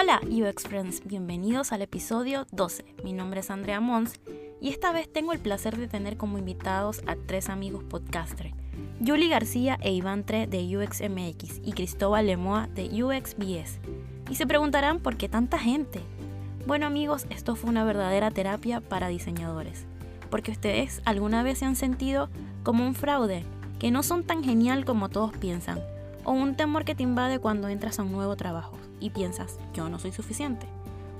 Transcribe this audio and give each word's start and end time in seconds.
Hola 0.00 0.20
UX 0.30 0.62
Friends, 0.62 1.02
bienvenidos 1.04 1.72
al 1.72 1.82
episodio 1.82 2.46
12. 2.52 2.84
Mi 3.02 3.12
nombre 3.12 3.40
es 3.40 3.50
Andrea 3.50 3.80
Mons 3.80 4.20
y 4.60 4.68
esta 4.68 4.92
vez 4.92 5.12
tengo 5.12 5.32
el 5.32 5.40
placer 5.40 5.76
de 5.76 5.88
tener 5.88 6.16
como 6.16 6.38
invitados 6.38 7.02
a 7.08 7.16
tres 7.16 7.48
amigos 7.48 7.82
podcasters, 7.82 8.54
Julie 9.04 9.28
García 9.28 9.76
e 9.82 9.90
Iván 9.90 10.22
Tre 10.22 10.46
de 10.46 10.76
UXMX 10.76 11.62
y 11.64 11.72
Cristóbal 11.72 12.28
Lemoa 12.28 12.68
de 12.76 13.02
UXBS. 13.02 13.80
Y 14.30 14.36
se 14.36 14.46
preguntarán 14.46 15.00
por 15.00 15.16
qué 15.16 15.28
tanta 15.28 15.58
gente. 15.58 16.00
Bueno 16.64 16.86
amigos, 16.86 17.26
esto 17.30 17.56
fue 17.56 17.68
una 17.68 17.82
verdadera 17.82 18.30
terapia 18.30 18.80
para 18.80 19.08
diseñadores, 19.08 19.84
porque 20.30 20.52
ustedes 20.52 21.02
alguna 21.06 21.42
vez 21.42 21.58
se 21.58 21.64
han 21.64 21.74
sentido 21.74 22.30
como 22.62 22.86
un 22.86 22.94
fraude, 22.94 23.44
que 23.80 23.90
no 23.90 24.04
son 24.04 24.22
tan 24.22 24.44
genial 24.44 24.84
como 24.84 25.08
todos 25.08 25.36
piensan, 25.38 25.80
o 26.22 26.30
un 26.30 26.54
temor 26.54 26.84
que 26.84 26.94
te 26.94 27.02
invade 27.02 27.40
cuando 27.40 27.68
entras 27.68 27.98
a 27.98 28.04
un 28.04 28.12
nuevo 28.12 28.36
trabajo 28.36 28.78
y 29.00 29.10
piensas, 29.10 29.58
yo 29.74 29.88
no 29.88 29.98
soy 29.98 30.12
suficiente. 30.12 30.66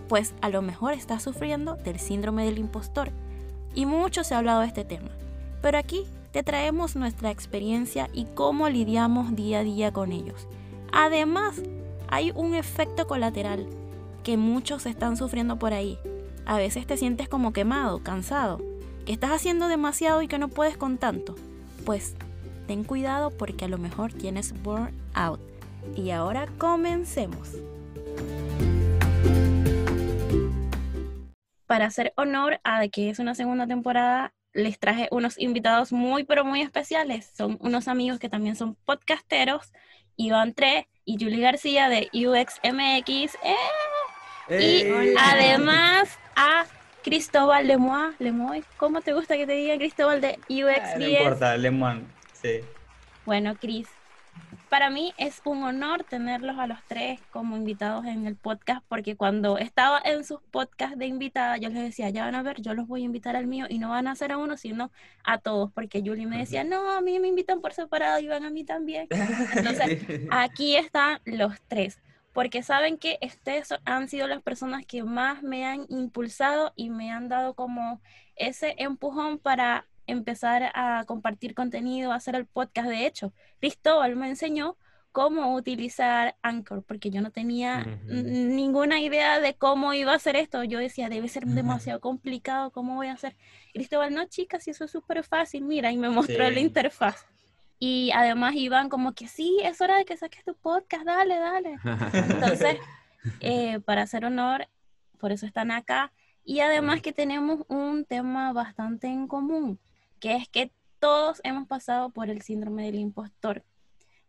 Pues 0.08 0.34
a 0.40 0.48
lo 0.48 0.62
mejor 0.62 0.92
estás 0.92 1.22
sufriendo 1.22 1.76
del 1.76 1.98
síndrome 1.98 2.44
del 2.44 2.58
impostor. 2.58 3.10
Y 3.74 3.86
mucho 3.86 4.24
se 4.24 4.34
ha 4.34 4.38
hablado 4.38 4.60
de 4.60 4.66
este 4.66 4.84
tema. 4.84 5.10
Pero 5.60 5.78
aquí 5.78 6.04
te 6.32 6.42
traemos 6.42 6.96
nuestra 6.96 7.30
experiencia 7.30 8.08
y 8.12 8.24
cómo 8.24 8.68
lidiamos 8.68 9.34
día 9.34 9.60
a 9.60 9.64
día 9.64 9.92
con 9.92 10.12
ellos. 10.12 10.46
Además, 10.92 11.62
hay 12.08 12.32
un 12.34 12.54
efecto 12.54 13.06
colateral 13.06 13.66
que 14.24 14.36
muchos 14.36 14.86
están 14.86 15.16
sufriendo 15.16 15.58
por 15.58 15.72
ahí. 15.72 15.98
A 16.46 16.56
veces 16.56 16.86
te 16.86 16.96
sientes 16.96 17.28
como 17.28 17.52
quemado, 17.52 18.02
cansado, 18.02 18.60
que 19.04 19.12
estás 19.12 19.30
haciendo 19.30 19.68
demasiado 19.68 20.22
y 20.22 20.28
que 20.28 20.38
no 20.38 20.48
puedes 20.48 20.76
con 20.76 20.98
tanto. 20.98 21.34
Pues 21.84 22.14
ten 22.66 22.84
cuidado 22.84 23.30
porque 23.30 23.66
a 23.66 23.68
lo 23.68 23.78
mejor 23.78 24.12
tienes 24.12 24.54
burnout. 24.62 25.40
Y 25.96 26.10
ahora 26.10 26.46
comencemos. 26.58 27.56
Para 31.66 31.86
hacer 31.86 32.12
honor 32.16 32.60
a 32.64 32.86
que 32.88 33.10
es 33.10 33.18
una 33.18 33.34
segunda 33.34 33.66
temporada, 33.66 34.32
les 34.52 34.78
traje 34.78 35.08
unos 35.10 35.38
invitados 35.38 35.92
muy, 35.92 36.24
pero 36.24 36.44
muy 36.44 36.62
especiales. 36.62 37.30
Son 37.36 37.58
unos 37.60 37.88
amigos 37.88 38.18
que 38.18 38.28
también 38.28 38.56
son 38.56 38.74
podcasteros, 38.84 39.72
Iván 40.16 40.54
Tre 40.54 40.88
y 41.04 41.22
Julie 41.22 41.40
García 41.40 41.88
de 41.88 42.08
UXMX. 42.12 43.38
¡Eh! 43.42 43.56
Y 44.50 45.14
además 45.18 46.18
a 46.34 46.64
Cristóbal 47.02 47.66
Lemoy. 47.66 48.14
Lemoy, 48.18 48.64
¿cómo 48.76 49.00
te 49.00 49.12
gusta 49.12 49.36
que 49.36 49.46
te 49.46 49.52
diga 49.52 49.76
Cristóbal 49.76 50.20
de 50.20 50.38
UXBS? 50.48 50.80
Ah, 50.80 50.98
no 50.98 51.08
importa, 51.08 51.56
Lemoy, 51.56 52.04
sí. 52.32 52.60
Bueno, 53.26 53.54
Cris, 53.56 53.88
para 54.68 54.90
mí 54.90 55.12
es 55.16 55.40
un 55.44 55.62
honor 55.62 56.04
tenerlos 56.04 56.58
a 56.58 56.66
los 56.66 56.78
tres 56.86 57.20
como 57.30 57.56
invitados 57.56 58.04
en 58.06 58.26
el 58.26 58.36
podcast, 58.36 58.84
porque 58.88 59.16
cuando 59.16 59.58
estaba 59.58 60.00
en 60.04 60.24
sus 60.24 60.40
podcasts 60.50 60.98
de 60.98 61.06
invitada, 61.06 61.56
yo 61.56 61.68
les 61.70 61.82
decía, 61.82 62.10
ya 62.10 62.24
van 62.24 62.34
a 62.34 62.42
ver, 62.42 62.60
yo 62.60 62.74
los 62.74 62.86
voy 62.86 63.02
a 63.02 63.04
invitar 63.04 63.36
al 63.36 63.46
mío 63.46 63.66
y 63.68 63.78
no 63.78 63.90
van 63.90 64.06
a 64.06 64.12
hacer 64.12 64.32
a 64.32 64.38
uno, 64.38 64.56
sino 64.56 64.90
a 65.24 65.38
todos, 65.38 65.72
porque 65.72 66.02
Julie 66.04 66.26
me 66.26 66.38
decía, 66.38 66.64
no, 66.64 66.90
a 66.92 67.00
mí 67.00 67.18
me 67.18 67.28
invitan 67.28 67.60
por 67.60 67.72
separado 67.72 68.20
y 68.20 68.28
van 68.28 68.44
a 68.44 68.50
mí 68.50 68.64
también. 68.64 69.08
Entonces, 69.56 70.02
aquí 70.30 70.76
están 70.76 71.20
los 71.24 71.60
tres, 71.68 71.98
porque 72.32 72.62
saben 72.62 72.98
que 72.98 73.18
ustedes 73.22 73.74
han 73.84 74.08
sido 74.08 74.26
las 74.26 74.42
personas 74.42 74.84
que 74.86 75.02
más 75.02 75.42
me 75.42 75.66
han 75.66 75.86
impulsado 75.88 76.72
y 76.76 76.90
me 76.90 77.10
han 77.10 77.28
dado 77.28 77.54
como 77.54 78.00
ese 78.36 78.74
empujón 78.78 79.38
para 79.38 79.86
empezar 80.08 80.72
a 80.74 81.04
compartir 81.06 81.54
contenido, 81.54 82.10
a 82.10 82.16
hacer 82.16 82.34
el 82.34 82.46
podcast. 82.46 82.88
De 82.88 83.06
hecho, 83.06 83.32
Cristóbal 83.60 84.16
me 84.16 84.28
enseñó 84.28 84.76
cómo 85.12 85.54
utilizar 85.54 86.36
Anchor, 86.42 86.82
porque 86.82 87.10
yo 87.10 87.20
no 87.20 87.30
tenía 87.30 87.84
ninguna 88.06 89.00
idea 89.00 89.40
de 89.40 89.54
cómo 89.54 89.94
iba 89.94 90.12
a 90.12 90.16
hacer 90.16 90.36
esto. 90.36 90.64
Yo 90.64 90.78
decía, 90.78 91.08
debe 91.08 91.28
ser 91.28 91.44
demasiado 91.46 92.00
complicado, 92.00 92.70
¿cómo 92.70 92.94
voy 92.96 93.08
a 93.08 93.12
hacer? 93.12 93.36
Cristóbal, 93.72 94.14
no, 94.14 94.26
chicas, 94.26 94.66
eso 94.68 94.84
es 94.84 94.90
súper 94.90 95.22
fácil, 95.24 95.64
mira, 95.64 95.92
y 95.92 95.96
me 95.96 96.08
mostró 96.08 96.48
la 96.50 96.60
interfaz. 96.60 97.26
Y 97.78 98.10
además 98.14 98.54
iban 98.54 98.88
como 98.88 99.12
que, 99.12 99.28
sí, 99.28 99.58
es 99.62 99.80
hora 99.80 99.96
de 99.96 100.04
que 100.04 100.16
saques 100.16 100.44
tu 100.44 100.54
podcast, 100.54 101.04
dale, 101.04 101.38
dale. 101.38 101.76
Entonces, 102.12 102.76
eh, 103.40 103.80
para 103.80 104.02
hacer 104.02 104.24
honor, 104.24 104.68
por 105.18 105.32
eso 105.32 105.46
están 105.46 105.70
acá. 105.70 106.12
Y 106.44 106.60
además 106.60 107.02
que 107.02 107.12
tenemos 107.12 107.64
un 107.68 108.04
tema 108.04 108.52
bastante 108.52 109.06
en 109.06 109.28
común 109.28 109.78
que 110.18 110.36
es 110.36 110.48
que 110.48 110.72
todos 110.98 111.40
hemos 111.44 111.66
pasado 111.66 112.10
por 112.10 112.30
el 112.30 112.42
síndrome 112.42 112.84
del 112.84 112.96
impostor. 112.96 113.64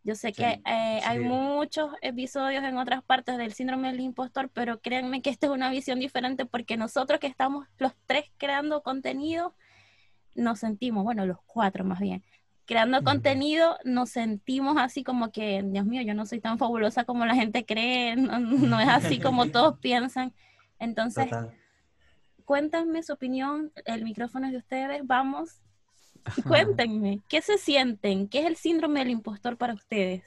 Yo 0.02 0.14
sé 0.14 0.32
que 0.32 0.62
eh, 0.64 1.00
hay 1.04 1.18
muchos 1.18 1.92
episodios 2.00 2.64
en 2.64 2.78
otras 2.78 3.02
partes 3.02 3.36
del 3.36 3.52
síndrome 3.52 3.88
del 3.88 4.00
impostor, 4.00 4.48
pero 4.48 4.80
créanme 4.80 5.20
que 5.20 5.28
esta 5.28 5.46
es 5.46 5.52
una 5.52 5.70
visión 5.70 6.00
diferente 6.00 6.46
porque 6.46 6.78
nosotros 6.78 7.20
que 7.20 7.26
estamos 7.26 7.66
los 7.78 7.92
tres 8.06 8.24
creando 8.38 8.82
contenido, 8.82 9.54
nos 10.34 10.60
sentimos, 10.60 11.04
bueno, 11.04 11.26
los 11.26 11.38
cuatro 11.44 11.84
más 11.84 12.00
bien, 12.00 12.24
creando 12.64 13.02
contenido, 13.02 13.76
nos 13.84 14.10
sentimos 14.10 14.76
así 14.78 15.04
como 15.04 15.32
que, 15.32 15.62
Dios 15.66 15.84
mío, 15.84 16.02
yo 16.02 16.14
no 16.14 16.24
soy 16.24 16.40
tan 16.40 16.56
fabulosa 16.56 17.04
como 17.04 17.26
la 17.26 17.34
gente 17.34 17.66
cree, 17.66 18.16
no, 18.16 18.80
es 18.80 18.88
así 18.88 19.18
como 19.18 19.46
todos 19.50 19.78
piensan. 19.80 20.32
Entonces, 20.78 21.28
cuéntenme 22.46 23.02
su 23.02 23.12
opinión, 23.12 23.70
el 23.84 24.04
micrófono 24.04 24.46
es 24.46 24.52
de 24.52 24.58
ustedes, 24.58 25.02
vamos. 25.04 25.60
Cuéntenme, 26.46 27.22
¿qué 27.28 27.42
se 27.42 27.58
sienten? 27.58 28.28
¿Qué 28.28 28.40
es 28.40 28.46
el 28.46 28.56
síndrome 28.56 29.00
del 29.00 29.10
impostor 29.10 29.56
para 29.56 29.74
ustedes? 29.74 30.22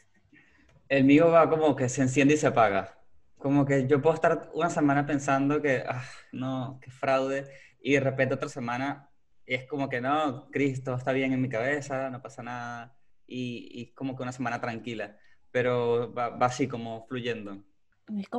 El 0.90 1.04
mío 1.06 1.30
va 1.32 1.50
como 1.50 1.76
que 1.76 1.90
se 1.90 2.02
enciende 2.02 2.36
y 2.36 2.38
se 2.38 2.48
apaga. 2.48 2.98
Como 3.38 3.66
que 3.66 3.88
yo 3.88 4.02
puedo 4.02 4.16
estar 4.16 4.50
una 4.54 4.70
semana 4.70 5.06
pensando 5.06 5.62
que, 5.62 5.84
ah, 5.88 6.04
no, 6.32 6.80
qué 6.82 6.92
fraude, 6.92 7.50
y 7.82 7.94
de 7.94 8.00
repente 8.00 8.36
otra 8.36 8.50
semana 8.50 9.10
es 9.46 9.66
como 9.68 9.90
que 9.90 10.02
no, 10.02 10.50
Cristo 10.52 10.96
está 10.96 11.12
bien 11.12 11.34
en 11.34 11.42
mi 11.42 11.50
cabeza, 11.50 12.10
no 12.10 12.22
pasa 12.22 12.44
nada, 12.44 12.98
y, 13.28 13.70
y 13.72 13.94
como 13.94 14.16
que 14.16 14.24
una 14.24 14.32
semana 14.32 14.62
tranquila, 14.62 15.18
pero 15.52 16.14
va 16.14 16.28
así 16.42 16.68
como 16.68 17.06
fluyendo 17.08 17.64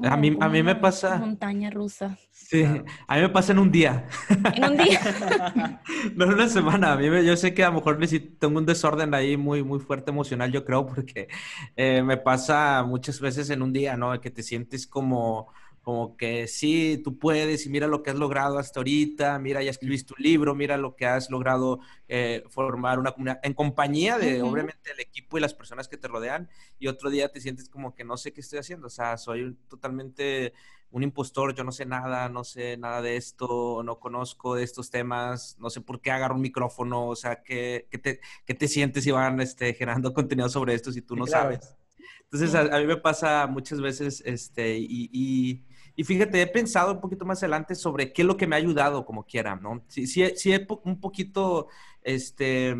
a 0.03 0.17
mí, 0.17 0.37
a 0.41 0.49
mí 0.49 0.63
me 0.63 0.75
pasa... 0.77 1.17
Montaña 1.19 1.71
rusa. 1.71 2.19
Sí, 2.31 2.65
a 2.65 3.15
mí 3.17 3.21
me 3.23 3.29
pasa 3.29 3.53
en 3.53 3.59
un 3.59 3.71
día. 3.71 4.07
En 4.55 4.65
un 4.65 4.77
día. 4.77 5.01
no 6.15 6.25
en 6.25 6.33
una 6.35 6.49
semana. 6.49 6.93
A 6.93 6.97
mí 6.97 7.07
yo 7.25 7.37
sé 7.37 7.55
que 7.55 7.65
a 7.65 7.69
lo 7.71 7.77
mejor 7.77 7.99
tengo 8.39 8.59
un 8.59 8.67
desorden 8.67 9.15
ahí 9.15 9.37
muy, 9.37 9.63
muy 9.63 9.81
fuerte 9.81 10.11
emocional, 10.11 10.53
yo 10.53 10.65
creo, 10.65 10.87
porque 10.87 11.29
eh, 11.77 12.03
me 12.03 12.17
pasa 12.17 12.85
muchas 12.87 13.21
veces 13.21 13.51
en 13.51 13.63
un 13.63 13.73
día, 13.73 13.97
¿no? 13.97 14.21
Que 14.21 14.31
te 14.31 14.43
sientes 14.43 14.87
como 14.87 15.53
como 15.85 16.17
que 16.17 16.49
sí, 16.49 17.01
tú 17.05 17.19
puedes 17.19 17.67
y 17.67 17.69
mira 17.69 17.87
lo 17.87 18.03
que 18.03 18.11
has 18.11 18.17
logrado 18.17 18.59
hasta 18.59 18.81
ahorita, 18.81 19.39
mira, 19.39 19.63
ya 19.63 19.71
escribiste 19.71 20.15
un 20.17 20.23
libro, 20.25 20.55
mira 20.55 20.79
lo 20.79 20.97
que 20.97 21.05
has 21.05 21.31
logrado 21.31 21.79
eh, 22.09 22.43
formar 22.49 22.99
una 22.99 23.13
comunidad 23.13 23.39
en 23.43 23.53
compañía 23.53 24.19
de, 24.19 24.43
obviamente, 24.43 24.91
el 24.91 25.01
equipo 25.01 25.37
y 25.37 25.43
las 25.43 25.53
personas 25.53 25.87
que 25.87 25.99
te 25.99 26.09
rodean, 26.09 26.49
y 26.79 26.89
otro 26.89 27.11
día 27.11 27.31
te 27.31 27.41
sientes 27.41 27.69
como 27.69 27.95
que 27.95 28.03
no 28.03 28.17
sé 28.17 28.33
qué 28.33 28.41
estoy 28.41 28.59
haciendo, 28.61 28.87
o 28.87 28.91
sea, 28.91 29.19
soy 29.19 29.57
totalmente 29.69 30.55
un 30.91 31.03
impostor, 31.03 31.55
yo 31.55 31.65
no 31.65 31.73
sé 31.73 31.85
nada, 31.85 32.31
no 32.31 32.45
sé 32.45 32.79
nada 32.79 33.03
de 33.03 33.17
esto, 33.17 33.83
no 33.85 34.01
conozco 34.01 34.55
de 34.55 34.65
estos 34.65 34.91
temas, 34.91 35.57
no 35.59 35.69
sé 35.69 35.83
por 35.83 36.01
qué 36.01 36.13
agarro 36.13 36.37
un 36.37 36.41
micrófono, 36.41 37.09
o 37.09 37.17
sea, 37.17 37.43
¿qué, 37.43 37.89
te, 38.03 38.21
te, 38.55 38.69
sientes 38.69 39.07
y 39.07 39.11
van 39.11 39.39
este, 39.43 39.75
generando 39.75 40.15
contenido 40.15 40.49
sobre 40.49 40.73
esto 40.73 40.91
si 40.93 41.03
tú 41.03 41.15
no 41.15 41.27
sabes? 41.27 41.77
Entonces, 42.23 42.55
a, 42.55 42.79
mí 42.79 42.87
me 42.87 42.97
pasa 42.97 43.47
muchas 43.47 43.83
veces, 43.83 44.23
este, 44.25 44.79
y 44.79 45.11
y 45.13 45.65
fíjate, 46.03 46.43
he 46.43 46.47
pensado 46.49 46.93
un 46.93 47.01
poquito 47.01 47.25
más 47.25 47.39
adelante 47.43 47.77
sobre 47.77 48.13
qué 48.13 48.23
es 48.23 48.27
lo 48.27 48.37
que 48.37 48.49
me 48.49 48.57
ha 48.57 48.59
ayudado 48.59 49.07
como 49.07 49.25
quiera, 49.25 49.55
¿no? 49.55 49.85
Sí, 49.87 50.09
sí, 50.09 50.25
sí 50.35 50.53
he 50.53 50.67
un 50.83 51.01
poquito, 51.01 51.69
este, 52.03 52.75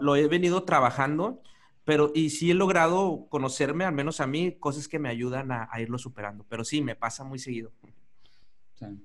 lo 0.00 0.14
he 0.14 0.28
venido 0.28 0.62
trabajando, 0.62 1.42
pero 1.84 2.12
y 2.14 2.30
sí 2.30 2.50
he 2.50 2.54
logrado 2.54 3.26
conocerme, 3.28 3.84
al 3.84 3.94
menos 3.94 4.20
a 4.20 4.26
mí, 4.26 4.52
cosas 4.58 4.86
que 4.86 4.98
me 4.98 5.08
ayudan 5.08 5.50
a, 5.50 5.68
irlo 5.80 5.98
superando. 5.98 6.44
Pero 6.48 6.64
sí, 6.64 6.82
me 6.82 6.94
pasa 6.94 7.24
muy 7.24 7.38
seguido. 7.38 7.72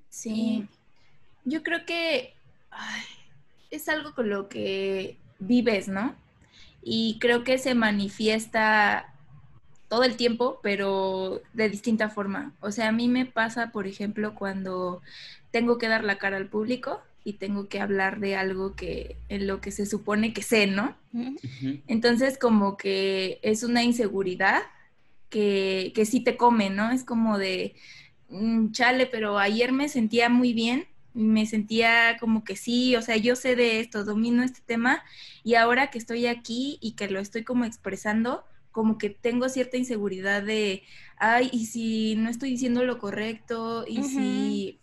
Sí. 0.10 0.68
Yo 1.46 1.64
creo 1.64 1.86
que 1.86 2.34
es 3.70 3.88
algo 3.88 4.14
con 4.14 4.30
lo 4.30 4.50
que 4.50 5.18
vives, 5.40 5.88
¿no? 5.88 6.16
Y 6.84 7.20
creo 7.20 7.44
que 7.44 7.58
se 7.58 7.76
manifiesta 7.76 9.14
todo 9.92 10.04
el 10.06 10.16
tiempo, 10.16 10.62
pero 10.64 11.42
de 11.52 11.68
distinta 11.68 12.10
forma. 12.10 12.54
O 12.62 12.72
sea, 12.72 12.88
a 12.88 12.92
mí 12.94 13.10
me 13.10 13.26
pasa, 13.26 13.74
por 13.74 13.88
ejemplo, 13.88 14.36
cuando 14.36 15.02
tengo 15.52 15.78
que 15.78 15.90
dar 15.90 16.06
la 16.06 16.18
cara 16.18 16.38
al 16.38 16.48
público 16.48 17.02
y 17.26 17.34
tengo 17.34 17.68
que 17.68 17.82
hablar 17.82 18.22
de 18.22 18.38
algo 18.38 18.74
que 18.74 19.18
en 19.28 19.48
lo 19.48 19.60
que 19.60 19.72
se 19.72 19.86
supone 19.86 20.32
que 20.32 20.44
sé, 20.44 20.66
¿no? 20.66 20.96
Entonces, 21.88 22.38
como 22.38 22.78
que 22.78 23.40
es 23.42 23.64
una 23.64 23.84
inseguridad 23.84 24.62
que, 25.30 25.92
que 25.94 26.06
sí 26.06 26.22
te 26.22 26.38
come, 26.38 26.70
¿no? 26.70 26.90
Es 26.94 27.04
como 27.04 27.38
de, 27.38 27.76
mm, 28.30 28.72
chale, 28.72 29.08
pero 29.08 29.40
ayer 29.40 29.74
me 29.74 29.90
sentía 29.90 30.30
muy 30.30 30.54
bien, 30.54 30.88
me 31.14 31.46
sentía 31.46 32.16
como 32.18 32.46
que 32.46 32.56
sí, 32.56 32.96
o 32.96 33.02
sea, 33.02 33.18
yo 33.18 33.36
sé 33.36 33.58
de 33.58 33.82
esto, 33.82 34.06
domino 34.06 34.42
este 34.42 34.62
tema 34.66 35.04
y 35.44 35.56
ahora 35.56 35.92
que 35.92 35.98
estoy 35.98 36.28
aquí 36.28 36.78
y 36.80 36.94
que 36.94 37.10
lo 37.10 37.20
estoy 37.20 37.44
como 37.44 37.66
expresando, 37.66 38.46
como 38.72 38.98
que 38.98 39.10
tengo 39.10 39.50
cierta 39.50 39.78
inseguridad 39.78 40.44
de, 40.44 40.84
ay, 41.18 41.50
y 41.52 41.66
si 41.66 42.16
no 42.16 42.30
estoy 42.30 42.52
diciendo 42.52 42.84
lo 42.84 42.98
correcto, 42.98 43.86
y 43.88 44.04
si... 44.04 44.78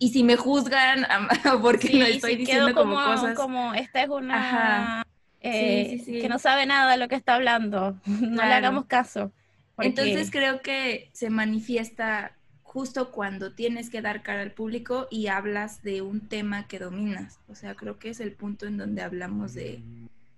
Y 0.00 0.08
si 0.08 0.24
me 0.24 0.34
juzgan 0.34 1.06
porque 1.62 1.96
no 1.96 2.04
estoy 2.04 2.34
diciendo 2.34 2.74
como, 2.74 2.96
cosas. 2.96 3.36
Como 3.36 3.74
esta 3.74 4.02
es 4.02 4.08
una 4.08 5.06
eh, 5.40 6.02
que 6.04 6.28
no 6.28 6.40
sabe 6.40 6.66
nada 6.66 6.90
de 6.90 6.96
lo 6.96 7.08
que 7.08 7.14
está 7.14 7.36
hablando. 7.36 7.96
No 8.06 8.44
le 8.44 8.52
hagamos 8.52 8.86
caso. 8.86 9.32
Entonces 9.78 10.30
creo 10.30 10.60
que 10.60 11.10
se 11.12 11.30
manifiesta 11.30 12.36
justo 12.62 13.10
cuando 13.10 13.52
tienes 13.52 13.90
que 13.90 14.02
dar 14.02 14.22
cara 14.22 14.42
al 14.42 14.52
público 14.52 15.08
y 15.10 15.28
hablas 15.28 15.82
de 15.82 16.02
un 16.02 16.28
tema 16.28 16.66
que 16.68 16.78
dominas. 16.78 17.40
O 17.48 17.54
sea, 17.54 17.74
creo 17.74 17.98
que 17.98 18.10
es 18.10 18.20
el 18.20 18.32
punto 18.32 18.66
en 18.66 18.76
donde 18.76 19.02
hablamos 19.02 19.54
de, 19.54 19.82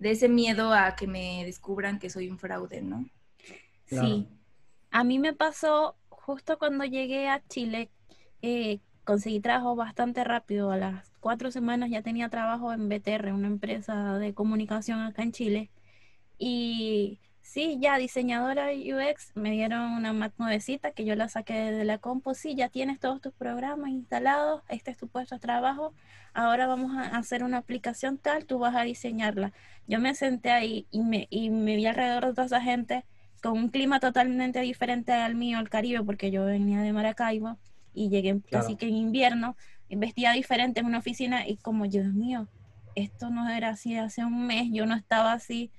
de 0.03 0.11
ese 0.11 0.29
miedo 0.29 0.73
a 0.75 0.97
que 0.97 1.07
me 1.07 1.45
descubran 1.45 2.01
que 2.01 2.11
soy 2.11 2.29
un 2.29 2.37
fraude, 2.37 2.83
¿no? 2.83 3.09
Sí. 3.87 4.27
A 4.91 5.05
mí 5.05 5.21
me 5.21 5.33
pasó 5.33 5.97
justo 6.09 6.59
cuando 6.59 6.85
llegué 6.85 7.29
a 7.29 7.41
Chile, 7.47 7.89
eh, 8.43 8.81
conseguí 9.05 9.39
trabajo 9.39 9.77
bastante 9.77 10.25
rápido. 10.25 10.73
A 10.73 10.77
las 10.77 11.13
cuatro 11.21 11.53
semanas 11.53 11.89
ya 11.89 12.03
tenía 12.03 12.29
trabajo 12.31 12.73
en 12.73 12.89
BTR, 12.89 13.33
una 13.33 13.47
empresa 13.47 14.19
de 14.19 14.35
comunicación 14.35 14.99
acá 15.01 15.23
en 15.23 15.31
Chile. 15.31 15.71
Y 16.37 17.21
sí, 17.53 17.77
ya 17.79 17.99
diseñadora 17.99 18.71
UX, 18.73 19.33
me 19.35 19.51
dieron 19.51 19.93
una 19.93 20.15
Mac 20.15 20.33
nuevecita 20.39 20.93
que 20.93 21.05
yo 21.05 21.15
la 21.17 21.29
saqué 21.29 21.53
de 21.53 21.85
la 21.85 21.99
compo. 21.99 22.33
Sí, 22.33 22.55
ya 22.55 22.71
tienes 22.71 22.99
todos 22.99 23.21
tus 23.21 23.35
programas 23.35 23.91
instalados, 23.91 24.63
este 24.71 24.91
es 24.91 24.97
tu 24.97 25.07
puesto 25.07 25.35
de 25.35 25.41
trabajo. 25.41 25.93
Ahora 26.33 26.67
vamos 26.67 26.97
a 26.97 27.15
hacer 27.15 27.45
una 27.45 27.59
aplicación 27.59 28.17
tal, 28.17 28.47
tú 28.47 28.59
vas 28.59 28.75
a 28.75 28.85
diseñarla. 28.85 29.53
Yo 29.87 30.01
me 30.01 30.15
senté 30.15 30.51
ahí 30.51 30.87
y 30.91 31.03
me, 31.03 31.27
y 31.29 31.51
me 31.51 31.77
vi 31.77 31.85
alrededor 31.85 32.25
de 32.25 32.33
toda 32.33 32.47
esa 32.47 32.63
gente 32.63 33.05
con 33.43 33.53
un 33.59 33.69
clima 33.69 34.01
totalmente 34.01 34.61
diferente 34.61 35.13
al 35.13 35.35
mío, 35.35 35.59
al 35.59 35.69
Caribe, 35.69 36.03
porque 36.05 36.31
yo 36.31 36.47
venía 36.47 36.81
de 36.81 36.95
Maracaibo 36.95 37.59
y 37.93 38.09
llegué 38.09 38.41
casi 38.51 38.77
que 38.77 38.89
en 38.89 38.97
invierno, 38.97 39.57
vestía 39.91 40.33
diferente 40.33 40.81
en 40.81 40.87
una 40.87 40.99
oficina 41.01 41.47
y 41.47 41.57
como, 41.57 41.87
Dios 41.87 42.15
mío, 42.15 42.49
esto 42.95 43.29
no 43.29 43.47
era 43.51 43.71
así 43.71 43.95
hace 43.97 44.25
un 44.25 44.47
mes, 44.47 44.69
yo 44.73 44.87
no 44.87 44.95
estaba 44.95 45.35
así, 45.35 45.71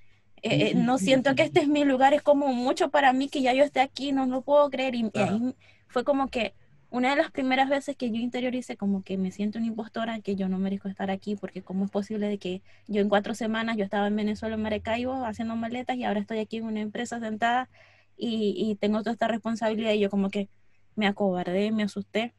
eh, 0.43 0.71
eh, 0.71 0.75
no 0.75 0.97
siento 0.97 1.35
que 1.35 1.43
este 1.43 1.61
es 1.61 1.69
mi 1.69 1.85
lugar, 1.85 2.13
es 2.13 2.21
como 2.21 2.49
mucho 2.53 2.89
para 2.89 3.13
mí 3.13 3.29
que 3.29 3.41
ya 3.41 3.53
yo 3.53 3.63
esté 3.63 3.79
aquí, 3.79 4.11
no 4.11 4.25
lo 4.25 4.41
puedo 4.41 4.69
creer 4.69 4.93
y, 4.93 5.09
ahí 5.15 5.55
fue 5.87 6.03
como 6.03 6.27
que 6.27 6.53
una 6.89 7.11
de 7.11 7.15
las 7.15 7.31
primeras 7.31 7.69
veces 7.69 7.95
que 7.95 8.11
yo 8.11 8.17
interioricé 8.17 8.75
como 8.75 9.03
que 9.03 9.17
me 9.17 9.31
siento 9.31 9.57
una 9.57 9.67
impostora, 9.67 10.19
que 10.19 10.35
yo 10.35 10.49
no 10.49 10.59
merezco 10.59 10.89
estar 10.89 11.09
aquí, 11.09 11.37
porque 11.37 11.61
cómo 11.61 11.85
es 11.85 11.91
posible 11.91 12.27
de 12.27 12.37
que 12.37 12.61
yo 12.87 13.01
en 13.01 13.09
cuatro 13.09 13.33
semanas, 13.33 13.77
yo 13.77 13.85
estaba 13.85 14.07
en 14.07 14.15
Venezuela, 14.15 14.55
en 14.55 14.61
Maracaibo, 14.61 15.25
haciendo 15.25 15.55
maletas 15.55 15.95
y 15.95 16.03
ahora 16.03 16.19
estoy 16.19 16.39
aquí 16.39 16.57
en 16.57 16.65
una 16.65 16.81
empresa 16.81 17.19
sentada 17.19 17.69
y, 18.17 18.53
y 18.57 18.75
tengo 18.75 18.99
toda 18.99 19.13
esta 19.13 19.27
responsabilidad 19.27 19.93
y 19.93 19.99
yo 19.99 20.09
como 20.09 20.29
que 20.29 20.49
me 20.95 21.07
acobardé, 21.07 21.71
me 21.71 21.83
asusté. 21.83 22.33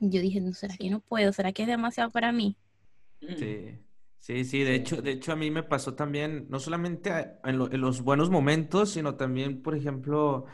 Y 0.00 0.10
yo 0.10 0.20
dije, 0.20 0.40
no, 0.40 0.54
¿será 0.54 0.76
que 0.76 0.88
no 0.88 1.00
puedo? 1.00 1.32
¿Será 1.32 1.52
que 1.52 1.62
es 1.62 1.68
demasiado 1.68 2.10
para 2.10 2.30
mí? 2.30 2.56
Sí. 3.20 3.78
Sí, 4.26 4.44
sí, 4.44 4.64
de 4.64 4.74
hecho, 4.74 5.00
de 5.02 5.12
hecho 5.12 5.30
a 5.30 5.36
mí 5.36 5.52
me 5.52 5.62
pasó 5.62 5.94
también, 5.94 6.46
no 6.48 6.58
solamente 6.58 7.12
en, 7.44 7.80
los 7.80 8.02
buenos 8.02 8.28
momentos, 8.28 8.90
sino 8.90 9.14
también, 9.14 9.62
por 9.62 9.76
ejemplo, 9.76 10.46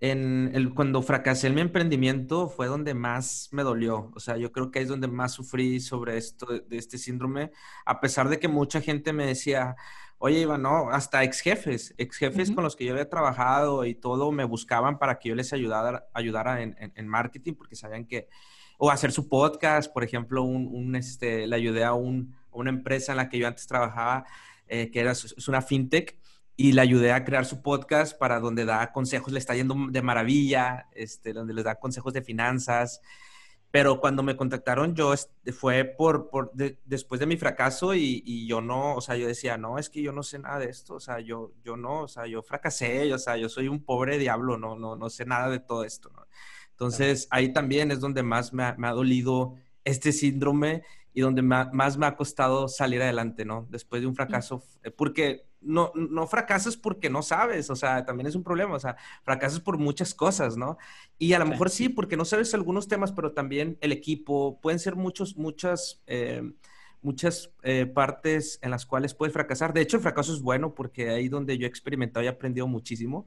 en 0.00 0.50
el, 0.52 0.74
cuando 0.74 1.00
fracasé 1.00 1.46
en 1.46 1.54
mi 1.54 1.60
emprendimiento 1.60 2.48
fue 2.48 2.66
donde 2.66 2.92
más 2.92 3.50
me 3.52 3.62
dolió. 3.62 4.10
O 4.16 4.18
sea, 4.18 4.36
yo 4.36 4.50
creo 4.50 4.72
que 4.72 4.80
es 4.80 4.88
donde 4.88 5.06
más 5.06 5.30
sufrí 5.30 5.78
sobre 5.78 6.16
esto, 6.16 6.46
de 6.46 6.76
este 6.76 6.98
síndrome, 6.98 7.52
a 7.86 8.00
pesar 8.00 8.28
de 8.28 8.40
que 8.40 8.48
mucha 8.48 8.80
gente 8.80 9.12
me 9.12 9.26
decía, 9.26 9.76
Oye, 10.18 10.40
Iván, 10.40 10.62
no, 10.62 10.90
hasta 10.90 11.22
ex 11.22 11.40
jefes, 11.40 11.94
ex 11.98 12.16
jefes 12.16 12.50
con 12.50 12.64
los 12.64 12.74
que 12.74 12.84
yo 12.84 12.92
había 12.94 13.08
trabajado 13.08 13.84
y 13.84 13.94
todo, 13.94 14.32
me 14.32 14.42
buscaban 14.44 14.98
para 14.98 15.20
que 15.20 15.28
yo 15.28 15.36
les 15.36 15.52
ayudara, 15.52 16.08
ayudara 16.14 16.62
en, 16.62 16.76
en, 16.78 17.08
marketing 17.08 17.54
porque 17.54 17.76
sabían 17.76 18.06
que, 18.06 18.28
o 18.76 18.90
hacer 18.90 19.12
su 19.12 19.28
podcast, 19.28 19.92
por 19.92 20.02
ejemplo, 20.02 20.42
un, 20.42 20.66
un 20.66 20.96
este, 20.96 21.46
le 21.46 21.54
ayudé 21.54 21.84
a, 21.84 21.92
un, 21.94 22.34
una 22.54 22.70
empresa 22.70 23.12
en 23.12 23.18
la 23.18 23.28
que 23.28 23.38
yo 23.38 23.46
antes 23.46 23.66
trabajaba, 23.66 24.24
eh, 24.66 24.90
que 24.90 25.00
era, 25.00 25.12
es 25.12 25.48
una 25.48 25.62
fintech, 25.62 26.18
y 26.56 26.72
le 26.72 26.80
ayudé 26.80 27.12
a 27.12 27.24
crear 27.24 27.44
su 27.44 27.62
podcast 27.62 28.16
para 28.16 28.40
donde 28.40 28.64
da 28.64 28.92
consejos, 28.92 29.32
le 29.32 29.38
está 29.38 29.54
yendo 29.54 29.76
de 29.90 30.02
maravilla, 30.02 30.88
este, 30.92 31.32
donde 31.32 31.54
les 31.54 31.64
da 31.64 31.76
consejos 31.76 32.12
de 32.12 32.22
finanzas, 32.22 33.00
pero 33.74 33.98
cuando 33.98 34.22
me 34.22 34.36
contactaron 34.36 34.94
yo 34.94 35.12
fue 35.52 35.84
por, 35.84 36.30
por 36.30 36.52
después 36.84 37.18
de 37.18 37.26
mi 37.26 37.36
fracaso 37.36 37.92
y, 37.92 38.46
yo 38.46 38.60
no, 38.60 38.94
o 38.94 39.00
sea, 39.00 39.16
yo 39.16 39.26
decía, 39.26 39.58
no, 39.58 39.80
es 39.80 39.90
que 39.90 40.00
yo 40.00 40.12
no 40.12 40.22
sé 40.22 40.38
nada 40.38 40.60
de 40.60 40.66
esto, 40.66 40.94
o 40.94 41.00
sea, 41.00 41.18
yo, 41.18 41.52
yo 41.64 41.76
no, 41.76 42.02
o 42.02 42.08
sea, 42.08 42.26
yo 42.28 42.40
fracasé, 42.40 43.12
o 43.12 43.18
sea, 43.18 43.36
yo 43.36 43.48
soy 43.48 43.66
un 43.66 43.84
pobre 43.84 44.16
diablo, 44.16 44.56
no, 44.58 44.76
no, 44.76 44.94
no 44.94 45.10
sé 45.10 45.24
nada 45.24 45.50
de 45.50 45.58
todo 45.58 45.82
esto, 45.82 46.08
¿no? 46.14 46.24
Entonces, 46.70 47.26
ahí 47.30 47.52
también 47.52 47.90
es 47.90 47.98
donde 47.98 48.22
más 48.22 48.52
me 48.52 48.62
ha, 48.62 48.74
me 48.78 48.86
ha 48.86 48.92
dolido 48.92 49.56
este 49.82 50.12
síndrome 50.12 50.84
y 51.14 51.20
donde 51.20 51.42
más 51.42 51.96
me 51.96 52.06
ha 52.06 52.16
costado 52.16 52.66
salir 52.66 53.00
adelante, 53.00 53.44
¿no? 53.44 53.68
Después 53.70 54.02
de 54.02 54.08
un 54.08 54.16
fracaso, 54.16 54.64
eh, 54.82 54.90
porque 54.90 55.46
no, 55.60 55.92
no 55.94 56.26
fracasas 56.26 56.76
porque 56.76 57.08
no 57.08 57.22
sabes, 57.22 57.70
o 57.70 57.76
sea, 57.76 58.04
también 58.04 58.26
es 58.26 58.34
un 58.34 58.42
problema, 58.42 58.74
o 58.74 58.80
sea, 58.80 58.96
fracasas 59.22 59.60
por 59.60 59.78
muchas 59.78 60.12
cosas, 60.12 60.56
¿no? 60.56 60.76
Y 61.16 61.32
a 61.32 61.38
lo 61.38 61.46
mejor 61.46 61.70
sí, 61.70 61.88
porque 61.88 62.16
no 62.16 62.24
sabes 62.24 62.52
algunos 62.52 62.88
temas, 62.88 63.12
pero 63.12 63.32
también 63.32 63.78
el 63.80 63.92
equipo, 63.92 64.58
pueden 64.60 64.80
ser 64.80 64.96
muchos, 64.96 65.36
muchas, 65.36 66.02
eh, 66.08 66.42
muchas 67.00 67.52
eh, 67.62 67.86
partes 67.86 68.58
en 68.60 68.72
las 68.72 68.84
cuales 68.84 69.14
puedes 69.14 69.32
fracasar. 69.32 69.72
De 69.72 69.82
hecho, 69.82 69.96
el 69.96 70.02
fracaso 70.02 70.34
es 70.34 70.40
bueno 70.40 70.74
porque 70.74 71.10
ahí 71.10 71.28
donde 71.28 71.56
yo 71.56 71.66
he 71.66 71.68
experimentado 71.68 72.24
y 72.24 72.28
aprendido 72.28 72.66
muchísimo. 72.66 73.24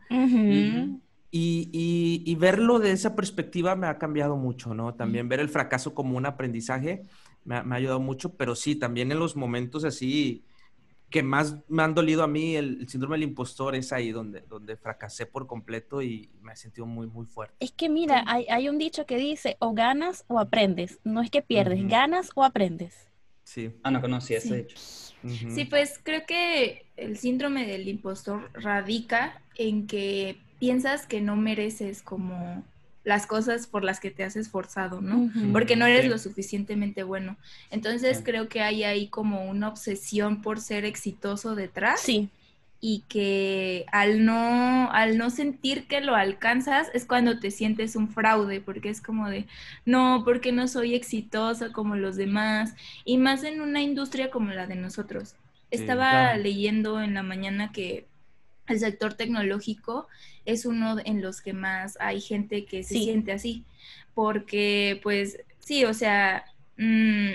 y, 1.32 2.24
y, 2.26 2.36
verlo 2.36 2.80
de 2.80 2.92
esa 2.92 3.16
perspectiva 3.16 3.76
me 3.76 3.88
ha 3.88 3.98
cambiado 3.98 4.36
mucho, 4.36 4.74
¿no? 4.74 4.94
También 4.94 5.30
ver 5.30 5.40
el 5.40 5.50
fracaso 5.50 5.94
como 5.94 6.18
un 6.18 6.26
aprendizaje 6.26 7.04
me 7.48 7.64
me 7.64 7.76
ha 7.76 7.78
ayudado 7.78 8.00
mucho, 8.00 8.36
pero 8.36 8.56
sí, 8.56 8.76
también 8.76 9.12
en 9.12 9.20
los 9.20 9.36
momentos 9.36 9.84
así 9.84 10.44
que 11.10 11.24
más 11.24 11.56
me 11.70 11.84
han 11.84 11.94
dolido 11.94 12.24
a 12.24 12.28
mí, 12.28 12.56
el, 12.56 12.88
síndrome 12.90 13.16
del 13.16 13.24
impostor, 13.24 13.76
es 13.76 13.94
ahí 13.94 14.12
donde, 14.12 14.42
donde 14.42 14.76
fracasé 14.76 15.26
por 15.26 15.48
completo 15.48 16.02
y 16.02 16.30
me 16.42 16.54
he 16.54 16.56
sentido 16.56 16.86
muy, 16.86 17.08
muy 17.08 17.26
fuerte. 17.26 17.56
Es 17.60 17.72
que 17.72 17.88
mira, 17.88 18.24
hay, 18.28 18.46
hay, 18.50 18.68
un 18.68 18.78
dicho 18.78 19.06
que 19.06 19.18
dice, 19.18 19.56
o 19.60 19.74
ganas 19.74 20.26
o 20.28 20.40
aprendes, 20.40 21.00
no 21.04 21.22
es 21.22 21.32
que 21.32 21.42
pierdes, 21.42 21.88
ganas 21.88 22.32
o 22.36 22.44
aprendes. 22.44 23.08
Sí. 23.44 23.72
Ah, 23.84 23.92
no 23.92 24.02
conocía 24.02 24.40
ese 24.40 24.64
dicho. 24.64 24.78
Sí, 24.78 25.66
pues 25.66 26.00
creo 26.04 26.26
que 26.28 26.86
el 26.98 27.18
síndrome 27.18 27.66
del 27.66 27.88
impostor 27.88 28.52
radica 28.54 29.42
en 29.56 29.88
que 29.88 30.38
piensas 30.60 31.08
que 31.08 31.22
no 31.22 31.36
mereces 31.38 32.02
como 32.02 32.64
las 33.08 33.26
cosas 33.26 33.68
por 33.68 33.86
las 33.86 34.02
que 34.02 34.12
te 34.12 34.26
has 34.26 34.36
esforzado, 34.36 35.00
¿no? 35.00 35.32
Porque 35.54 35.78
no 35.78 35.86
eres 35.86 36.10
lo 36.10 36.18
suficientemente 36.18 37.04
bueno. 37.04 37.38
Entonces 37.72 38.22
creo 38.22 38.50
que 38.50 38.60
hay 38.60 38.84
ahí 38.84 39.08
como 39.08 39.46
una 39.46 39.70
obsesión 39.70 40.42
por 40.42 40.60
ser 40.60 40.84
exitoso 40.84 41.56
detrás. 41.56 42.02
Sí. 42.02 42.28
Y 42.82 43.06
que 43.08 43.86
al 43.94 44.26
no, 44.26 44.92
al 44.92 45.18
no 45.18 45.30
sentir 45.30 45.88
que 45.88 46.02
lo 46.02 46.16
alcanzas 46.16 46.90
es 46.94 47.06
cuando 47.06 47.40
te 47.40 47.50
sientes 47.50 47.96
un 47.96 48.10
fraude, 48.10 48.60
porque 48.60 48.90
es 48.90 49.00
como 49.00 49.30
de, 49.30 49.48
no, 49.86 50.24
porque 50.26 50.52
no 50.52 50.68
soy 50.68 50.94
exitosa 50.94 51.72
como 51.72 51.96
los 51.96 52.18
demás, 52.18 52.76
y 53.06 53.18
más 53.18 53.46
en 53.46 53.62
una 53.62 53.82
industria 53.82 54.30
como 54.32 54.52
la 54.52 54.68
de 54.68 54.76
nosotros. 54.76 55.36
Estaba 55.72 56.36
leyendo 56.36 57.02
en 57.02 57.14
la 57.14 57.24
mañana 57.24 57.72
que 57.72 58.06
el 58.68 58.80
sector 58.80 59.14
tecnológico 59.14 60.08
es 60.46 60.66
uno 60.66 60.98
en 61.04 61.22
los 61.22 61.42
que 61.42 61.54
más 61.54 61.98
hay 62.00 62.22
gente 62.22 62.66
que 62.66 62.84
se 62.84 62.96
siente 62.96 63.32
así, 63.32 63.64
porque 64.14 65.00
pues 65.04 65.40
sí, 65.60 65.86
o 65.86 65.94
sea, 65.94 66.46
mm, 66.78 67.32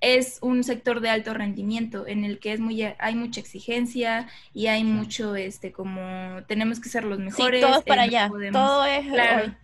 es 0.00 0.38
un 0.40 0.64
sector 0.64 1.00
de 1.00 1.10
alto 1.10 1.34
rendimiento 1.34 2.06
en 2.06 2.24
el 2.24 2.38
que 2.38 2.52
es 2.52 2.60
muy 2.60 2.82
hay 2.82 3.14
mucha 3.14 3.40
exigencia 3.40 4.28
y 4.54 4.68
hay 4.68 4.82
mucho 4.82 5.36
este 5.36 5.72
como 5.72 6.42
tenemos 6.46 6.80
que 6.80 6.88
ser 6.88 7.04
los 7.04 7.18
mejores. 7.18 7.60
Sí, 7.60 7.66
todo 7.66 7.82
para 7.82 8.02
allá, 8.02 8.30
todo 8.52 8.84
es 8.86 9.06
claro, 9.06 9.54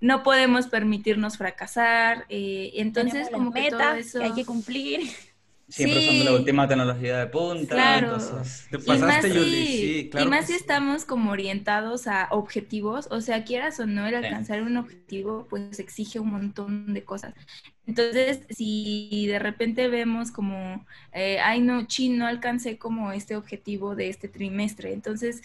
no 0.00 0.22
podemos 0.22 0.68
permitirnos 0.68 1.36
fracasar, 1.36 2.24
eh, 2.28 2.72
entonces 2.74 3.28
como 3.30 3.52
que 3.52 3.70
todo 3.70 3.94
eso 3.94 4.22
hay 4.22 4.32
que 4.32 4.44
cumplir. 4.44 5.10
Siempre 5.68 5.98
usando 5.98 6.24
la 6.24 6.32
última 6.32 6.66
tecnología 6.66 7.18
de 7.18 7.26
punta. 7.26 7.74
Claro. 7.74 8.18
Te 8.70 8.78
pasaste, 8.78 9.28
y 9.28 9.66
Sí, 9.66 10.08
claro. 10.10 10.26
Y 10.26 10.30
más 10.30 10.46
si 10.46 10.54
estamos 10.54 11.04
como 11.04 11.30
orientados 11.30 12.06
a 12.06 12.28
objetivos, 12.30 13.06
o 13.10 13.20
sea, 13.20 13.44
quieras 13.44 13.78
o 13.78 13.86
no, 13.86 14.06
el 14.06 14.14
alcanzar 14.14 14.62
un 14.62 14.78
objetivo, 14.78 15.46
pues 15.50 15.78
exige 15.78 16.20
un 16.20 16.30
montón 16.30 16.94
de 16.94 17.04
cosas. 17.04 17.34
Entonces, 17.86 18.40
si 18.50 19.26
de 19.26 19.38
repente 19.38 19.88
vemos 19.88 20.30
como, 20.30 20.86
eh, 21.12 21.38
ay, 21.40 21.60
no, 21.60 21.86
chin, 21.86 22.18
no 22.18 22.26
alcancé 22.26 22.78
como 22.78 23.12
este 23.12 23.36
objetivo 23.36 23.94
de 23.94 24.08
este 24.10 24.28
trimestre, 24.28 24.92
entonces 24.92 25.42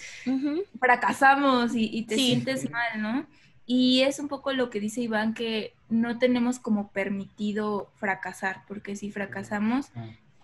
fracasamos 0.79 1.71
y, 1.73 2.03
te 2.03 2.15
sientes 2.15 2.69
mal, 2.69 3.01
¿no? 3.01 3.25
Y 3.65 4.01
es 4.01 4.19
un 4.19 4.27
poco 4.27 4.51
lo 4.53 4.69
que 4.69 4.79
dice 4.79 5.01
Iván, 5.01 5.33
que 5.33 5.73
no 5.89 6.19
tenemos 6.19 6.59
como 6.59 6.89
permitido 6.91 7.89
fracasar, 7.95 8.63
porque 8.67 8.95
si 8.95 9.11
fracasamos 9.11 9.91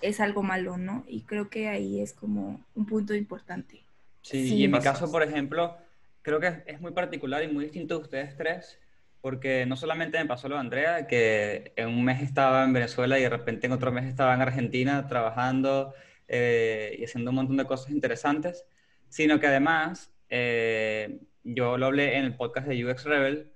es 0.01 0.19
algo 0.19 0.43
malo, 0.43 0.77
¿no? 0.77 1.03
Y 1.07 1.21
creo 1.21 1.49
que 1.49 1.67
ahí 1.67 2.01
es 2.01 2.13
como 2.13 2.61
un 2.75 2.85
punto 2.85 3.13
importante. 3.13 3.83
Sí, 4.21 4.55
y 4.55 4.63
en 4.63 4.71
mi 4.71 4.79
caso, 4.79 5.11
por 5.11 5.23
ejemplo, 5.23 5.75
creo 6.21 6.39
que 6.39 6.63
es 6.65 6.79
muy 6.79 6.91
particular 6.91 7.43
y 7.43 7.47
muy 7.47 7.65
distinto 7.65 7.95
de 7.95 8.01
ustedes 8.01 8.38
tres, 8.38 8.79
porque 9.21 9.65
no 9.65 9.75
solamente 9.75 10.17
me 10.17 10.25
pasó 10.25 10.47
lo 10.47 10.55
de 10.55 10.61
Andrea, 10.61 11.07
que 11.07 11.73
en 11.75 11.89
un 11.89 12.03
mes 12.03 12.21
estaba 12.21 12.63
en 12.63 12.71
Venezuela 12.71 13.19
y 13.19 13.23
de 13.23 13.29
repente 13.29 13.67
en 13.67 13.73
otro 13.73 13.91
mes 13.91 14.05
estaba 14.05 14.33
en 14.33 14.41
Argentina 14.41 15.07
trabajando 15.07 15.93
eh, 16.27 16.95
y 16.99 17.03
haciendo 17.03 17.31
un 17.31 17.35
montón 17.35 17.57
de 17.57 17.65
cosas 17.65 17.91
interesantes, 17.91 18.65
sino 19.09 19.39
que 19.39 19.47
además, 19.47 20.11
eh, 20.29 21.19
yo 21.43 21.77
lo 21.77 21.88
hablé 21.88 22.17
en 22.17 22.25
el 22.25 22.36
podcast 22.36 22.67
de 22.67 22.86
UX 22.86 23.03
Rebel, 23.05 23.51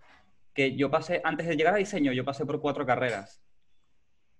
que 0.54 0.76
yo 0.76 0.90
pasé, 0.92 1.22
antes 1.24 1.48
de 1.48 1.56
llegar 1.56 1.74
a 1.74 1.78
diseño, 1.78 2.12
yo 2.14 2.26
pasé 2.26 2.46
por 2.46 2.62
cuatro 2.62 2.86
carreras. 2.86 3.42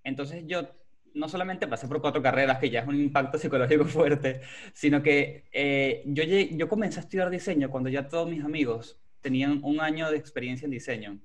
Entonces 0.04 0.44
yo 0.46 0.70
no 1.14 1.28
solamente 1.30 1.68
pasé 1.68 1.88
por 1.88 2.02
cuatro 2.02 2.22
carreras, 2.22 2.60
que 2.60 2.70
ya 2.70 2.82
es 2.82 2.88
un 2.88 2.96
impacto 2.96 3.38
psicológico 3.38 3.86
fuerte, 3.86 4.42
sino 4.74 5.02
que 5.02 5.46
eh, 5.52 6.04
yo, 6.06 6.24
yo 6.24 6.68
comencé 6.68 7.00
a 7.00 7.04
estudiar 7.04 7.30
diseño 7.30 7.70
cuando 7.70 7.90
ya 7.90 8.08
todos 8.08 8.30
mis 8.30 8.44
amigos 8.44 9.00
tenían 9.22 9.60
un 9.64 9.80
año 9.80 10.12
de 10.12 10.18
experiencia 10.18 10.66
en 10.66 10.72
diseño. 10.72 11.20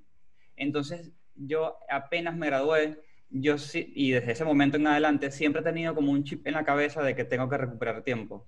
Entonces 0.55 1.11
yo 1.35 1.77
apenas 1.89 2.35
me 2.35 2.47
gradué, 2.47 3.01
yo 3.29 3.57
sí, 3.57 3.91
y 3.95 4.11
desde 4.11 4.31
ese 4.31 4.45
momento 4.45 4.77
en 4.77 4.87
adelante 4.87 5.31
siempre 5.31 5.61
he 5.61 5.63
tenido 5.63 5.95
como 5.95 6.11
un 6.11 6.23
chip 6.23 6.45
en 6.47 6.53
la 6.53 6.63
cabeza 6.63 7.01
de 7.03 7.15
que 7.15 7.23
tengo 7.23 7.49
que 7.49 7.57
recuperar 7.57 8.03
tiempo. 8.03 8.47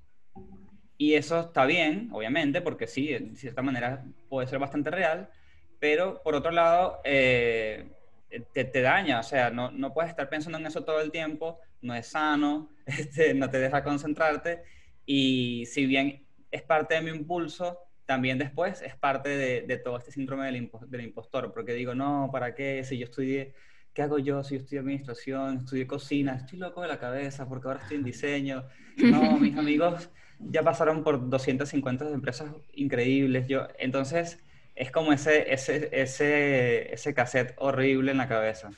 Y 1.01 1.15
eso 1.15 1.39
está 1.39 1.65
bien, 1.65 2.09
obviamente, 2.11 2.61
porque 2.61 2.85
sí, 2.85 3.07
de 3.07 3.35
cierta 3.35 3.63
manera 3.63 4.05
puede 4.29 4.45
ser 4.45 4.59
bastante 4.59 4.91
real, 4.91 5.31
pero 5.79 6.21
por 6.21 6.35
otro 6.35 6.51
lado, 6.51 7.01
eh, 7.03 7.89
te, 8.53 8.81
daña, 8.83 9.19
o 9.19 9.23
sea, 9.23 9.49
no, 9.49 9.71
no, 9.71 9.95
puedes 9.95 10.11
estar 10.11 10.29
pensando 10.29 10.59
en 10.59 10.67
eso 10.67 10.83
todo 10.83 11.01
el 11.01 11.09
tiempo, 11.09 11.59
no 11.81 11.95
es 11.95 12.05
sano, 12.05 12.69
este, 12.85 13.33
no 13.33 13.49
te 13.49 13.57
deja 13.57 13.83
concentrarte 13.83 14.61
y 15.03 15.65
si 15.65 15.87
bien 15.87 16.23
es 16.51 16.61
parte 16.61 16.93
de 16.93 17.01
mi 17.01 17.09
impulso, 17.09 17.79
también 18.05 18.37
después 18.37 18.83
es 18.83 18.95
parte 18.95 19.29
de, 19.29 19.61
de 19.63 19.77
todo 19.77 19.97
este 19.97 20.11
síndrome 20.11 20.45
del, 20.45 20.69
del, 20.87 21.01
impostor, 21.01 21.51
porque 21.51 21.73
digo, 21.73 21.95
no, 21.95 22.29
¿para 22.31 22.53
qué? 22.53 22.83
Si 22.83 22.99
yo 22.99 23.05
estudié, 23.05 23.55
¿qué 23.91 24.03
hago 24.03 24.19
yo? 24.19 24.43
Si 24.43 24.53
yo 24.53 24.61
estudié 24.61 24.81
administración, 24.81 25.61
estudié 25.61 25.87
cocina, 25.87 26.35
estoy 26.35 26.59
loco 26.59 26.83
de 26.83 26.89
la 26.89 26.99
cabeza 26.99 27.49
porque 27.49 27.69
ahora 27.69 27.79
estoy 27.81 27.97
en 27.97 28.03
diseño. 28.03 28.67
No, 28.97 29.39
mis 29.39 29.57
amigos 29.57 30.11
ya 30.49 30.63
pasaron 30.63 31.03
por 31.03 31.29
250 31.29 32.09
empresas 32.09 32.51
increíbles. 32.73 33.47
Yo, 33.47 33.67
entonces, 33.79 34.39
es 34.75 34.91
como 34.91 35.13
ese, 35.13 35.53
ese, 35.53 35.89
ese, 35.91 36.93
ese 36.93 37.13
cassette 37.13 37.53
horrible 37.57 38.11
en 38.11 38.17
la 38.17 38.27
cabeza. 38.27 38.69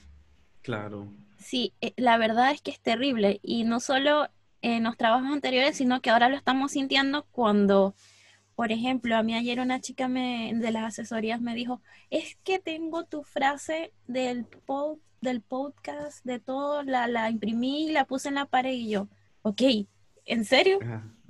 Claro. 0.61 1.13
Sí, 1.37 1.73
eh, 1.81 1.93
la 1.97 2.17
verdad 2.17 2.51
es 2.51 2.61
que 2.61 2.71
es 2.71 2.79
terrible 2.79 3.39
y 3.43 3.63
no 3.63 3.79
solo 3.79 4.27
en 4.61 4.83
los 4.83 4.97
trabajos 4.97 5.29
anteriores, 5.31 5.77
sino 5.77 6.01
que 6.01 6.09
ahora 6.09 6.29
lo 6.29 6.37
estamos 6.37 6.71
sintiendo 6.71 7.25
cuando, 7.31 7.95
por 8.55 8.71
ejemplo, 8.71 9.15
a 9.17 9.23
mí 9.23 9.35
ayer 9.35 9.59
una 9.59 9.81
chica 9.81 10.07
me, 10.07 10.53
de 10.55 10.71
las 10.71 10.85
asesorías 10.85 11.41
me 11.41 11.53
dijo, 11.53 11.81
es 12.09 12.37
que 12.43 12.59
tengo 12.59 13.03
tu 13.03 13.23
frase 13.23 13.91
del, 14.07 14.47
del 15.21 15.41
podcast, 15.41 16.23
de 16.23 16.39
todo, 16.39 16.81
la, 16.83 17.07
la 17.07 17.29
imprimí, 17.29 17.91
la 17.91 18.05
puse 18.05 18.29
en 18.29 18.35
la 18.35 18.45
pared 18.45 18.71
y 18.71 18.89
yo, 18.89 19.09
ok, 19.41 19.61
¿en 20.25 20.45
serio? 20.45 20.79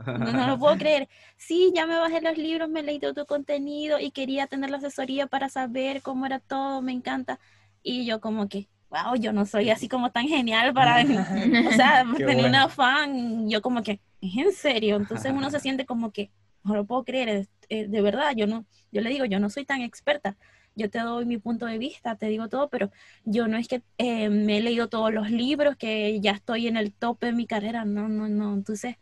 No, 0.05 0.47
lo 0.47 0.59
puedo 0.59 0.77
creer. 0.77 1.07
Sí, 1.37 1.71
ya 1.75 1.85
me 1.85 1.97
bajé 1.97 2.21
los 2.21 2.37
libros, 2.37 2.69
me 2.69 2.83
leí 2.83 2.99
todo 2.99 3.13
tu 3.13 3.25
contenido 3.25 3.99
y 3.99 4.11
quería 4.11 4.47
tener 4.47 4.69
la 4.69 4.77
asesoría 4.77 5.27
para 5.27 5.49
saber 5.49 6.01
cómo 6.01 6.25
era 6.25 6.39
todo, 6.39 6.81
me 6.81 6.91
encanta. 6.91 7.39
Y 7.81 8.05
yo 8.05 8.21
como 8.21 8.47
que, 8.47 8.67
wow, 8.89 9.15
yo 9.15 9.33
no 9.33 9.45
soy 9.45 9.69
así 9.69 9.87
como 9.87 10.11
tan 10.11 10.27
genial 10.27 10.73
para, 10.73 11.01
o 11.01 11.71
sea, 11.71 12.05
tener 12.17 12.45
una 12.45 12.69
fan, 12.69 13.49
yo 13.49 13.61
como 13.61 13.83
que, 13.83 13.99
¿es 14.21 14.37
en 14.37 14.51
serio? 14.53 14.97
Entonces 14.97 15.31
uno 15.31 15.49
se 15.49 15.59
siente 15.59 15.85
como 15.85 16.11
que, 16.11 16.31
no 16.63 16.75
lo 16.75 16.85
puedo 16.85 17.03
creer, 17.03 17.47
de 17.69 18.01
verdad, 18.01 18.33
yo 18.35 18.47
no, 18.47 18.65
yo 18.91 19.01
le 19.01 19.09
digo, 19.09 19.25
yo 19.25 19.39
no 19.39 19.49
soy 19.49 19.65
tan 19.65 19.81
experta, 19.81 20.37
yo 20.75 20.89
te 20.89 20.99
doy 20.99 21.25
mi 21.25 21.37
punto 21.37 21.65
de 21.65 21.77
vista, 21.77 22.15
te 22.15 22.27
digo 22.27 22.49
todo, 22.49 22.69
pero 22.69 22.91
yo 23.25 23.47
no 23.47 23.57
es 23.57 23.67
que 23.67 23.83
eh, 23.97 24.29
me 24.29 24.57
he 24.57 24.61
leído 24.61 24.87
todos 24.89 25.13
los 25.13 25.29
libros, 25.29 25.75
que 25.75 26.19
ya 26.19 26.31
estoy 26.31 26.67
en 26.67 26.77
el 26.77 26.93
tope 26.93 27.27
de 27.27 27.33
mi 27.33 27.45
carrera, 27.45 27.85
no, 27.85 28.07
no, 28.07 28.27
no, 28.27 28.53
entonces 28.53 28.95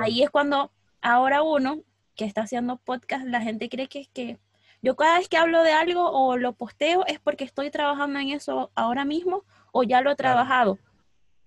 Ahí 0.00 0.22
es 0.22 0.30
cuando 0.30 0.72
ahora 1.00 1.42
uno 1.42 1.82
que 2.16 2.24
está 2.24 2.42
haciendo 2.42 2.76
podcast, 2.76 3.24
la 3.26 3.40
gente 3.40 3.68
cree 3.68 3.88
que 3.88 4.00
es 4.00 4.08
que 4.08 4.38
yo 4.82 4.96
cada 4.96 5.18
vez 5.18 5.28
que 5.28 5.36
hablo 5.36 5.62
de 5.62 5.72
algo 5.72 6.10
o 6.10 6.36
lo 6.36 6.52
posteo 6.52 7.04
es 7.06 7.18
porque 7.18 7.44
estoy 7.44 7.70
trabajando 7.70 8.18
en 8.18 8.30
eso 8.30 8.70
ahora 8.74 9.04
mismo 9.04 9.44
o 9.72 9.82
ya 9.82 10.00
lo 10.00 10.10
he 10.10 10.16
trabajado. 10.16 10.78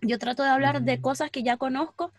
Yo 0.01 0.17
trato 0.19 0.43
de 0.43 0.49
hablar 0.49 0.81
de 0.81 1.01
cosas 1.01 1.31
que 1.31 1.43
ya 1.43 1.57
conozco 1.57 2.11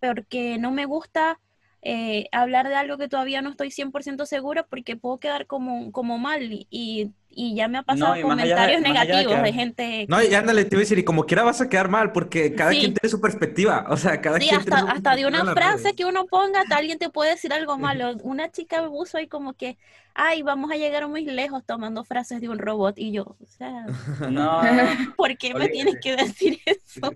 porque 0.00 0.58
no 0.58 0.70
me 0.70 0.86
gusta 0.86 1.40
eh, 1.86 2.28
hablar 2.32 2.68
de 2.68 2.76
algo 2.76 2.96
que 2.96 3.08
todavía 3.08 3.42
no 3.42 3.50
estoy 3.50 3.68
100% 3.68 4.24
segura 4.24 4.62
porque 4.64 4.96
puedo 4.96 5.18
quedar 5.18 5.46
como, 5.46 5.92
como 5.92 6.16
mal 6.16 6.66
y, 6.70 7.12
y 7.28 7.54
ya 7.54 7.68
me 7.68 7.76
ha 7.76 7.82
pasado 7.82 8.14
comentarios 8.22 8.80
negativos 8.80 9.42
de, 9.42 9.52
gente. 9.52 10.06
No, 10.08 10.22
y 10.22 10.34
ándale, 10.34 10.64
te 10.64 10.76
voy 10.76 10.80
a 10.80 10.84
decir, 10.84 10.98
y 10.98 11.04
como 11.04 11.26
quiera 11.26 11.42
vas 11.42 11.60
a 11.60 11.68
quedar 11.68 11.90
mal, 11.90 12.10
porque 12.12 12.54
cada 12.54 12.70
quien 12.70 12.94
tiene 12.94 13.10
su 13.10 13.20
perspectiva. 13.20 13.84
O 13.90 13.98
sea, 13.98 14.22
cada 14.22 14.38
quien 14.38 14.56
hasta, 14.56 14.78
hasta 14.78 15.14
de 15.14 15.26
una 15.26 15.44
frase 15.52 15.94
que 15.94 16.06
uno 16.06 16.24
ponga, 16.24 16.64
alguien 16.70 16.98
te 16.98 17.10
puede 17.10 17.32
decir 17.32 17.52
algo 17.52 17.76
malo. 17.78 18.14
Una 18.22 18.50
chica 18.50 18.80
me 18.80 18.88
puso 18.88 19.18
ahí 19.18 19.28
como 19.28 19.52
que, 19.52 19.76
ay, 20.14 20.40
vamos 20.40 20.70
a 20.70 20.76
llegar 20.76 21.06
muy 21.06 21.26
lejos 21.26 21.64
tomando 21.66 22.02
frases 22.02 22.40
de 22.40 22.48
un 22.48 22.58
robot. 22.58 22.98
Y 22.98 23.12
yo, 23.12 23.24
o 23.24 23.46
sea, 23.46 23.84
no. 24.30 24.62
¿por 25.18 25.36
qué 25.36 25.52
me 25.52 25.68
tienes 25.68 25.96
que 26.02 26.16
decir 26.16 26.60
eso? 26.64 27.12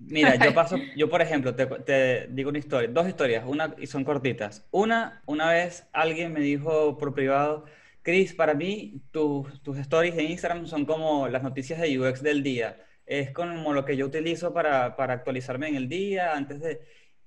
Mira, 0.00 0.36
yo 0.36 0.54
paso, 0.54 0.76
yo 0.96 1.08
por 1.08 1.22
ejemplo, 1.22 1.54
te, 1.54 1.66
te, 1.66 2.26
digo 2.30 2.50
una 2.50 2.58
historia, 2.58 2.88
dos 2.88 3.06
historias, 3.08 3.44
una 3.46 3.74
y 3.78 3.86
son 3.86 4.04
cortitas. 4.04 4.66
Una, 4.70 5.22
una 5.26 5.50
vez 5.50 5.86
alguien 5.92 6.32
me 6.32 6.40
dijo 6.40 6.98
por 6.98 7.14
privado, 7.14 7.66
Chris, 8.02 8.34
para 8.34 8.54
mí 8.54 9.02
tus, 9.10 9.62
tus 9.62 9.78
stories 9.78 10.16
de 10.16 10.24
Instagram 10.24 10.66
son 10.66 10.84
como 10.86 11.28
las 11.28 11.42
noticias 11.42 11.80
de 11.80 11.98
UX 11.98 12.22
del 12.22 12.42
día. 12.42 12.78
Es 13.06 13.30
como 13.32 13.72
lo 13.72 13.84
que 13.84 13.96
yo 13.96 14.06
utilizo 14.06 14.54
para, 14.54 14.96
para 14.96 15.14
actualizarme 15.14 15.68
en 15.68 15.76
el 15.76 15.88
día, 15.88 16.34
antes 16.34 16.60
de... 16.60 16.80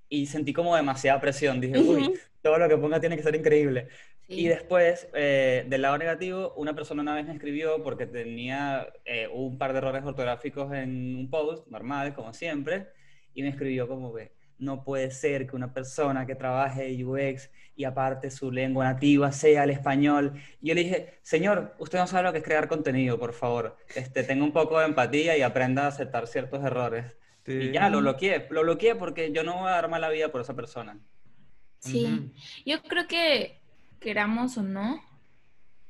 Y 0.10 0.28
sentí 0.28 0.54
como 0.54 0.76
demasiada 0.76 1.20
presión. 1.20 1.60
Dije, 1.60 1.80
uy, 1.80 2.14
todo 2.42 2.58
lo 2.58 2.70
que 2.70 2.78
ponga 2.78 3.00
tiene 3.00 3.18
que 3.18 3.24
ser 3.24 3.36
increíble. 3.36 3.88
Y 4.28 4.48
después, 4.48 5.10
eh, 5.14 5.66
del 5.68 5.82
lado 5.82 5.98
negativo, 5.98 6.54
una 6.56 6.74
persona 6.74 7.02
una 7.02 7.16
vez 7.16 7.26
me 7.26 7.34
escribió 7.34 7.84
porque 7.84 8.06
tenía 8.06 8.88
eh, 9.06 9.28
un 9.28 9.58
par 9.58 9.74
de 9.74 9.80
errores 9.80 10.04
ortográficos 10.04 10.74
en 10.74 11.16
un 11.16 11.30
post, 11.30 11.68
normal, 11.68 12.14
como 12.14 12.34
siempre, 12.34 12.88
y 13.34 13.44
me 13.44 13.50
escribió 13.50 13.88
como 13.88 14.14
que 14.14 14.32
no 14.58 14.84
puede 14.84 15.12
ser 15.12 15.48
que 15.48 15.56
una 15.56 15.74
persona 15.74 16.26
que 16.26 16.36
trabaje 16.36 17.04
UX 17.04 17.50
y 17.76 17.84
aparte 17.84 18.32
su 18.32 18.52
lengua 18.52 18.86
nativa 18.86 19.32
sea 19.32 19.66
el 19.66 19.72
español. 19.72 20.34
Y 20.62 20.70
yo 20.70 20.76
le 20.76 20.84
dije, 20.84 21.20
señor, 21.22 21.76
usted 21.80 22.00
no 22.00 22.08
sabe 22.08 22.24
lo 22.24 22.32
que 22.32 22.38
es 22.38 22.44
crear 22.44 22.68
contenido, 22.68 23.20
por 23.20 23.34
favor. 23.34 23.78
Este, 23.96 24.24
tenga 24.24 24.44
un 24.44 24.54
poco 24.54 24.80
de 24.80 24.86
empatía 24.86 25.38
y 25.38 25.42
aprenda 25.42 25.84
a 25.84 25.88
aceptar 25.88 26.28
ciertos 26.28 26.64
errores. 26.64 27.18
Y 27.46 27.72
ya, 27.72 27.90
lo 27.90 28.00
bloqueé. 28.00 28.48
Lo 28.52 28.62
bloqueé 28.62 28.96
porque 28.96 29.32
yo 29.34 29.44
no 29.44 29.60
voy 29.60 29.68
a 29.68 29.72
dar 29.72 29.90
mala 29.90 30.10
vida 30.10 30.32
por 30.32 30.42
esa 30.42 30.56
persona. 30.56 30.98
Sí, 31.80 32.32
yo 32.66 32.82
creo 32.84 33.08
que 33.08 33.63
queramos 34.04 34.58
o 34.58 34.64
no, 34.64 35.02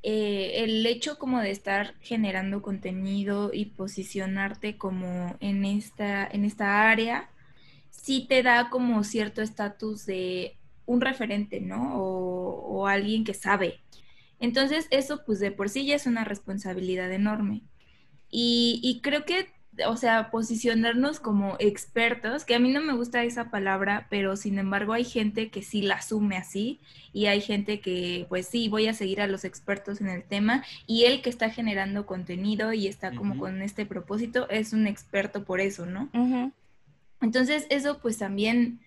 eh, 0.03 0.63
el 0.63 0.85
hecho 0.85 1.17
como 1.17 1.39
de 1.39 1.51
estar 1.51 1.95
generando 2.01 2.61
contenido 2.61 3.51
y 3.53 3.67
posicionarte 3.67 4.77
como 4.77 5.37
en 5.39 5.65
esta, 5.65 6.27
en 6.27 6.45
esta 6.45 6.89
área, 6.89 7.29
sí 7.89 8.25
te 8.27 8.43
da 8.43 8.69
como 8.69 9.03
cierto 9.03 9.41
estatus 9.41 10.05
de 10.05 10.57
un 10.85 11.01
referente, 11.01 11.61
¿no? 11.61 11.95
O, 11.95 12.87
alguien 12.87 13.23
que 13.23 13.33
sabe. 13.33 13.79
Entonces, 14.39 14.87
eso 14.91 15.23
pues 15.25 15.39
de 15.39 15.51
por 15.51 15.69
sí 15.69 15.85
ya 15.85 15.95
es 15.95 16.05
una 16.05 16.25
responsabilidad 16.25 17.11
enorme. 17.13 17.61
Y, 18.29 18.81
y, 18.83 19.01
creo 19.01 19.25
que, 19.25 19.52
o 19.87 19.97
sea, 19.97 20.29
posicionarnos 20.29 21.19
como 21.19 21.55
expertos, 21.59 22.45
que 22.45 22.55
a 22.55 22.59
mí 22.59 22.71
no 22.71 22.81
me 22.81 22.93
gusta 22.93 23.23
esa 23.23 23.49
palabra, 23.49 24.07
pero 24.09 24.35
sin 24.35 24.59
embargo 24.59 24.93
hay 24.93 25.03
gente 25.03 25.49
que 25.49 25.63
sí 25.63 25.81
la 25.81 25.95
asume 25.95 26.37
así 26.37 26.79
y 27.11 27.25
hay 27.25 27.41
gente 27.41 27.79
que 27.79 28.25
pues 28.29 28.47
sí, 28.47 28.69
voy 28.69 28.87
a 28.87 28.93
seguir 28.93 29.21
a 29.21 29.27
los 29.27 29.45
expertos 29.45 30.01
en 30.01 30.09
el 30.09 30.23
tema 30.23 30.63
y 30.85 31.05
él 31.05 31.21
que 31.21 31.29
está 31.29 31.49
generando 31.49 32.05
contenido 32.05 32.73
y 32.73 32.87
está 32.87 33.13
como 33.13 33.37
con 33.37 33.61
este 33.61 33.85
propósito 33.85 34.47
es 34.49 34.73
un 34.73 34.87
experto 34.87 35.43
por 35.43 35.59
eso, 35.59 35.85
¿no? 35.85 36.09
Entonces, 37.21 37.65
eso 37.69 37.99
pues 37.99 38.17
también 38.17 38.79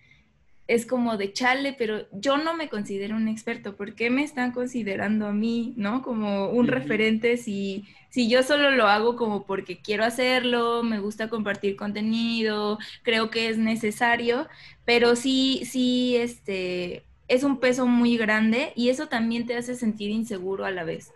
es 0.67 0.85
como 0.85 1.17
de 1.17 1.31
chale, 1.31 1.73
pero 1.77 2.07
yo 2.11 2.37
no 2.37 2.53
me 2.53 2.69
considero 2.69 3.15
un 3.15 3.27
experto. 3.27 3.75
¿Por 3.75 3.95
qué 3.95 4.09
me 4.09 4.23
están 4.23 4.51
considerando 4.51 5.27
a 5.27 5.31
mí, 5.33 5.73
no? 5.77 6.01
Como 6.01 6.49
un 6.49 6.67
referente 6.67 7.37
si, 7.37 7.85
si 8.09 8.29
yo 8.29 8.43
solo 8.43 8.71
lo 8.71 8.87
hago 8.87 9.15
como 9.15 9.45
porque 9.45 9.79
quiero 9.81 10.03
hacerlo, 10.03 10.83
me 10.83 10.99
gusta 10.99 11.29
compartir 11.29 11.77
contenido, 11.77 12.79
creo 13.03 13.29
que 13.29 13.49
es 13.49 13.57
necesario, 13.57 14.47
pero 14.85 15.15
sí, 15.15 15.63
sí, 15.65 16.17
este, 16.17 17.03
es 17.27 17.43
un 17.43 17.59
peso 17.59 17.87
muy 17.87 18.17
grande 18.17 18.73
y 18.75 18.89
eso 18.89 19.07
también 19.07 19.45
te 19.47 19.55
hace 19.55 19.75
sentir 19.75 20.09
inseguro 20.11 20.65
a 20.65 20.71
la 20.71 20.83
vez 20.83 21.11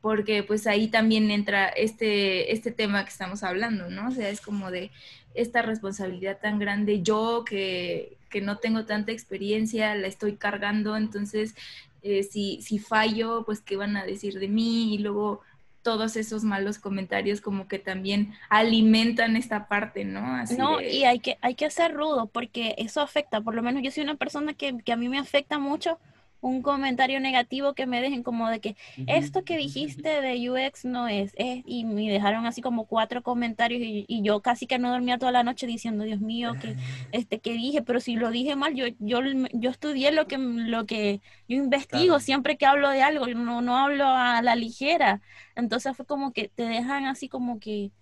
porque 0.00 0.42
pues 0.42 0.66
ahí 0.66 0.88
también 0.88 1.30
entra 1.30 1.68
este, 1.68 2.52
este 2.52 2.70
tema 2.70 3.04
que 3.04 3.10
estamos 3.10 3.42
hablando, 3.42 3.90
¿no? 3.90 4.08
O 4.08 4.10
sea, 4.10 4.30
es 4.30 4.40
como 4.40 4.70
de 4.70 4.90
esta 5.34 5.62
responsabilidad 5.62 6.38
tan 6.40 6.58
grande, 6.58 7.02
yo 7.02 7.44
que, 7.44 8.16
que 8.28 8.40
no 8.40 8.58
tengo 8.58 8.84
tanta 8.84 9.12
experiencia, 9.12 9.94
la 9.94 10.06
estoy 10.06 10.36
cargando, 10.36 10.96
entonces 10.96 11.54
eh, 12.02 12.22
si, 12.22 12.62
si 12.62 12.78
fallo, 12.78 13.44
pues 13.44 13.60
qué 13.60 13.76
van 13.76 13.96
a 13.96 14.04
decir 14.04 14.38
de 14.38 14.48
mí 14.48 14.94
y 14.94 14.98
luego 14.98 15.40
todos 15.82 16.16
esos 16.16 16.44
malos 16.44 16.78
comentarios 16.78 17.40
como 17.40 17.66
que 17.66 17.78
también 17.78 18.34
alimentan 18.50 19.36
esta 19.36 19.66
parte, 19.66 20.04
¿no? 20.04 20.20
Así 20.36 20.56
no, 20.56 20.80
y 20.80 21.04
hay 21.04 21.20
que, 21.20 21.38
hay 21.40 21.54
que 21.54 21.70
ser 21.70 21.94
rudo 21.94 22.26
porque 22.26 22.74
eso 22.78 23.00
afecta, 23.00 23.40
por 23.40 23.54
lo 23.54 23.62
menos 23.62 23.82
yo 23.82 23.90
soy 23.90 24.02
una 24.02 24.16
persona 24.16 24.52
que, 24.54 24.78
que 24.84 24.92
a 24.92 24.96
mí 24.96 25.08
me 25.08 25.18
afecta 25.18 25.58
mucho 25.58 25.98
un 26.40 26.62
comentario 26.62 27.20
negativo 27.20 27.74
que 27.74 27.86
me 27.86 28.00
dejen 28.00 28.22
como 28.22 28.48
de 28.48 28.60
que 28.60 28.76
esto 29.06 29.44
que 29.44 29.56
dijiste 29.56 30.20
de 30.20 30.50
UX 30.50 30.84
no 30.84 31.08
es, 31.08 31.32
y 31.36 31.84
me 31.84 32.10
dejaron 32.10 32.46
así 32.46 32.62
como 32.62 32.86
cuatro 32.86 33.22
comentarios 33.22 33.82
y, 33.82 34.20
yo 34.22 34.40
casi 34.40 34.66
que 34.66 34.78
no 34.78 34.90
dormía 34.90 35.18
toda 35.18 35.32
la 35.32 35.42
noche 35.42 35.66
diciendo, 35.66 36.04
Dios 36.04 36.20
mío, 36.20 36.52
que 36.60 36.76
este 37.12 37.40
que 37.40 37.52
dije, 37.52 37.82
pero 37.82 38.00
si 38.00 38.16
lo 38.16 38.30
dije 38.30 38.56
mal, 38.56 38.74
yo 38.74 38.86
yo, 38.98 39.20
yo 39.52 39.70
estudié 39.70 40.12
lo 40.12 40.26
que 40.26 40.38
lo 40.38 40.86
que 40.86 41.20
yo 41.48 41.56
investigo 41.56 42.20
siempre 42.20 42.56
que 42.56 42.66
hablo 42.66 42.90
de 42.90 43.02
algo, 43.02 43.26
no 43.26 43.62
no 43.62 43.78
hablo 43.78 44.06
a 44.06 44.42
la 44.42 44.54
ligera. 44.56 45.20
Entonces 45.56 45.96
fue 45.96 46.06
como 46.06 46.32
que 46.32 46.48
te 46.48 46.64
dejan 46.64 47.06
así 47.06 47.28
como 47.28 47.58
que 47.60 47.92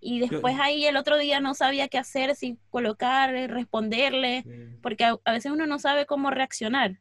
y 0.00 0.20
después 0.20 0.56
ahí 0.60 0.84
el 0.86 0.96
otro 0.96 1.16
día 1.16 1.40
no 1.40 1.54
sabía 1.54 1.88
qué 1.88 1.98
hacer, 1.98 2.34
si 2.36 2.58
colocar, 2.70 3.30
responderle, 3.32 4.44
porque 4.82 5.04
a 5.04 5.32
veces 5.32 5.50
uno 5.50 5.66
no 5.66 5.78
sabe 5.78 6.06
cómo 6.06 6.30
reaccionar. 6.30 7.00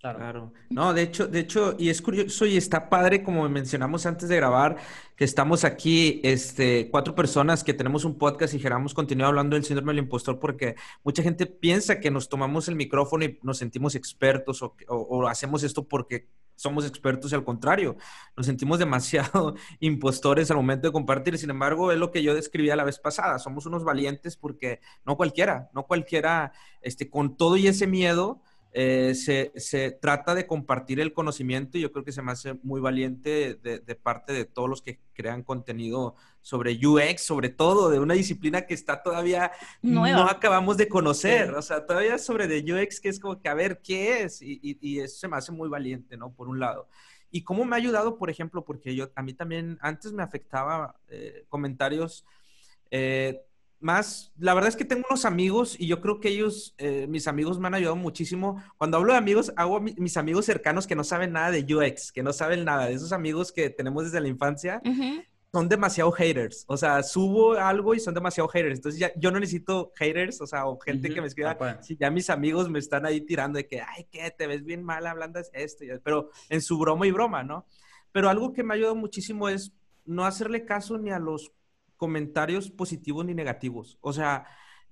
Claro. 0.00 0.52
No, 0.70 0.92
de 0.94 1.02
hecho, 1.02 1.26
de 1.26 1.40
hecho, 1.40 1.74
y 1.78 1.88
es 1.88 2.00
curioso 2.00 2.46
y 2.46 2.56
está 2.56 2.88
padre, 2.88 3.22
como 3.24 3.48
mencionamos 3.48 4.06
antes 4.06 4.28
de 4.28 4.36
grabar, 4.36 4.76
que 5.16 5.24
estamos 5.24 5.64
aquí, 5.64 6.20
este, 6.22 6.90
cuatro 6.90 7.14
personas 7.14 7.64
que 7.64 7.74
tenemos 7.74 8.04
un 8.04 8.18
podcast 8.18 8.54
y 8.54 8.60
queramos 8.60 8.94
continuar 8.94 9.30
hablando 9.30 9.56
del 9.56 9.64
síndrome 9.64 9.92
del 9.92 10.04
impostor 10.04 10.38
porque 10.38 10.76
mucha 11.02 11.22
gente 11.22 11.46
piensa 11.46 11.98
que 11.98 12.10
nos 12.10 12.28
tomamos 12.28 12.68
el 12.68 12.76
micrófono 12.76 13.24
y 13.24 13.38
nos 13.42 13.58
sentimos 13.58 13.94
expertos 13.94 14.62
o, 14.62 15.26
hacemos 15.26 15.62
esto 15.62 15.88
porque 15.88 16.28
somos 16.54 16.86
expertos 16.86 17.32
y 17.32 17.34
al 17.34 17.44
contrario, 17.44 17.96
nos 18.36 18.46
sentimos 18.46 18.78
demasiado 18.78 19.56
impostores 19.80 20.50
al 20.50 20.58
momento 20.58 20.88
de 20.88 20.92
compartir. 20.92 21.36
Sin 21.38 21.50
embargo, 21.50 21.90
es 21.90 21.98
lo 21.98 22.10
que 22.10 22.22
yo 22.22 22.34
describía 22.34 22.76
la 22.76 22.84
vez 22.84 22.98
pasada, 22.98 23.38
somos 23.38 23.66
unos 23.66 23.82
valientes 23.82 24.36
porque 24.36 24.80
no 25.04 25.16
cualquiera, 25.16 25.70
no 25.74 25.86
cualquiera, 25.86 26.52
este, 26.80 27.10
con 27.10 27.36
todo 27.36 27.56
y 27.56 27.66
ese 27.66 27.86
miedo, 27.86 28.42
eh, 28.78 29.14
se, 29.14 29.90
trata 30.02 30.34
de 30.34 30.46
compartir 30.46 31.00
el 31.00 31.14
conocimiento 31.14 31.78
y 31.78 31.80
yo 31.80 31.90
creo 31.90 32.04
que 32.04 32.12
se 32.12 32.20
me 32.20 32.32
hace 32.32 32.60
muy 32.62 32.78
valiente 32.78 33.54
de, 33.54 33.94
parte 33.94 34.34
de 34.34 34.44
todos 34.44 34.68
los 34.68 34.82
que 34.82 35.00
crean 35.14 35.42
contenido 35.42 36.14
sobre 36.42 36.78
UX, 36.86 37.22
sobre 37.22 37.48
todo 37.48 37.88
de 37.88 37.98
una 37.98 38.12
disciplina 38.12 38.66
que 38.66 38.74
está 38.74 39.02
todavía 39.02 39.50
no 39.80 40.04
acabamos 40.28 40.76
de 40.76 40.88
conocer, 40.88 41.54
o 41.54 41.62
sea, 41.62 41.86
todavía 41.86 42.18
sobre 42.18 42.48
de 42.48 42.70
UX 42.70 43.00
que 43.00 43.08
es 43.08 43.18
como 43.18 43.40
que 43.40 43.48
a 43.48 43.54
ver 43.54 43.80
qué 43.80 44.24
es 44.24 44.42
y, 44.42 45.00
eso 45.00 45.20
se 45.20 45.28
me 45.28 45.38
hace 45.38 45.52
muy 45.52 45.70
valiente, 45.70 46.18
¿no? 46.18 46.34
Por 46.34 46.46
un 46.46 46.60
lado. 46.60 46.86
Y 47.30 47.44
cómo 47.44 47.64
me 47.64 47.76
ha 47.76 47.78
ayudado, 47.78 48.18
por 48.18 48.28
ejemplo, 48.28 48.62
porque 48.62 48.94
yo 48.94 49.10
a 49.14 49.22
mí 49.22 49.32
también 49.32 49.78
antes 49.80 50.12
me 50.12 50.22
afectaba 50.22 50.96
eh, 51.08 51.46
comentarios 51.48 52.26
eh, 52.90 53.40
más, 53.80 54.32
la 54.38 54.54
verdad 54.54 54.68
es 54.68 54.76
que 54.76 54.84
tengo 54.84 55.04
unos 55.08 55.24
amigos 55.24 55.76
y 55.78 55.86
yo 55.86 56.00
creo 56.00 56.20
que 56.20 56.28
ellos, 56.28 56.74
eh, 56.78 57.06
mis 57.08 57.28
amigos 57.28 57.58
me 57.58 57.66
han 57.68 57.74
ayudado 57.74 57.96
muchísimo. 57.96 58.62
Cuando 58.78 58.96
hablo 58.96 59.12
de 59.12 59.18
amigos, 59.18 59.52
hago 59.56 59.80
mis 59.80 60.16
amigos 60.16 60.46
cercanos 60.46 60.86
que 60.86 60.94
no 60.94 61.04
saben 61.04 61.32
nada 61.32 61.50
de 61.50 61.62
UX, 61.74 62.12
que 62.12 62.22
no 62.22 62.32
saben 62.32 62.64
nada 62.64 62.86
de 62.86 62.94
esos 62.94 63.12
amigos 63.12 63.52
que 63.52 63.70
tenemos 63.70 64.04
desde 64.04 64.20
la 64.20 64.28
infancia. 64.28 64.80
Son 65.52 65.68
demasiado 65.68 66.10
haters, 66.12 66.64
o 66.68 66.76
sea, 66.76 67.02
subo 67.02 67.54
algo 67.54 67.94
y 67.94 68.00
son 68.00 68.12
demasiado 68.12 68.48
haters. 68.48 68.76
Entonces 68.76 68.98
ya 68.98 69.12
yo 69.16 69.30
no 69.30 69.38
necesito 69.38 69.92
haters, 69.96 70.40
o 70.40 70.46
sea, 70.46 70.66
o 70.66 70.78
gente 70.78 71.12
que 71.12 71.20
me 71.20 71.28
escriba. 71.28 71.56
Si 71.82 71.96
ya 71.96 72.10
mis 72.10 72.28
amigos 72.30 72.68
me 72.68 72.78
están 72.78 73.06
ahí 73.06 73.20
tirando 73.20 73.56
de 73.58 73.66
que, 73.66 73.80
ay, 73.80 74.04
que 74.10 74.30
te 74.30 74.46
ves 74.46 74.64
bien 74.64 74.82
mal 74.82 75.06
hablando 75.06 75.40
de 75.40 75.46
esto, 75.52 75.84
pero 76.02 76.30
en 76.48 76.60
su 76.60 76.78
broma 76.78 77.06
y 77.06 77.10
broma, 77.10 77.42
¿no? 77.42 77.66
Pero 78.12 78.28
algo 78.28 78.52
que 78.52 78.62
me 78.62 78.74
ha 78.74 78.76
ayudado 78.76 78.96
muchísimo 78.96 79.48
es 79.48 79.72
no 80.04 80.24
hacerle 80.24 80.64
caso 80.64 80.98
ni 80.98 81.10
a 81.10 81.18
los 81.18 81.52
comentarios 81.96 82.70
positivos 82.70 83.24
ni 83.24 83.34
negativos. 83.34 83.98
O 84.00 84.12
sea, 84.12 84.46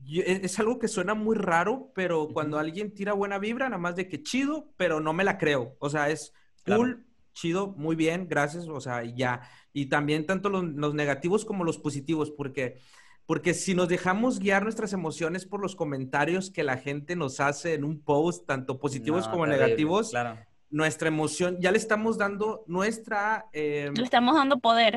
e, 0.07 0.41
es, 0.43 0.59
algo 0.59 0.79
que 0.79 0.89
suena 0.89 1.15
muy 1.15 1.37
raro, 1.37 1.93
pero 1.95 2.29
cuando 2.33 2.59
alguien 2.59 2.95
tira 2.95 3.13
buena 3.13 3.39
vibra, 3.39 3.69
nada 3.69 3.81
más 3.81 3.97
de 3.97 4.09
que 4.09 4.23
chido, 4.23 4.73
pero 4.77 5.01
no 5.01 5.13
me 5.13 5.25
la 5.25 5.39
creo. 5.39 5.77
O 5.79 5.91
sea, 5.91 6.11
es 6.11 6.33
cool, 6.67 7.07
chido, 7.33 7.75
muy 7.77 7.97
bien, 7.97 8.29
gracias, 8.29 8.69
o 8.69 8.81
sea, 8.81 9.05
ya. 9.05 9.43
Y 9.73 9.87
también 9.87 10.27
tanto 10.27 10.51
los, 10.51 10.95
negativos 10.95 11.45
como 11.45 11.65
los 11.65 11.79
positivos, 11.79 12.31
porque... 12.31 12.79
Porque 13.27 13.55
si 13.55 13.75
nos 13.75 13.89
dejamos 13.89 14.39
guiar 14.39 14.65
nuestras 14.65 14.93
emociones 14.93 15.47
por 15.47 15.63
los 15.63 15.75
comentarios 15.75 16.51
que 16.51 16.63
la 16.63 16.77
gente 16.77 17.17
nos 17.17 17.41
hace 17.41 17.73
en 17.73 17.83
un 17.83 18.03
post, 18.03 18.47
tanto 18.47 18.79
positivos 18.79 19.29
como 19.29 19.47
negativos, 19.47 20.11
claro 20.11 20.37
nuestra 20.75 21.07
emoción, 21.07 21.57
ya 21.61 21.71
le 21.71 21.79
estamos 21.79 22.19
dando 22.19 22.65
nuestra... 22.67 23.47
Eh, 23.53 23.93
le 23.95 24.03
estamos 24.03 24.35
dando 24.35 24.59
poder. 24.59 24.97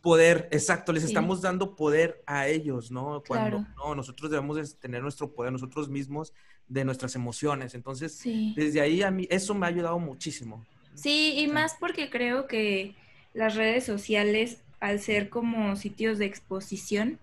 Poder, 0.00 0.48
exacto, 0.52 0.90
les 0.90 1.04
estamos 1.04 1.42
dando 1.42 1.76
poder 1.76 2.22
a 2.24 2.48
ellos, 2.48 2.90
¿no? 2.90 3.22
Cuando 3.28 3.66
no, 3.76 3.94
nosotros 3.94 4.30
debemos 4.30 4.78
tener 4.78 5.02
nuestro 5.02 5.30
poder 5.34 5.52
nosotros 5.52 5.90
mismos 5.90 6.32
de 6.66 6.82
nuestras 6.82 7.14
emociones. 7.14 7.74
Entonces, 7.74 8.18
desde 8.56 8.80
ahí 8.80 9.02
a 9.02 9.10
mí 9.10 9.28
eso 9.30 9.54
me 9.54 9.66
ha 9.66 9.68
ayudado 9.68 9.98
muchísimo. 9.98 10.64
Sí, 10.94 11.34
y 11.36 11.46
más 11.46 11.76
porque 11.78 12.08
creo 12.08 12.46
que 12.46 12.94
las 13.34 13.54
redes 13.54 13.84
sociales 13.84 14.62
al 14.80 15.00
ser 15.00 15.28
como 15.28 15.76
sitios 15.76 16.18
de 16.18 16.26
exposición, 16.26 17.18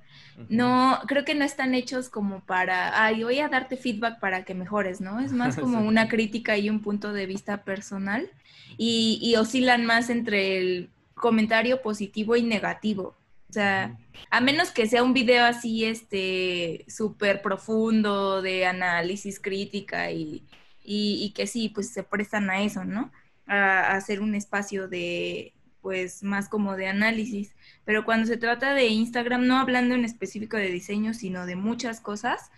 no, 0.49 0.99
creo 1.07 1.23
que 1.23 1.35
no 1.35 1.45
están 1.45 1.73
hechos 1.73 2.09
como 2.09 2.41
para, 2.41 3.03
ay, 3.03 3.23
voy 3.23 3.39
a 3.39 3.47
darte 3.47 3.77
feedback 3.77 4.19
para 4.19 4.43
que 4.43 4.53
mejores, 4.53 4.99
¿no? 4.99 5.21
Es 5.21 5.31
más 5.31 5.55
como 5.59 5.79
una 5.79 6.09
crítica 6.09 6.57
y 6.57 6.69
un 6.69 6.81
punto 6.81 7.13
de 7.13 7.25
vista 7.25 7.63
personal 7.63 8.29
y, 8.77 9.33
oscilan 9.37 9.85
más 9.85 10.09
entre 10.09 10.57
el 10.57 10.89
comentario 11.13 11.81
positivo 11.81 12.35
y 12.35 12.43
negativo. 12.43 13.15
O 13.49 13.53
sea, 13.53 13.97
a 14.29 14.41
menos 14.41 14.71
que 14.71 14.87
sea 14.87 15.03
un 15.03 15.13
video 15.13 15.45
así, 15.45 15.85
este, 15.85 16.83
súper 16.89 17.41
profundo 17.41 18.41
de 18.41 18.65
análisis 18.65 19.39
crítica 19.39 20.11
y, 20.11 20.43
y, 20.83 21.31
que 21.33 21.47
sí, 21.47 21.69
pues 21.69 21.89
se 21.89 22.03
prestan 22.03 22.49
a 22.49 22.61
eso, 22.61 22.83
¿no? 22.83 23.11
a 23.47 23.93
hacer 23.93 24.21
un 24.21 24.33
espacio 24.33 24.87
de, 24.87 25.53
pues 25.85 26.23
más 26.23 26.49
como 26.49 26.75
de 26.75 26.87
análisis. 26.87 27.53
Pero 27.83 28.05
cuando 28.05 28.25
se 28.25 28.37
trata 28.37 28.73
de 28.73 28.87
Instagram, 28.87 29.45
no 29.45 29.59
hablando 29.59 29.93
en 29.93 30.03
específico 30.03 30.57
de 30.57 30.71
diseño, 30.71 31.13
sino 31.13 31.45
de 31.45 31.55
muchas 31.55 32.01
cosas, 32.01 32.49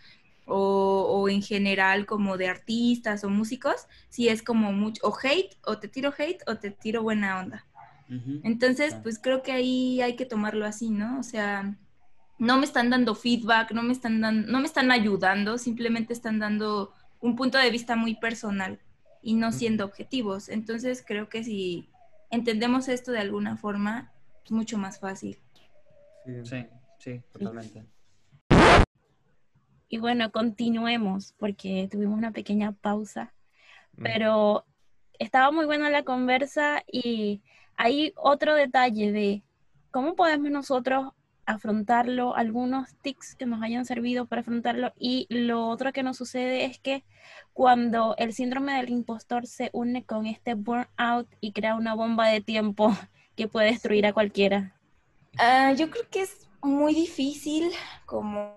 o, 0.45 1.27
en 1.27 1.41
general 1.41 2.05
como 2.05 2.37
de 2.37 2.47
artistas 2.47 3.25
o 3.25 3.29
músicos, 3.29 3.87
sí 4.07 4.29
es 4.29 4.41
como 4.41 4.71
mucho, 4.71 5.01
o 5.03 5.13
hate, 5.21 5.57
o 5.65 5.77
te 5.77 5.89
tiro 5.89 6.13
hate, 6.17 6.41
o 6.47 6.55
te 6.55 6.71
tiro 6.71 7.03
buena 7.03 7.41
onda. 7.41 7.65
Entonces, 8.43 8.95
pues 9.03 9.19
creo 9.19 9.43
que 9.43 9.51
ahí 9.51 9.99
hay 9.99 10.15
que 10.15 10.25
tomarlo 10.25 10.65
así, 10.65 10.89
¿no? 10.89 11.19
O 11.19 11.23
sea, 11.23 11.75
no 12.39 12.57
me 12.57 12.63
están 12.63 12.89
dando 12.89 13.13
feedback, 13.13 13.73
no 13.73 13.83
me 13.83 13.91
están 13.91 14.21
dando, 14.21 14.49
no 14.49 14.61
me 14.61 14.67
están 14.67 14.89
ayudando, 14.89 15.57
simplemente 15.57 16.13
están 16.13 16.39
dando 16.39 16.93
un 17.19 17.35
punto 17.35 17.57
de 17.57 17.71
vista 17.71 17.97
muy 17.97 18.15
personal 18.15 18.79
y 19.21 19.33
no 19.33 19.51
siendo 19.51 19.83
objetivos. 19.83 20.47
Entonces, 20.47 21.03
creo 21.05 21.27
que 21.27 21.43
si 21.43 21.89
entendemos 22.29 22.87
esto 22.87 23.11
de 23.11 23.19
alguna 23.19 23.57
forma, 23.57 24.11
es 24.45 24.51
mucho 24.51 24.77
más 24.77 24.99
fácil. 24.99 25.39
Sí, 26.43 26.65
sí, 26.99 27.21
totalmente. 27.31 27.85
Y 29.89 29.99
bueno, 29.99 30.31
continuemos 30.31 31.33
porque 31.37 31.87
tuvimos 31.89 32.17
una 32.17 32.31
pequeña 32.31 32.73
pausa, 32.73 33.33
mm. 33.93 34.03
pero 34.03 34.65
estaba 35.17 35.51
muy 35.51 35.65
buena 35.65 35.89
la 35.89 36.03
conversa 36.03 36.83
y 36.91 37.41
hay 37.77 38.13
otro 38.17 38.55
detalle 38.55 39.11
de 39.11 39.43
cómo 39.91 40.15
podemos 40.15 40.51
nosotros 40.51 41.13
afrontarlo, 41.47 42.35
algunos 42.35 42.93
tics 43.01 43.33
que 43.35 43.45
nos 43.45 43.63
hayan 43.63 43.85
servido 43.85 44.25
para 44.25 44.41
afrontarlo 44.41 44.93
y 44.99 45.25
lo 45.29 45.67
otro 45.67 45.93
que 45.93 46.03
nos 46.03 46.17
sucede 46.17 46.65
es 46.65 46.77
que 46.77 47.03
cuando 47.53 48.15
el 48.17 48.33
síndrome 48.33 48.73
del 48.73 48.89
impostor 48.89 49.47
se 49.47 49.69
une 49.71 50.03
con 50.03 50.27
este 50.27 50.53
burnout 50.53 51.27
y 51.39 51.53
crea 51.53 51.75
una 51.75 51.95
bomba 51.95 52.27
de 52.27 52.41
tiempo 52.41 52.95
que 53.35 53.47
puede 53.47 53.71
destruir 53.71 54.05
a 54.05 54.13
cualquiera. 54.13 54.75
Ah, 55.37 55.71
yo 55.71 55.89
creo 55.89 56.03
que 56.11 56.21
es 56.21 56.49
muy 56.61 56.93
difícil 56.93 57.71
como 58.05 58.53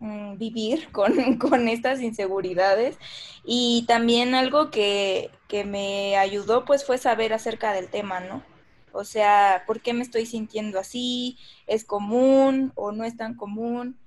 mm, 0.00 0.38
vivir 0.38 0.88
con, 0.92 1.36
con, 1.36 1.68
estas 1.68 2.00
inseguridades 2.00 2.96
y 3.44 3.84
también 3.86 4.34
algo 4.34 4.70
que, 4.70 5.30
que 5.46 5.64
me 5.64 6.16
ayudó 6.16 6.64
pues 6.64 6.86
fue 6.86 6.96
saber 6.96 7.34
acerca 7.34 7.74
del 7.74 7.88
tema, 7.88 8.20
¿no? 8.20 8.42
O 8.92 9.04
sea, 9.04 9.64
¿por 9.66 9.80
qué 9.80 9.92
me 9.92 10.02
estoy 10.02 10.26
sintiendo 10.26 10.78
así? 10.78 11.38
¿Es 11.66 11.84
común 11.84 12.72
o 12.74 12.92
no 12.92 13.04
es 13.04 13.16
tan 13.16 13.34
común? 13.34 13.98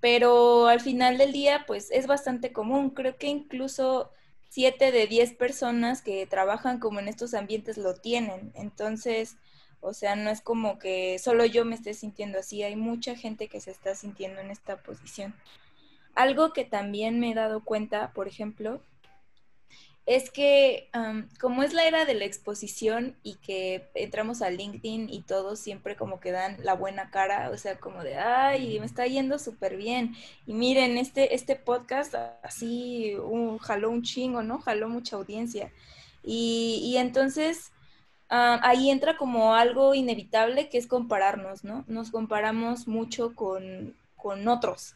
Pero 0.00 0.68
al 0.68 0.80
final 0.80 1.18
del 1.18 1.32
día, 1.32 1.64
pues 1.66 1.90
es 1.90 2.06
bastante 2.06 2.52
común. 2.52 2.90
Creo 2.90 3.16
que 3.16 3.26
incluso 3.28 4.12
siete 4.48 4.92
de 4.92 5.06
diez 5.06 5.32
personas 5.32 6.02
que 6.02 6.26
trabajan 6.26 6.78
como 6.78 7.00
en 7.00 7.08
estos 7.08 7.34
ambientes 7.34 7.78
lo 7.78 7.94
tienen. 7.94 8.52
Entonces, 8.54 9.36
o 9.80 9.92
sea, 9.94 10.16
no 10.16 10.30
es 10.30 10.40
como 10.40 10.78
que 10.78 11.18
solo 11.18 11.44
yo 11.44 11.64
me 11.64 11.74
esté 11.74 11.94
sintiendo 11.94 12.38
así, 12.38 12.62
hay 12.62 12.76
mucha 12.76 13.14
gente 13.14 13.48
que 13.48 13.60
se 13.60 13.70
está 13.70 13.94
sintiendo 13.94 14.40
en 14.40 14.50
esta 14.50 14.76
posición. 14.82 15.34
Algo 16.14 16.52
que 16.52 16.64
también 16.64 17.20
me 17.20 17.30
he 17.30 17.34
dado 17.34 17.64
cuenta, 17.64 18.12
por 18.12 18.26
ejemplo, 18.26 18.80
es 20.08 20.30
que 20.30 20.88
como 21.38 21.62
es 21.62 21.74
la 21.74 21.86
era 21.86 22.06
de 22.06 22.14
la 22.14 22.24
exposición 22.24 23.14
y 23.22 23.34
que 23.34 23.90
entramos 23.92 24.40
a 24.40 24.48
LinkedIn 24.48 25.10
y 25.10 25.20
todos 25.20 25.60
siempre 25.60 25.96
como 25.96 26.18
que 26.18 26.32
dan 26.32 26.56
la 26.62 26.72
buena 26.72 27.10
cara, 27.10 27.50
o 27.50 27.58
sea, 27.58 27.78
como 27.78 28.02
de, 28.02 28.16
ay, 28.16 28.80
me 28.80 28.86
está 28.86 29.06
yendo 29.06 29.38
súper 29.38 29.76
bien. 29.76 30.16
Y 30.46 30.54
miren, 30.54 30.96
este, 30.96 31.34
este 31.34 31.56
podcast 31.56 32.14
así 32.42 33.18
jaló 33.60 33.90
un 33.90 34.02
chingo, 34.02 34.42
¿no? 34.42 34.60
Jaló 34.60 34.88
mucha 34.88 35.16
audiencia. 35.16 35.70
Y, 36.24 36.80
y 36.82 36.96
entonces 36.96 37.72
ahí 38.30 38.88
entra 38.88 39.18
como 39.18 39.54
algo 39.54 39.94
inevitable 39.94 40.70
que 40.70 40.78
es 40.78 40.86
compararnos, 40.86 41.64
¿no? 41.64 41.84
Nos 41.86 42.10
comparamos 42.10 42.88
mucho 42.88 43.34
con, 43.34 43.94
con 44.16 44.48
otros. 44.48 44.94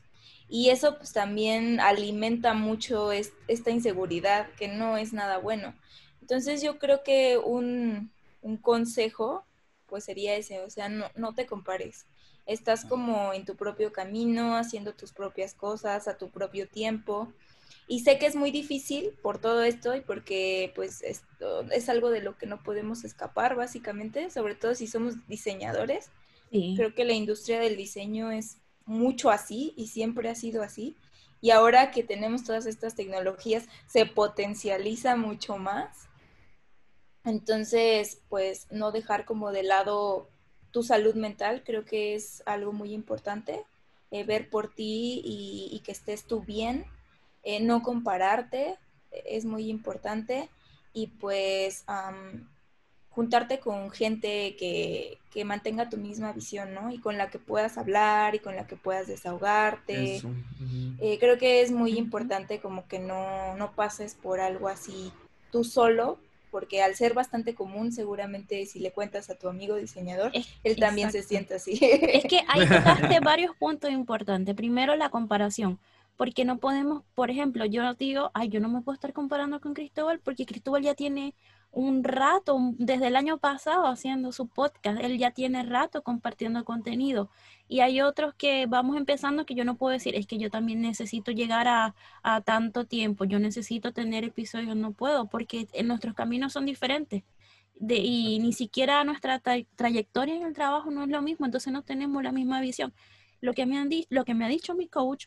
Y 0.48 0.70
eso 0.70 0.98
pues 0.98 1.12
también 1.12 1.80
alimenta 1.80 2.54
mucho 2.54 3.12
esta 3.12 3.70
inseguridad 3.70 4.50
que 4.58 4.68
no 4.68 4.96
es 4.96 5.12
nada 5.12 5.38
bueno. 5.38 5.74
Entonces 6.20 6.62
yo 6.62 6.78
creo 6.78 7.02
que 7.02 7.38
un, 7.38 8.12
consejo 8.60 9.44
pues 9.86 10.04
sería 10.04 10.36
ese, 10.36 10.60
o 10.60 10.70
sea, 10.70 10.88
no, 10.88 11.06
no 11.16 11.34
te 11.34 11.46
compares. 11.46 12.06
Estás 12.46 12.84
como 12.84 13.32
en 13.34 13.44
tu 13.44 13.56
propio 13.56 13.92
camino, 13.92 14.56
haciendo 14.56 14.94
tus 14.94 15.12
propias 15.12 15.54
cosas 15.54 16.08
a 16.08 16.16
tu 16.16 16.30
propio 16.30 16.68
tiempo. 16.68 17.32
Y 17.86 18.00
sé 18.00 18.18
que 18.18 18.26
es 18.26 18.36
muy 18.36 18.50
difícil 18.50 19.10
por 19.22 19.38
todo 19.38 19.62
esto 19.62 19.94
y 19.94 20.00
porque 20.00 20.72
pues 20.74 21.02
esto 21.02 21.62
es 21.70 21.88
algo 21.88 22.10
de 22.10 22.22
lo 22.22 22.38
que 22.38 22.46
no 22.46 22.62
podemos 22.62 23.04
escapar 23.04 23.54
básicamente, 23.54 24.30
sobre 24.30 24.54
todo 24.54 24.74
si 24.74 24.86
somos 24.86 25.26
diseñadores. 25.28 26.10
Creo 26.50 26.94
que 26.94 27.04
la 27.04 27.14
industria 27.14 27.60
del 27.60 27.76
diseño 27.76 28.30
es 28.30 28.58
mucho 28.86 29.30
así 29.30 29.74
y 29.76 29.88
siempre 29.88 30.28
ha 30.28 30.34
sido 30.34 30.62
así. 30.62 30.96
Y 31.40 31.50
ahora 31.50 31.90
que 31.90 32.04
tenemos 32.04 32.44
todas 32.44 32.66
estas 32.66 32.94
tecnologías, 32.94 33.66
se 33.86 34.06
potencializa 34.06 35.16
mucho 35.16 35.58
más. 35.58 36.08
Entonces, 37.24 38.22
pues 38.28 38.66
no 38.70 38.92
dejar 38.92 39.24
como 39.24 39.50
de 39.50 39.64
lado 39.64 40.28
tu 40.70 40.82
salud 40.82 41.14
mental, 41.14 41.62
creo 41.64 41.84
que 41.84 42.14
es 42.14 42.42
algo 42.46 42.72
muy 42.72 42.92
importante. 42.92 43.64
Eh, 44.12 44.24
ver 44.24 44.50
por 44.50 44.74
ti 44.74 45.22
y, 45.24 45.80
que 45.84 45.92
estés 45.92 46.24
tú 46.24 46.42
bien, 46.42 46.84
eh, 47.44 47.60
no 47.60 47.82
compararte, 47.82 48.76
es 49.10 49.44
muy 49.44 49.68
importante. 49.70 50.48
Y 50.92 51.08
pues 51.08 51.84
juntarte 53.14 53.60
con 53.60 53.90
gente 53.90 54.56
que, 54.56 55.18
mantenga 55.44 55.88
tu 55.88 55.96
misma 55.96 56.32
visión, 56.32 56.74
¿no? 56.74 56.90
Y 56.90 56.98
con 56.98 57.16
la 57.18 57.30
que 57.30 57.38
puedas 57.38 57.78
hablar 57.78 58.34
y 58.34 58.38
con 58.38 58.54
la 58.56 58.66
que 58.66 58.76
puedas 58.76 59.06
desahogarte. 59.06 60.22
Eh, 61.00 61.18
creo 61.18 61.38
que 61.38 61.62
es 61.62 61.70
muy 61.70 61.98
importante 61.98 62.60
como 62.60 62.86
que 62.86 62.98
no, 62.98 63.56
no 63.56 63.72
pases 63.72 64.14
por 64.14 64.40
algo 64.40 64.68
así 64.68 65.10
tú 65.50 65.64
solo, 65.64 66.18
porque 66.50 66.82
al 66.82 66.94
ser 66.94 67.14
bastante 67.14 67.54
común, 67.54 67.92
seguramente 67.92 68.66
si 68.66 68.78
le 68.78 68.92
cuentas 68.92 69.30
a 69.30 69.34
tu 69.34 69.48
amigo 69.48 69.76
diseñador, 69.76 70.32
él 70.64 70.76
también 70.76 71.10
se 71.10 71.22
siente 71.22 71.54
así. 71.54 71.78
Es 71.80 72.24
que 72.24 72.40
hay 72.46 72.68
tocaste 72.68 73.20
varios 73.24 73.56
puntos 73.56 73.90
importantes. 73.90 74.54
Primero, 74.54 74.94
la 74.96 75.08
comparación 75.08 75.78
porque 76.22 76.44
no 76.44 76.58
podemos, 76.58 77.02
por 77.16 77.30
ejemplo, 77.30 77.64
yo 77.64 77.94
digo, 77.94 78.30
ay, 78.32 78.48
yo 78.48 78.60
no 78.60 78.68
me 78.68 78.80
puedo 78.80 78.94
estar 78.94 79.12
comparando 79.12 79.60
con 79.60 79.74
Cristóbal 79.74 80.20
porque 80.20 80.46
Cristóbal 80.46 80.80
ya 80.80 80.94
tiene 80.94 81.34
un 81.72 82.04
rato, 82.04 82.56
desde 82.78 83.08
el 83.08 83.16
año 83.16 83.38
pasado 83.38 83.88
haciendo 83.88 84.30
su 84.30 84.46
podcast, 84.46 85.00
él 85.00 85.18
ya 85.18 85.32
tiene 85.32 85.64
rato 85.64 86.04
compartiendo 86.04 86.64
contenido. 86.64 87.28
Y 87.66 87.80
hay 87.80 88.02
otros 88.02 88.34
que 88.34 88.66
vamos 88.66 88.96
empezando 88.96 89.44
que 89.44 89.56
yo 89.56 89.64
no 89.64 89.76
puedo 89.76 89.94
decir, 89.94 90.14
es 90.14 90.28
que 90.28 90.38
yo 90.38 90.48
también 90.48 90.80
necesito 90.80 91.32
llegar 91.32 91.66
a, 91.66 92.40
tanto 92.44 92.84
tiempo, 92.84 93.24
yo 93.24 93.40
necesito 93.40 93.92
tener 93.92 94.22
episodios, 94.22 94.76
no 94.76 94.92
puedo, 94.92 95.26
porque 95.26 95.66
nuestros 95.84 96.14
caminos 96.14 96.52
son 96.52 96.66
diferentes. 96.66 97.24
De, 97.74 97.96
y 97.96 98.38
ni 98.38 98.52
siquiera 98.52 99.02
nuestra 99.02 99.40
trayectoria 99.40 100.36
en 100.36 100.42
el 100.44 100.52
trabajo 100.52 100.92
no 100.92 101.02
es 101.02 101.08
lo 101.08 101.20
mismo, 101.20 101.46
entonces 101.46 101.72
no 101.72 101.82
tenemos 101.82 102.22
la 102.22 102.30
misma 102.30 102.60
visión. 102.60 102.94
Lo 103.40 103.54
que 103.54 103.66
me, 103.66 103.76
han 103.76 103.90
lo 104.08 104.24
que 104.24 104.34
me 104.34 104.44
ha 104.44 104.48
dicho 104.48 104.76
mi 104.76 104.86
coach, 104.86 105.26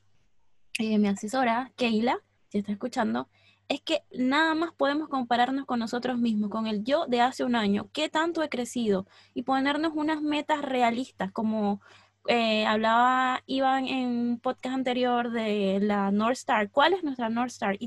eh, 0.80 0.98
mi 0.98 1.08
asesora, 1.08 1.72
Keila, 1.76 2.20
si 2.50 2.60
está 2.60 2.72
escuchando, 2.72 3.30
es 3.68 3.82
que 3.82 4.04
nada 4.12 4.54
más 4.56 4.74
podemos 4.74 5.10
compararnos 5.10 5.66
con 5.66 5.80
nosotros 5.80 6.18
mismos, 6.20 6.50
con 6.50 6.68
el 6.68 6.84
yo 6.84 7.08
de 7.08 7.22
hace 7.22 7.44
un 7.44 7.56
año, 7.56 7.90
qué 7.94 8.10
tanto 8.10 8.44
he 8.44 8.50
crecido 8.50 9.08
y 9.34 9.44
ponernos 9.44 9.94
unas 9.96 10.22
metas 10.22 10.62
realistas, 10.62 11.32
como 11.32 11.82
eh, 12.28 12.66
hablaba 12.66 13.42
Iván 13.46 13.88
en 13.88 14.08
un 14.08 14.40
podcast 14.40 14.76
anterior 14.76 15.32
de 15.32 15.80
la 15.82 16.12
North 16.12 16.38
Star. 16.38 16.70
¿Cuál 16.72 16.94
es 16.94 17.04
nuestra 17.04 17.30
North 17.30 17.52
Star? 17.52 17.78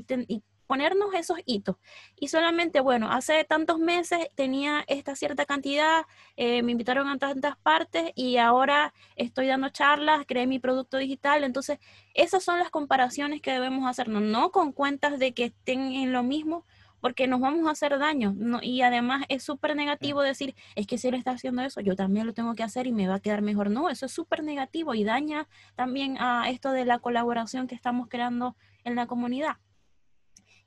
Ponernos 0.69 1.15
esos 1.15 1.39
hitos. 1.47 1.77
Y 2.15 2.27
solamente, 2.27 2.79
bueno, 2.79 3.11
hace 3.11 3.43
tantos 3.43 3.79
meses 3.79 4.29
tenía 4.35 4.83
esta 4.85 5.15
cierta 5.15 5.47
cantidad, 5.47 6.03
eh, 6.37 6.61
me 6.61 6.73
invitaron 6.73 7.07
a 7.07 7.17
tantas 7.17 7.57
partes 7.57 8.11
y 8.13 8.37
ahora 8.37 8.93
estoy 9.15 9.47
dando 9.47 9.69
charlas, 9.69 10.25
creé 10.27 10.45
mi 10.45 10.59
producto 10.59 10.97
digital. 10.97 11.43
Entonces, 11.43 11.79
esas 12.13 12.43
son 12.43 12.59
las 12.59 12.69
comparaciones 12.69 13.41
que 13.41 13.51
debemos 13.51 13.89
hacernos, 13.89 14.21
no 14.21 14.51
con 14.51 14.71
cuentas 14.71 15.17
de 15.17 15.33
que 15.33 15.45
estén 15.45 15.91
en 15.91 16.13
lo 16.13 16.21
mismo, 16.21 16.67
porque 17.01 17.25
nos 17.25 17.39
vamos 17.39 17.67
a 17.67 17.71
hacer 17.71 17.97
daño. 17.97 18.35
y 18.61 18.83
además 18.83 19.25
es 19.27 19.41
súper 19.41 19.75
negativo 19.75 20.21
decir, 20.21 20.53
es 20.75 20.85
que 20.85 20.99
si 20.99 21.07
él 21.07 21.15
está 21.15 21.31
haciendo 21.31 21.63
eso, 21.63 21.81
yo 21.81 21.95
también 21.95 22.27
lo 22.27 22.33
tengo 22.35 22.53
que 22.53 22.61
hacer 22.61 22.85
y 22.85 22.91
me 22.91 23.07
va 23.07 23.15
a 23.15 23.19
quedar 23.19 23.41
mejor. 23.41 23.71
No, 23.71 23.89
eso 23.89 24.05
es 24.05 24.11
súper 24.11 24.43
negativo 24.43 24.93
y 24.93 25.03
daña 25.03 25.47
también 25.75 26.17
a 26.19 26.47
esto 26.51 26.71
de 26.73 26.85
la 26.85 26.99
colaboración 26.99 27.65
que 27.65 27.73
estamos 27.73 28.07
creando 28.07 28.55
en 28.83 28.93
la 28.95 29.07
comunidad. 29.07 29.57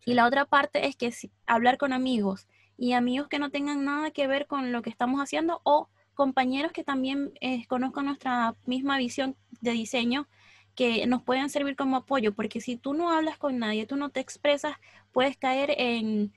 Y 0.05 0.15
la 0.15 0.27
otra 0.27 0.45
parte 0.45 0.87
es 0.87 0.97
que 0.97 1.13
hablar 1.47 1.79
con 1.79 1.93
amigos 1.93 2.49
y 2.77 2.93
amigos 2.93 3.29
que 3.29 3.39
no 3.39 3.51
tengan 3.51 3.85
nada 3.85 4.11
que 4.11 4.27
ver 4.27 4.47
con 4.47 4.73
lo 4.73 4.83
que 4.83 4.91
estamos 4.91 5.21
haciendo 5.21 5.61
o 5.65 5.89
compañeros 6.15 6.73
que 6.73 6.85
también 6.85 7.33
eh, 7.41 7.67
conozcan 7.67 8.07
nuestra 8.07 8.55
misma 8.67 8.99
visión 8.99 9.37
de 9.61 9.73
diseño 9.73 10.27
que 10.75 11.07
nos 11.07 11.23
pueden 11.23 11.51
servir 11.51 11.77
como 11.77 11.97
apoyo, 11.97 12.35
porque 12.35 12.61
si 12.61 12.77
tú 12.77 12.95
no 12.95 13.11
hablas 13.11 13.39
con 13.39 13.59
nadie, 13.59 13.87
tú 13.87 13.97
no 13.97 14.11
te 14.11 14.21
expresas, 14.21 14.77
puedes 15.13 15.37
caer 15.37 15.75
en, 15.77 16.33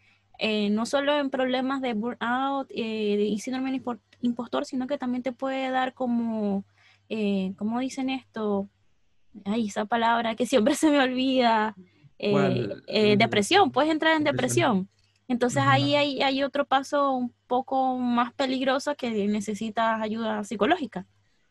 no 0.76 0.86
solo 0.86 1.18
en 1.18 1.30
problemas 1.30 1.82
de 1.82 1.94
burnout 1.94 2.70
eh, 2.72 3.28
y 3.30 3.40
síndrome 3.40 3.82
impostor, 4.22 4.66
sino 4.66 4.88
que 4.88 4.98
también 4.98 5.24
te 5.24 5.32
puede 5.32 5.70
dar 5.70 5.94
como, 5.94 6.66
eh, 7.10 7.54
¿cómo 7.58 7.80
dicen 7.80 8.10
esto? 8.10 8.70
Ay, 9.46 9.68
esa 9.68 9.86
palabra 9.86 10.36
que 10.36 10.46
siempre 10.46 10.76
se 10.76 10.90
me 10.90 11.00
olvida. 11.00 11.76
Eh, 12.20 12.70
eh, 12.88 13.18
depresión, 13.18 13.72
puedes 13.72 13.92
entrar 13.92 14.16
en 14.16 14.24
depresión. 14.24 14.90
Entonces 15.28 15.64
ahí 15.66 15.96
hay, 15.96 16.22
hay, 16.22 16.44
otro 16.44 16.66
paso 16.66 17.12
un 17.12 17.34
poco 17.48 17.98
más 17.98 18.34
peligroso 18.34 18.96
que 18.96 19.10
necesitas 19.28 20.02
ayuda 20.02 20.44
psicológica. 20.44 21.06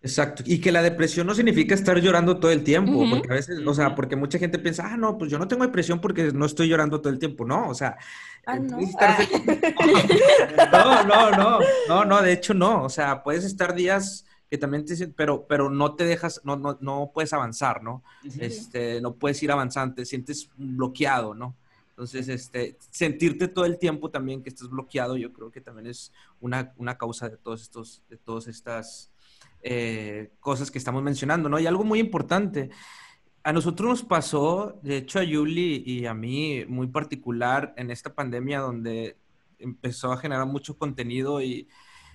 Exacto, 0.05 0.43
y 0.45 0.61
que 0.61 0.71
la 0.71 0.83
depresión 0.83 1.27
no 1.27 1.35
significa 1.35 1.75
estar 1.75 1.99
llorando 1.99 2.39
todo 2.39 2.51
el 2.51 2.63
tiempo, 2.63 3.07
porque 3.09 3.27
a 3.31 3.37
veces, 3.37 3.67
o 3.67 3.73
sea, 3.73 3.95
porque 3.95 4.17
mucha 4.17 4.39
gente 4.39 4.59
piensa, 4.59 4.93
ah, 4.93 4.99
no, 4.99 5.17
pues 5.17 5.31
yo 5.31 5.39
no 5.39 5.49
tengo 5.49 5.65
depresión 5.65 5.99
porque 5.99 6.31
no 6.31 6.45
estoy 6.45 6.69
llorando 6.69 7.01
todo 7.01 7.11
el 7.11 7.19
tiempo, 7.19 7.47
no, 7.47 7.71
o 7.71 7.75
sea, 7.75 7.97
ah, 8.45 8.59
no. 8.59 8.77
no, 10.73 11.05
no, 11.05 11.31
no, 11.31 11.59
no, 11.89 12.05
no, 12.05 12.21
de 12.21 12.33
hecho 12.35 12.53
no, 12.53 12.83
o 12.83 12.91
sea, 12.91 13.23
puedes 13.23 13.45
estar 13.45 13.75
días 13.75 14.27
que 14.51 14.59
también 14.59 14.85
te 14.85 15.09
pero, 15.09 15.47
pero 15.47 15.71
no 15.71 15.95
te 15.95 16.05
dejas, 16.05 16.41
no, 16.45 16.57
no, 16.57 16.79
no 16.81 17.11
puedes 17.13 17.33
avanzar, 17.33 17.83
¿no? 17.83 18.03
Este, 18.39 19.01
no 19.01 19.15
puedes 19.15 19.43
ir 19.43 19.51
avanzando, 19.51 19.97
te 19.97 20.05
sientes 20.05 20.51
bloqueado, 20.57 21.35
¿no? 21.35 21.57
Entonces, 21.91 22.29
este, 22.29 22.77
sentirte 22.91 23.49
todo 23.49 23.65
el 23.65 23.79
tiempo 23.79 24.11
también 24.11 24.43
que 24.43 24.49
estás 24.49 24.69
bloqueado, 24.69 25.17
yo 25.17 25.33
creo 25.33 25.51
que 25.51 25.61
también 25.61 25.87
es 25.87 26.13
una, 26.41 26.73
una 26.77 26.99
causa 26.99 27.29
de 27.29 27.37
todos 27.37 27.63
estos, 27.63 28.03
de 28.09 28.17
todas 28.17 28.49
estas 28.49 29.13
eh, 29.63 30.33
cosas 30.41 30.71
que 30.71 30.79
estamos 30.79 31.03
mencionando, 31.03 31.49
¿no? 31.49 31.59
Y 31.59 31.67
algo 31.67 31.85
muy 31.85 32.01
importante, 32.01 32.71
a 33.45 33.53
nosotros 33.53 33.89
nos 33.89 34.03
pasó, 34.03 34.81
de 34.83 34.97
hecho 34.97 35.19
a 35.19 35.23
Yuli 35.23 35.85
y 35.87 36.07
a 36.07 36.15
mí 36.15 36.65
muy 36.67 36.87
particular 36.87 37.75
en 37.77 37.91
esta 37.91 38.15
pandemia 38.15 38.61
donde 38.61 39.19
empezó 39.59 40.13
a 40.13 40.17
generar 40.17 40.47
mucho 40.47 40.79
contenido 40.79 41.43
y 41.43 41.69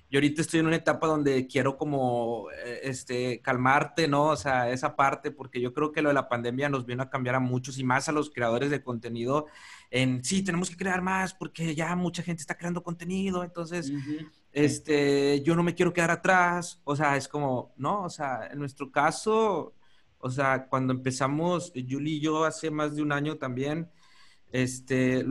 yo 0.10 0.17
ahorita 0.17 0.41
estoy 0.41 0.60
en 0.62 0.67
una 0.67 0.76
etapa 0.76 1.08
donde 1.08 1.45
quiero 1.48 1.78
como, 1.78 2.48
eh, 2.65 2.80
este, 2.84 3.41
calmarte, 3.41 4.08
¿no? 4.08 4.28
O 4.28 4.36
sea, 4.36 4.72
esa 4.72 4.95
parte, 4.95 5.32
porque 5.32 5.62
yo 5.62 5.74
creo 5.74 5.91
que 5.91 6.02
lo 6.02 6.10
de 6.10 6.15
la 6.15 6.28
pandemia 6.28 6.69
nos 6.69 6.86
vino 6.86 7.04
a 7.04 7.10
cambiar 7.10 7.36
a 7.36 7.39
muchos 7.39 7.78
y 7.78 7.84
más 7.84 8.10
a 8.10 8.12
los 8.12 8.30
creadores 8.30 8.72
de 8.72 8.82
contenido 8.84 9.48
en, 9.91 10.24
sí, 10.24 10.43
tenemos 10.43 10.69
que 10.69 10.78
crear 10.78 11.02
más 11.02 11.34
porque 11.34 11.74
ya 11.76 11.95
mucha 11.95 12.22
gente 12.24 12.41
está 12.41 12.56
creando 12.56 12.84
contenido, 12.84 13.43
entonces, 13.43 13.91
este, 14.52 15.41
yo 15.41 15.56
no 15.56 15.63
me 15.63 15.74
quiero 15.74 15.93
quedar 15.93 16.12
atrás, 16.12 16.82
o 16.84 16.95
sea, 16.95 17.17
es 17.17 17.28
como, 17.28 17.74
¿no? 17.78 18.04
O 18.04 18.10
sea, 18.10 18.48
en 18.52 18.60
nuestro 18.60 18.91
caso, 18.91 19.74
o 20.19 20.30
sea, 20.30 20.67
cuando 20.67 20.93
empezamos, 20.93 21.72
Julie 21.74 22.15
y 22.15 22.19
yo 22.19 22.45
hace 22.45 22.69
más 22.69 22.95
de 22.95 23.02
un 23.02 23.12
año 23.12 23.38
también, 23.38 23.89
este, 24.52 25.26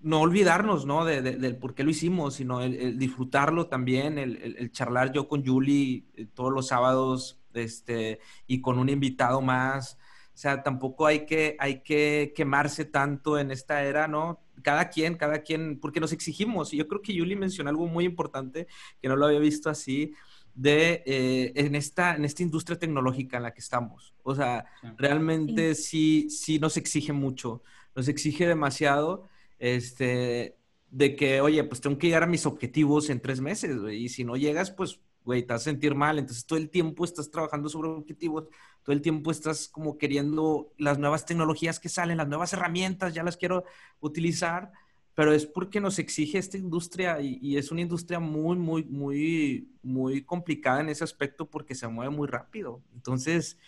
no 0.00 0.20
olvidarnos, 0.20 0.86
¿no? 0.86 1.04
De, 1.04 1.22
del 1.22 1.56
por 1.56 1.74
qué 1.74 1.84
lo 1.84 1.90
hicimos, 1.90 2.34
sino 2.34 2.60
el, 2.60 2.98
disfrutarlo 2.98 3.66
también, 3.66 4.18
el, 4.18 4.70
charlar 4.72 5.12
yo 5.12 5.28
con 5.28 5.44
Julie 5.44 6.04
eh, 6.14 6.26
todos 6.32 6.52
los 6.52 6.68
sábados, 6.68 7.40
este, 7.54 8.20
y 8.46 8.60
con 8.60 8.78
un 8.78 8.88
invitado 8.88 9.40
más. 9.40 9.98
O 10.34 10.38
sea, 10.38 10.62
tampoco 10.62 11.06
hay 11.06 11.24
que, 11.24 11.56
hay 11.58 11.80
que 11.82 12.34
quemarse 12.36 12.84
tanto 12.84 13.38
en 13.38 13.50
esta 13.50 13.82
era, 13.84 14.06
¿no? 14.06 14.42
Cada 14.62 14.90
quien, 14.90 15.16
cada 15.16 15.42
quien, 15.42 15.80
porque 15.80 15.98
nos 15.98 16.12
exigimos. 16.12 16.74
Y 16.74 16.76
yo 16.76 16.86
creo 16.86 17.00
que 17.00 17.18
Julie 17.18 17.36
mencionó 17.36 17.70
algo 17.70 17.86
muy 17.86 18.04
importante, 18.04 18.66
que 19.00 19.08
no 19.08 19.16
lo 19.16 19.26
había 19.26 19.38
visto 19.38 19.70
así, 19.70 20.12
de 20.54 21.02
eh, 21.06 21.52
en, 21.54 21.74
esta, 21.74 22.16
en 22.16 22.24
esta 22.24 22.42
industria 22.42 22.78
tecnológica 22.78 23.36
en 23.36 23.44
la 23.44 23.54
que 23.54 23.60
estamos. 23.60 24.14
O 24.22 24.34
sea, 24.34 24.66
realmente 24.98 25.74
sí. 25.74 26.28
sí, 26.30 26.58
nos 26.58 26.76
exige 26.76 27.12
mucho, 27.12 27.62
nos 27.94 28.08
exige 28.08 28.46
demasiado, 28.46 29.28
este, 29.58 30.56
de 30.90 31.16
que, 31.16 31.40
oye, 31.40 31.62
pues 31.64 31.80
tengo 31.80 31.98
que 31.98 32.08
llegar 32.08 32.22
a 32.24 32.26
mis 32.26 32.46
objetivos 32.46 33.10
en 33.10 33.20
tres 33.20 33.40
meses, 33.40 33.76
y 33.92 34.08
si 34.08 34.24
no 34.24 34.36
llegas, 34.36 34.70
pues 34.70 35.00
güey, 35.26 35.42
te 35.42 35.52
vas 35.52 35.62
a 35.62 35.64
sentir 35.64 35.94
mal. 35.94 36.18
Entonces 36.18 36.46
todo 36.46 36.58
el 36.58 36.70
tiempo 36.70 37.04
estás 37.04 37.30
trabajando 37.30 37.68
sobre 37.68 37.90
objetivos, 37.90 38.44
todo 38.82 38.94
el 38.94 39.02
tiempo 39.02 39.30
estás 39.30 39.68
como 39.68 39.98
queriendo 39.98 40.72
las 40.78 40.98
nuevas 40.98 41.26
tecnologías 41.26 41.80
que 41.80 41.88
salen, 41.88 42.16
las 42.18 42.28
nuevas 42.28 42.52
herramientas, 42.52 43.12
ya 43.12 43.24
las 43.24 43.36
quiero 43.36 43.64
utilizar, 44.00 44.70
pero 45.16 45.32
es 45.32 45.46
porque 45.46 45.80
nos 45.80 45.98
exige 45.98 46.36
esta 46.36 46.58
industria 46.58 47.18
y, 47.22 47.56
es 47.56 47.70
una 47.70 47.80
industria 47.80 48.20
muy, 48.20 48.54
muy, 48.58 48.84
muy, 48.84 49.72
muy 49.82 50.22
complicada 50.22 50.82
en 50.82 50.90
ese 50.90 51.04
aspecto 51.04 51.48
porque 51.48 51.74
se 51.74 51.88
mueve 51.88 52.14
muy 52.14 52.28
rápido. 52.28 52.82
Entonces, 52.94 53.58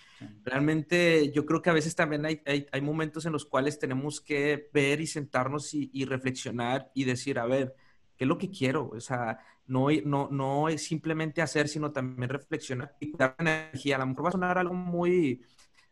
realmente 0.44 1.32
yo 1.32 1.46
creo 1.46 1.62
que 1.62 1.70
a 1.70 1.72
veces 1.72 1.96
también 1.96 2.26
hay, 2.26 2.42
hay, 2.44 2.80
momentos 2.82 3.24
en 3.24 3.32
los 3.32 3.46
cuales 3.46 3.78
tenemos 3.78 4.20
que 4.20 4.68
ver 4.74 5.00
y 5.00 5.06
sentarnos 5.06 5.72
y, 5.72 5.88
y 5.94 6.04
reflexionar 6.04 6.90
y 6.92 7.04
decir, 7.04 7.38
a 7.38 7.46
ver, 7.46 7.74
¿qué 8.18 8.24
es 8.24 8.28
lo 8.28 8.37
que 8.37 8.50
quiero? 8.50 8.90
O 8.90 9.00
sea, 9.00 9.38
no, 9.66 9.87
no, 10.04 10.28
no 10.30 10.68
es 10.68 10.84
simplemente 10.84 11.40
hacer, 11.40 11.66
sino 11.68 11.92
también 11.92 12.28
reflexionar 12.28 12.94
y 13.00 13.11
cuidar 13.11 13.37
la 13.38 13.70
energía. 13.70 13.96
A 13.96 14.00
lo 14.00 14.06
mejor 14.08 14.26
va 14.26 14.28
a 14.28 14.32
sonar 14.32 14.58
algo 14.58 14.74
muy, 14.74 15.40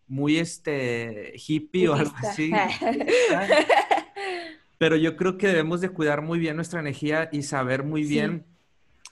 muy 0.07 0.37
este, 0.37 1.33
hippie 1.35 1.89
o 1.89 1.95
algo 1.95 2.15
así. 2.19 2.53
Pero 4.79 4.97
yo 4.97 5.17
creo 5.17 5.39
que 5.39 5.49
debemos 5.49 5.81
de 5.81 5.89
cuidar 5.89 6.23
muy 6.23 6.39
bien 6.39 6.57
nuestra 6.57 6.81
energía 6.81 7.29
y 7.33 7.43
saber 7.43 7.83
muy 7.83 8.05
bien, 8.05 8.45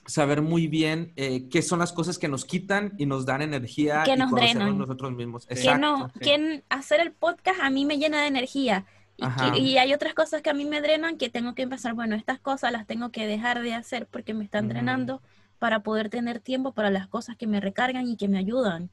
saber 0.05 0.41
muy 0.41 0.67
bien 0.67 1.13
eh, 1.15 1.47
qué 1.49 1.61
son 1.61 1.79
las 1.79 1.91
cosas 1.91 2.19
que 2.19 2.27
nos 2.27 2.45
quitan 2.45 2.93
y 2.97 3.05
nos 3.05 3.25
dan 3.25 3.41
energía. 3.41 4.03
Que 4.03 4.15
nos 4.15 4.31
drenan. 4.31 4.77
nosotros 4.77 5.11
mismos. 5.13 5.47
Que 5.47 5.77
no, 5.77 6.11
que 6.21 6.63
hacer 6.69 7.01
el 7.01 7.11
podcast 7.11 7.59
a 7.61 7.69
mí 7.69 7.85
me 7.85 7.97
llena 7.97 8.21
de 8.21 8.27
energía 8.27 8.85
y, 9.55 9.77
hay 9.77 9.93
otras 9.93 10.13
cosas 10.13 10.41
que 10.41 10.49
a 10.49 10.53
mí 10.53 10.65
me 10.65 10.81
drenan 10.81 11.17
que 11.17 11.29
tengo 11.29 11.55
que 11.55 11.61
empezar, 11.61 11.93
bueno, 11.93 12.15
estas 12.15 12.39
cosas 12.39 12.71
las 12.71 12.85
tengo 12.85 13.11
que 13.11 13.25
dejar 13.25 13.61
de 13.61 13.73
hacer 13.73 14.07
porque 14.07 14.33
me 14.33 14.43
están 14.43 14.67
drenando 14.67 15.21
para 15.57 15.83
poder 15.83 16.09
tener 16.09 16.39
tiempo 16.39 16.73
para 16.73 16.89
las 16.89 17.07
cosas 17.07 17.37
que 17.37 17.47
me 17.47 17.61
recargan 17.61 18.07
y 18.07 18.17
que 18.17 18.27
me 18.27 18.37
ayudan. 18.37 18.89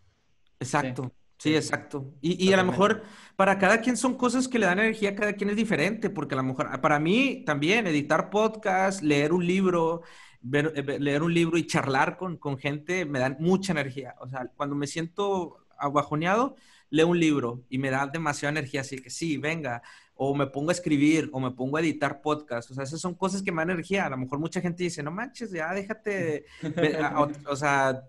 Exacto. 0.60 1.12
Sí, 1.42 1.56
exacto. 1.56 2.14
Y, 2.20 2.48
y 2.48 2.52
a 2.52 2.56
lo 2.56 2.64
mejor 2.64 3.02
para 3.34 3.58
cada 3.58 3.80
quien 3.80 3.96
son 3.96 4.14
cosas 4.16 4.46
que 4.46 4.60
le 4.60 4.66
dan 4.66 4.78
energía, 4.78 5.16
cada 5.16 5.32
quien 5.32 5.50
es 5.50 5.56
diferente, 5.56 6.08
porque 6.08 6.34
a 6.34 6.36
lo 6.36 6.44
mejor 6.44 6.80
para 6.80 7.00
mí 7.00 7.42
también 7.44 7.84
editar 7.88 8.30
podcast, 8.30 9.02
leer 9.02 9.32
un 9.32 9.44
libro, 9.44 10.02
ver, 10.40 10.72
eh, 10.76 11.00
leer 11.00 11.24
un 11.24 11.34
libro 11.34 11.58
y 11.58 11.66
charlar 11.66 12.16
con, 12.16 12.36
con 12.36 12.58
gente 12.58 13.04
me 13.06 13.18
dan 13.18 13.38
mucha 13.40 13.72
energía. 13.72 14.14
O 14.20 14.28
sea, 14.28 14.52
cuando 14.56 14.76
me 14.76 14.86
siento 14.86 15.66
abajoneado, 15.76 16.54
leo 16.90 17.08
un 17.08 17.18
libro 17.18 17.64
y 17.68 17.78
me 17.78 17.90
da 17.90 18.06
demasiada 18.06 18.52
energía, 18.52 18.82
así 18.82 19.00
que 19.00 19.10
sí, 19.10 19.36
venga, 19.36 19.82
o 20.14 20.36
me 20.36 20.46
pongo 20.46 20.70
a 20.70 20.74
escribir, 20.74 21.28
o 21.32 21.40
me 21.40 21.50
pongo 21.50 21.76
a 21.76 21.80
editar 21.80 22.20
podcast. 22.22 22.70
O 22.70 22.74
sea, 22.74 22.84
esas 22.84 23.00
son 23.00 23.16
cosas 23.16 23.42
que 23.42 23.50
me 23.50 23.62
dan 23.62 23.70
energía. 23.70 24.06
A 24.06 24.10
lo 24.10 24.16
mejor 24.16 24.38
mucha 24.38 24.60
gente 24.60 24.84
dice, 24.84 25.02
no 25.02 25.10
manches, 25.10 25.50
ya 25.50 25.74
déjate, 25.74 26.44
o, 27.48 27.56
sea, 27.56 28.04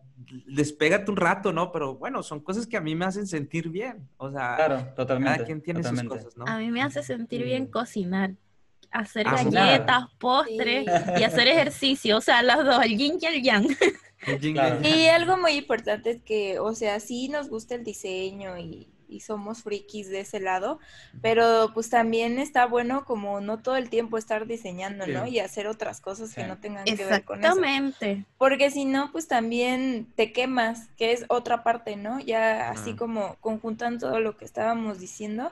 despégate 0.48 1.10
un 1.12 1.18
rato, 1.18 1.54
¿no? 1.54 1.72
Pero 1.72 1.96
bueno, 1.96 2.24
son 2.24 2.40
cosas 2.40 2.68
que 2.68 2.78
a 2.78 2.82
mí 2.82 2.96
me 2.96 3.06
hacen 3.06 3.28
sentir 3.28 3.70
bien. 3.70 4.08
O 4.18 4.32
sea, 4.32 4.56
claro, 4.56 4.88
totalmente, 4.96 5.34
cada 5.34 5.46
quien 5.46 5.62
tiene 5.62 5.84
sus 5.84 6.04
cosas, 6.04 6.38
¿no? 6.38 6.46
A 6.48 6.58
mí 6.58 6.72
me 6.72 6.82
hace 6.82 7.04
sentir 7.04 7.44
bien 7.44 7.68
cocinar 7.68 8.32
hacer 8.94 9.26
galletas, 9.26 10.06
postres 10.20 10.86
y 11.20 11.24
hacer 11.24 11.48
ejercicio, 11.48 12.18
o 12.18 12.22
sea, 12.22 12.44
las 12.44 12.64
dos, 12.64 12.84
el 12.86 12.98
yin 12.98 13.18
y 13.20 13.26
el 13.26 13.42
yang. 13.42 13.68
Y 14.84 15.08
algo 15.08 15.36
muy 15.38 15.54
importante 15.54 16.12
es 16.12 16.22
que, 16.22 16.60
o 16.60 16.74
sea, 16.74 17.00
sí 17.00 17.28
nos 17.28 17.50
gusta 17.50 17.76
el 17.76 17.84
diseño 17.84 18.58
y, 18.58 18.93
y 19.08 19.22
somos 19.22 19.64
frikis 19.64 20.10
de 20.10 20.22
ese 20.22 20.40
lado, 20.40 20.80
pero 21.22 21.72
pues 21.74 21.90
también 21.90 22.40
está 22.40 22.66
bueno 22.66 23.06
como 23.06 23.42
no 23.42 23.60
todo 23.60 23.76
el 23.76 23.90
tiempo 23.90 24.18
estar 24.18 24.48
diseñando, 24.48 25.08
¿no? 25.08 25.28
Y 25.28 25.40
hacer 25.40 25.68
otras 25.68 26.02
cosas 26.02 26.34
que 26.34 26.46
no 26.46 26.58
tengan 26.58 26.86
que 26.86 26.96
ver 27.06 27.24
con 27.24 27.40
eso. 27.40 27.48
Exactamente. 27.50 28.26
Porque 28.38 28.72
si 28.72 28.86
no, 28.86 29.12
pues 29.12 29.28
también 29.28 30.08
te 30.16 30.32
quemas, 30.32 30.90
que 30.98 31.12
es 31.12 31.26
otra 31.30 31.64
parte, 31.64 31.96
¿no? 31.96 32.20
Ya 32.20 32.70
así 32.70 32.96
como 32.96 33.36
conjuntando 33.40 34.08
todo 34.08 34.20
lo 34.20 34.38
que 34.38 34.46
estábamos 34.46 35.00
diciendo. 35.00 35.52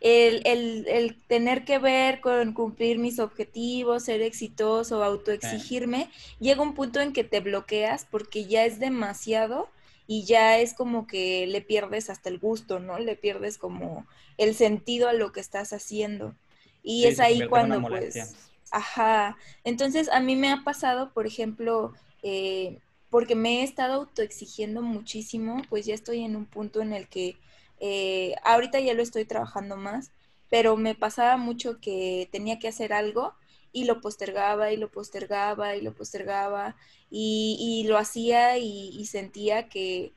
El, 0.00 0.40
el, 0.46 0.86
el, 0.88 1.20
tener 1.26 1.66
que 1.66 1.78
ver 1.78 2.22
con 2.22 2.54
cumplir 2.54 2.98
mis 2.98 3.18
objetivos, 3.18 4.04
ser 4.04 4.22
exitoso, 4.22 5.04
autoexigirme, 5.04 6.10
llega 6.38 6.62
un 6.62 6.72
punto 6.72 7.00
en 7.00 7.12
que 7.12 7.22
te 7.22 7.40
bloqueas 7.40 8.06
porque 8.10 8.46
ya 8.46 8.64
es 8.64 8.78
demasiado 8.78 9.68
y 10.12 10.24
ya 10.24 10.58
es 10.58 10.74
como 10.74 11.06
que 11.06 11.46
le 11.46 11.60
pierdes 11.60 12.10
hasta 12.10 12.30
el 12.30 12.40
gusto, 12.40 12.80
¿no? 12.80 12.98
Le 12.98 13.14
pierdes 13.14 13.58
como 13.58 14.08
el 14.38 14.56
sentido 14.56 15.08
a 15.08 15.12
lo 15.12 15.30
que 15.30 15.38
estás 15.38 15.72
haciendo. 15.72 16.34
Y 16.82 17.04
es 17.04 17.20
ahí 17.20 17.46
cuando 17.46 17.80
pues... 17.80 18.34
Ajá. 18.72 19.36
Entonces 19.62 20.08
a 20.08 20.18
mí 20.18 20.34
me 20.34 20.50
ha 20.50 20.64
pasado, 20.64 21.12
por 21.12 21.28
ejemplo, 21.28 21.92
eh, 22.24 22.80
porque 23.08 23.36
me 23.36 23.60
he 23.60 23.62
estado 23.62 23.94
autoexigiendo 23.94 24.82
muchísimo, 24.82 25.62
pues 25.68 25.86
ya 25.86 25.94
estoy 25.94 26.24
en 26.24 26.34
un 26.34 26.44
punto 26.44 26.80
en 26.82 26.92
el 26.92 27.06
que 27.06 27.36
eh, 27.78 28.34
ahorita 28.42 28.80
ya 28.80 28.94
lo 28.94 29.04
estoy 29.04 29.26
trabajando 29.26 29.76
más, 29.76 30.10
pero 30.48 30.76
me 30.76 30.96
pasaba 30.96 31.36
mucho 31.36 31.78
que 31.80 32.28
tenía 32.32 32.58
que 32.58 32.66
hacer 32.66 32.92
algo 32.92 33.34
y 33.72 33.84
lo 33.84 34.00
postergaba 34.00 34.72
y 34.72 34.76
lo 34.76 34.90
postergaba 34.90 35.76
y 35.76 35.80
lo 35.80 35.94
postergaba 35.94 36.76
y, 37.10 37.84
lo 37.88 37.98
hacía 37.98 38.58
y, 38.58 39.04
sentía 39.06 39.68
que, 39.68 40.12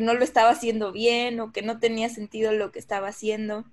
no 0.00 0.14
lo 0.14 0.24
estaba 0.24 0.50
haciendo 0.50 0.92
bien 0.92 1.40
o 1.40 1.52
que 1.52 1.62
no 1.62 1.78
tenía 1.78 2.08
sentido 2.08 2.52
lo 2.52 2.72
que 2.72 2.78
estaba 2.78 3.08
haciendo. 3.08 3.64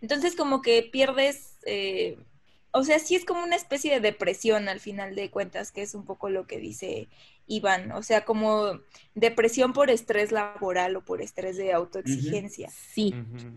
Entonces 0.00 0.36
como 0.36 0.62
que 0.62 0.82
pierdes, 0.82 1.58
eh, 1.64 2.18
o 2.70 2.84
sea, 2.84 2.98
sí 2.98 3.16
es 3.16 3.24
como 3.24 3.42
una 3.42 3.56
especie 3.56 3.92
de 3.92 4.00
depresión 4.00 4.68
al 4.68 4.80
final 4.80 5.14
de 5.14 5.30
cuentas, 5.30 5.72
que 5.72 5.82
es 5.82 5.94
un 5.94 6.04
poco 6.04 6.30
lo 6.30 6.46
que 6.46 6.58
dice 6.58 7.08
Iván, 7.46 7.92
o 7.92 8.02
sea, 8.02 8.24
como 8.24 8.80
depresión 9.14 9.72
por 9.72 9.90
estrés 9.90 10.32
laboral 10.32 10.96
o 10.96 11.04
por 11.04 11.22
estrés 11.22 11.56
de 11.56 11.72
autoexigencia. 11.72 12.70
Sí. 12.70 13.14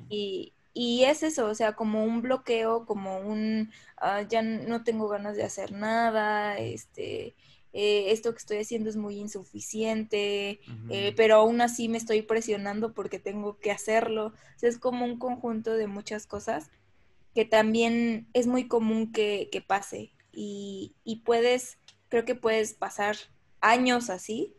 Y, 0.09 0.53
y 0.73 1.03
es 1.03 1.23
eso, 1.23 1.47
o 1.47 1.55
sea, 1.55 1.73
como 1.73 2.03
un 2.03 2.21
bloqueo, 2.21 2.85
como 2.85 3.19
un, 3.19 3.71
ah, 3.97 4.21
ya 4.21 4.41
no 4.41 4.83
tengo 4.83 5.07
ganas 5.07 5.35
de 5.35 5.43
hacer 5.43 5.71
nada, 5.71 6.57
este, 6.57 7.35
eh, 7.73 8.11
esto 8.11 8.31
que 8.31 8.37
estoy 8.37 8.57
haciendo 8.57 8.89
es 8.89 8.97
muy 8.97 9.15
insuficiente, 9.15 10.59
eh, 10.89 11.13
pero 11.15 11.35
aún 11.35 11.61
así 11.61 11.89
me 11.89 11.97
estoy 11.97 12.21
presionando 12.21 12.93
porque 12.93 13.19
tengo 13.19 13.59
que 13.59 13.71
hacerlo. 13.71 14.27
O 14.27 14.59
sea, 14.59 14.69
es 14.69 14.77
como 14.77 15.05
un 15.05 15.19
conjunto 15.19 15.73
de 15.73 15.87
muchas 15.87 16.27
cosas 16.27 16.69
que 17.33 17.45
también 17.45 18.27
es 18.33 18.47
muy 18.47 18.67
común 18.67 19.11
que, 19.11 19.49
que 19.51 19.61
pase 19.61 20.11
y, 20.31 20.95
y 21.03 21.17
puedes, 21.17 21.77
creo 22.09 22.25
que 22.25 22.35
puedes 22.35 22.73
pasar 22.73 23.15
años 23.61 24.09
así 24.09 24.53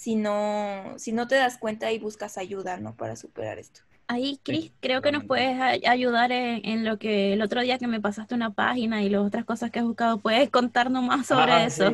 si 0.00 0.16
no, 0.16 0.94
si 0.96 1.12
no 1.12 1.28
te 1.28 1.34
das 1.34 1.58
cuenta 1.58 1.92
y 1.92 1.98
buscas 1.98 2.38
ayuda, 2.38 2.78
¿no? 2.78 2.96
Para 2.96 3.16
superar 3.16 3.58
esto. 3.58 3.82
Ahí, 4.12 4.40
Cris, 4.42 4.72
creo 4.80 5.02
que 5.02 5.12
nos 5.12 5.22
puedes 5.22 5.56
ayudar 5.86 6.32
en, 6.32 6.84
lo 6.84 6.98
que 6.98 7.32
el 7.32 7.42
otro 7.42 7.60
día 7.60 7.78
que 7.78 7.86
me 7.86 8.00
pasaste 8.00 8.34
una 8.34 8.50
página 8.50 9.04
y 9.04 9.08
las 9.08 9.20
otras 9.20 9.44
cosas 9.44 9.70
que 9.70 9.78
has 9.78 9.84
buscado, 9.84 10.18
¿puedes 10.18 10.50
contarnos 10.50 11.04
más 11.04 11.28
sobre 11.28 11.52
ah, 11.52 11.64
eso? 11.64 11.92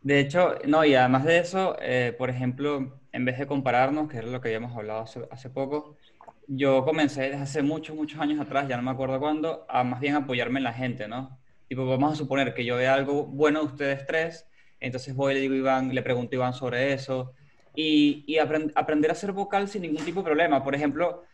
De 0.00 0.20
hecho, 0.20 0.54
no, 0.68 0.84
y 0.84 0.94
además 0.94 1.24
de 1.24 1.38
eso, 1.40 1.76
eh, 1.82 2.14
por 2.16 2.30
ejemplo, 2.30 3.00
en 3.10 3.24
vez 3.24 3.36
de 3.36 3.48
compararnos, 3.48 4.08
que 4.08 4.18
es 4.18 4.26
lo 4.26 4.40
que 4.40 4.46
habíamos 4.46 4.76
hablado 4.76 5.04
hace, 5.28 5.50
poco, 5.50 5.96
yo 6.46 6.84
comencé 6.84 7.22
desde 7.22 7.42
hace 7.42 7.62
muchos, 7.62 7.96
muchos 7.96 8.20
años 8.20 8.38
atrás, 8.38 8.68
ya 8.68 8.76
no 8.76 8.84
me 8.84 8.92
acuerdo 8.92 9.18
cuándo, 9.18 9.66
a 9.68 9.82
más 9.82 9.98
bien 9.98 10.14
apoyarme 10.14 10.60
en 10.60 10.64
la 10.64 10.72
gente, 10.72 11.08
¿no? 11.08 11.36
Tipo, 11.66 11.84
vamos 11.84 12.12
a 12.12 12.14
suponer 12.14 12.54
que 12.54 12.64
yo 12.64 12.76
vea 12.76 12.94
algo 12.94 13.24
bueno 13.26 13.58
de 13.58 13.66
ustedes 13.66 14.06
tres, 14.06 14.46
entonces 14.78 15.16
voy 15.16 15.32
y 15.32 15.34
le 15.34 15.40
digo 15.40 15.54
Iván, 15.54 15.92
le 15.92 16.02
pregunto 16.02 16.30
a 16.30 16.36
Iván 16.36 16.54
sobre 16.54 16.92
eso, 16.92 17.34
y, 17.74 18.22
y 18.28 18.38
aprender 18.38 19.10
a 19.10 19.16
ser 19.16 19.32
vocal 19.32 19.66
sin 19.66 19.82
ningún 19.82 20.04
tipo 20.04 20.20
de 20.20 20.26
problema. 20.26 20.62
Por 20.62 20.76
ejemplo, 20.76 21.24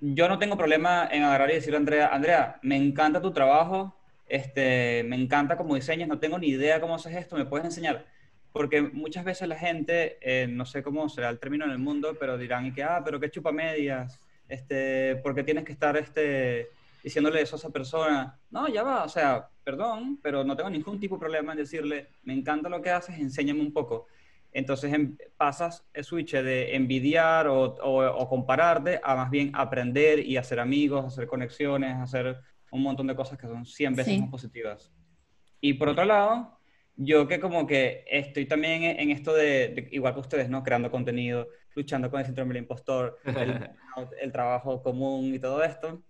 yo 0.00 0.28
no 0.28 0.38
tengo 0.38 0.56
problema 0.56 1.08
en 1.10 1.22
agarrar 1.22 1.50
y 1.50 1.54
decirle 1.54 1.76
a 1.76 1.80
Andrea, 1.80 2.08
Andrea, 2.08 2.58
me 2.62 2.76
encanta 2.76 3.20
tu 3.20 3.32
trabajo, 3.32 3.94
este, 4.28 5.04
me 5.04 5.16
encanta 5.16 5.56
cómo 5.56 5.74
diseñas, 5.74 6.08
no 6.08 6.18
tengo 6.18 6.38
ni 6.38 6.48
idea 6.48 6.80
cómo 6.80 6.94
haces 6.94 7.14
esto, 7.16 7.36
¿me 7.36 7.46
puedes 7.46 7.64
enseñar? 7.64 8.06
Porque 8.52 8.82
muchas 8.82 9.24
veces 9.24 9.48
la 9.48 9.56
gente, 9.56 10.18
eh, 10.20 10.46
no 10.48 10.66
sé 10.66 10.82
cómo 10.82 11.08
será 11.08 11.30
el 11.30 11.38
término 11.38 11.64
en 11.64 11.70
el 11.70 11.78
mundo, 11.78 12.16
pero 12.18 12.38
dirán, 12.38 12.74
que, 12.74 12.82
ah, 12.82 13.02
pero 13.04 13.20
qué 13.20 13.30
chupa 13.30 13.52
medias, 13.52 14.20
este, 14.48 15.16
porque 15.22 15.44
tienes 15.44 15.64
que 15.64 15.72
estar, 15.72 15.96
este, 15.96 16.68
diciéndole 17.02 17.40
eso 17.40 17.56
a 17.56 17.58
esa 17.58 17.70
persona, 17.70 18.38
no, 18.50 18.68
ya 18.68 18.82
va, 18.82 19.04
o 19.04 19.08
sea, 19.08 19.48
perdón, 19.64 20.18
pero 20.22 20.44
no 20.44 20.56
tengo 20.56 20.70
ningún 20.70 21.00
tipo 21.00 21.16
de 21.16 21.20
problema 21.20 21.52
en 21.52 21.58
decirle, 21.58 22.08
me 22.24 22.34
encanta 22.34 22.68
lo 22.68 22.82
que 22.82 22.90
haces, 22.90 23.18
enséñame 23.18 23.60
un 23.60 23.72
poco. 23.72 24.06
Entonces 24.56 24.90
em, 24.90 25.18
pasas 25.36 25.86
el 25.92 26.02
switch 26.02 26.32
de 26.32 26.74
envidiar 26.74 27.46
o, 27.46 27.62
o, 27.62 28.26
compararte 28.26 28.98
a 29.04 29.14
más 29.14 29.30
bien 29.30 29.50
aprender 29.52 30.20
y 30.20 30.38
hacer 30.38 30.60
amigos, 30.60 31.04
hacer 31.04 31.26
conexiones, 31.26 31.94
hacer 31.96 32.38
un 32.70 32.82
montón 32.82 33.06
de 33.06 33.14
cosas 33.14 33.38
que 33.38 33.46
son 33.46 33.66
100 33.66 33.94
veces 33.96 34.18
más 34.18 34.30
positivas. 34.30 34.90
Y 35.60 35.74
por 35.74 35.90
otro 35.90 36.06
lado, 36.06 36.58
yo 36.96 37.28
que 37.28 37.38
como 37.38 37.66
que 37.66 38.06
estoy 38.10 38.46
también 38.46 38.84
en 38.84 39.10
esto 39.10 39.34
de, 39.34 39.88
igual 39.90 40.14
que 40.14 40.20
ustedes, 40.20 40.48
¿no? 40.48 40.62
Creando 40.62 40.90
contenido, 40.90 41.48
luchando 41.74 42.10
con 42.10 42.20
el 42.20 42.24
síndrome 42.24 42.54
del 42.54 42.62
impostor, 42.62 43.18
el, 43.24 43.68
el, 44.22 44.32
trabajo 44.32 44.82
común 44.82 45.34
y 45.34 45.38
todo 45.38 45.62
esto. 45.64 46.02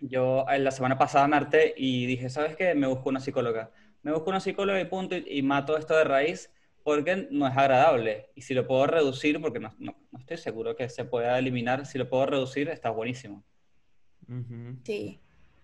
Yo 0.00 0.44
la 0.58 0.72
semana 0.72 0.98
pasada 0.98 1.28
me 1.28 1.36
harté 1.36 1.72
y 1.76 2.06
dije, 2.06 2.30
¿sabes 2.30 2.56
qué? 2.56 2.74
Me 2.74 2.88
busco 2.88 3.10
una 3.10 3.20
psicóloga. 3.20 3.70
Me 4.02 4.10
busco 4.10 4.28
una 4.30 4.40
psicóloga 4.40 4.80
y 4.80 4.86
punto, 4.86 5.14
y, 5.14 5.40
mato 5.42 5.76
esto 5.76 5.96
de 5.96 6.02
raíz 6.02 6.50
porque 6.82 7.28
no 7.30 7.46
es 7.46 7.56
agradable. 7.56 8.30
Y 8.34 8.42
si 8.42 8.54
lo 8.54 8.66
puedo 8.66 8.86
reducir, 8.86 9.40
porque 9.40 9.60
no, 9.60 9.74
no, 9.78 9.96
estoy 10.18 10.36
seguro 10.36 10.76
que 10.76 10.88
se 10.88 11.04
pueda 11.04 11.38
eliminar, 11.38 11.86
si 11.86 11.98
lo 11.98 12.08
puedo 12.08 12.26
reducir, 12.26 12.68
está 12.68 12.90
buenísimo. 12.90 13.44
Sí. 14.84 15.20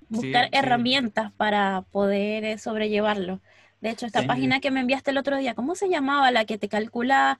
Buscar 0.08 0.48
herramientas 0.52 1.32
para 1.32 1.84
poder 1.90 2.44
eh, 2.44 2.58
sobrellevarlo. 2.58 3.40
De 3.80 3.90
hecho, 3.90 4.06
esta 4.06 4.26
página 4.26 4.60
que 4.60 4.70
me 4.70 4.80
enviaste 4.80 5.10
el 5.10 5.18
otro 5.18 5.36
día, 5.36 5.54
¿cómo 5.54 5.74
se 5.74 5.88
llamaba 5.88 6.30
la 6.30 6.44
que 6.44 6.58
te 6.58 6.68
calcula 6.68 7.38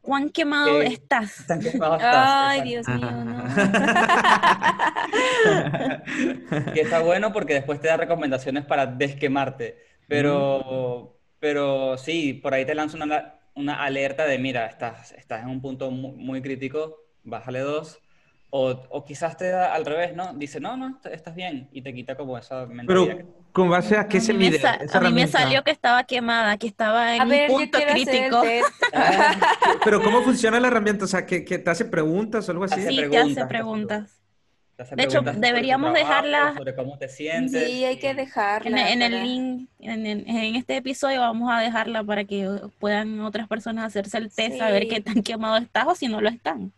cuán 0.00 0.30
quemado 0.30 0.80
estás? 0.82 1.44
Ay, 2.00 2.62
Dios 2.62 2.88
mío, 2.88 3.10
no. 3.10 3.44
que 6.74 6.80
está 6.80 7.00
bueno 7.00 7.32
porque 7.32 7.54
después 7.54 7.80
te 7.80 7.88
da 7.88 7.96
recomendaciones 7.96 8.64
para 8.64 8.86
desquemarte. 8.86 9.78
Pero, 10.08 11.17
pero 11.40 11.98
sí, 11.98 12.34
por 12.34 12.54
ahí 12.54 12.64
te 12.64 12.74
lanza 12.74 12.96
una, 12.96 13.34
una 13.54 13.82
alerta 13.82 14.26
de, 14.26 14.38
mira, 14.38 14.66
estás, 14.66 15.12
estás 15.12 15.42
en 15.42 15.50
un 15.50 15.60
punto 15.60 15.90
muy, 15.90 16.12
muy 16.12 16.42
crítico, 16.42 16.96
bájale 17.24 17.60
dos 17.60 18.00
o, 18.50 18.70
o, 18.88 19.04
quizás 19.04 19.36
te 19.36 19.50
da 19.50 19.74
al 19.74 19.84
revés, 19.84 20.16
¿no? 20.16 20.32
Dice, 20.34 20.58
no, 20.58 20.76
no, 20.76 20.98
estás 21.12 21.34
bien 21.34 21.68
y 21.70 21.82
te 21.82 21.92
quita 21.92 22.16
como 22.16 22.38
esa 22.38 22.64
mentalidad. 22.64 23.16
Pero, 23.16 23.28
¿con 23.52 23.68
base 23.68 23.96
a 23.96 24.08
qué 24.08 24.20
se 24.20 24.32
mide? 24.32 24.58
a 24.66 25.00
mí 25.00 25.12
me 25.12 25.26
salió 25.26 25.62
que 25.62 25.70
estaba 25.70 26.04
quemada, 26.04 26.56
que 26.56 26.66
estaba 26.66 27.14
en 27.16 27.22
un 27.22 27.46
punto 27.46 27.78
crítico. 27.78 28.42
Pero, 29.84 30.02
¿cómo 30.02 30.22
funciona 30.22 30.58
la 30.60 30.68
herramienta? 30.68 31.04
O 31.04 31.08
sea, 31.08 31.26
¿que, 31.26 31.44
que 31.44 31.58
te 31.58 31.70
hace 31.70 31.84
preguntas 31.84 32.48
o 32.48 32.52
algo 32.52 32.64
así? 32.64 32.80
Sí, 32.80 32.96
te 33.10 33.18
hace 33.18 33.44
preguntas. 33.44 34.17
De 34.78 35.02
hecho, 35.02 35.22
deberíamos 35.22 35.92
dejarla. 35.92 36.54
Sobre 36.56 36.74
cómo 36.74 36.96
te 36.98 37.08
sientes. 37.08 37.66
Sí, 37.66 37.84
hay 37.84 37.98
que 37.98 38.14
dejarla. 38.14 38.92
En, 38.92 39.02
el 39.02 39.22
link, 39.24 39.68
en, 39.80 40.06
en, 40.06 40.54
este 40.54 40.76
episodio 40.76 41.20
vamos 41.20 41.50
a 41.52 41.58
dejarla 41.58 42.04
para 42.04 42.24
que 42.24 42.48
puedan 42.78 43.20
otras 43.20 43.48
personas 43.48 43.86
hacerse 43.86 44.18
el 44.18 44.32
test, 44.32 44.60
a 44.60 44.70
ver 44.70 44.86
qué 44.86 45.00
tan 45.00 45.22
quemado 45.22 45.56
estás 45.56 45.86
o 45.88 45.94
si 45.96 46.06
no 46.06 46.20
lo 46.20 46.28
están. 46.28 46.72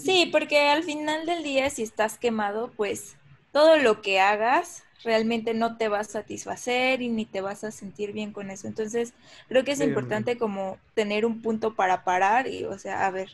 Sí, 0.00 0.28
porque 0.30 0.68
al 0.68 0.84
final 0.84 1.26
del 1.26 1.42
día, 1.42 1.68
si 1.70 1.82
estás 1.82 2.18
quemado, 2.18 2.70
pues 2.76 3.16
todo 3.50 3.76
lo 3.78 4.00
que 4.00 4.20
hagas 4.20 4.84
realmente 5.02 5.52
no 5.52 5.76
te 5.76 5.88
va 5.88 6.00
a 6.00 6.04
satisfacer 6.04 7.02
y 7.02 7.08
ni 7.08 7.24
te 7.24 7.40
vas 7.40 7.64
a 7.64 7.72
sentir 7.72 8.12
bien 8.12 8.32
con 8.32 8.50
eso. 8.50 8.68
Entonces, 8.68 9.12
creo 9.48 9.64
que 9.64 9.72
es 9.72 9.80
importante 9.80 10.38
como 10.38 10.78
tener 10.94 11.26
un 11.26 11.42
punto 11.42 11.74
para 11.74 12.04
parar 12.04 12.46
y, 12.46 12.64
o 12.64 12.78
sea, 12.78 13.06
a 13.06 13.10
ver, 13.10 13.30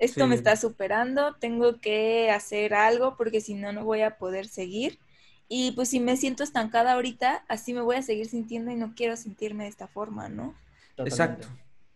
esto 0.00 0.26
me 0.26 0.34
está 0.34 0.56
superando, 0.56 1.34
tengo 1.34 1.78
que 1.78 2.30
hacer 2.30 2.72
algo 2.74 3.16
porque 3.16 3.40
si 3.40 3.54
no, 3.54 3.72
no 3.72 3.84
voy 3.84 4.00
a 4.00 4.16
poder 4.16 4.48
seguir. 4.48 4.98
Y 5.46 5.72
pues 5.72 5.90
si 5.90 6.00
me 6.00 6.16
siento 6.16 6.42
estancada 6.42 6.92
ahorita, 6.92 7.44
así 7.48 7.74
me 7.74 7.82
voy 7.82 7.96
a 7.96 8.02
seguir 8.02 8.26
sintiendo 8.26 8.70
y 8.70 8.76
no 8.76 8.94
quiero 8.96 9.16
sentirme 9.16 9.64
de 9.64 9.70
esta 9.70 9.88
forma, 9.88 10.28
¿no? 10.28 10.54
Exacto. 10.96 11.48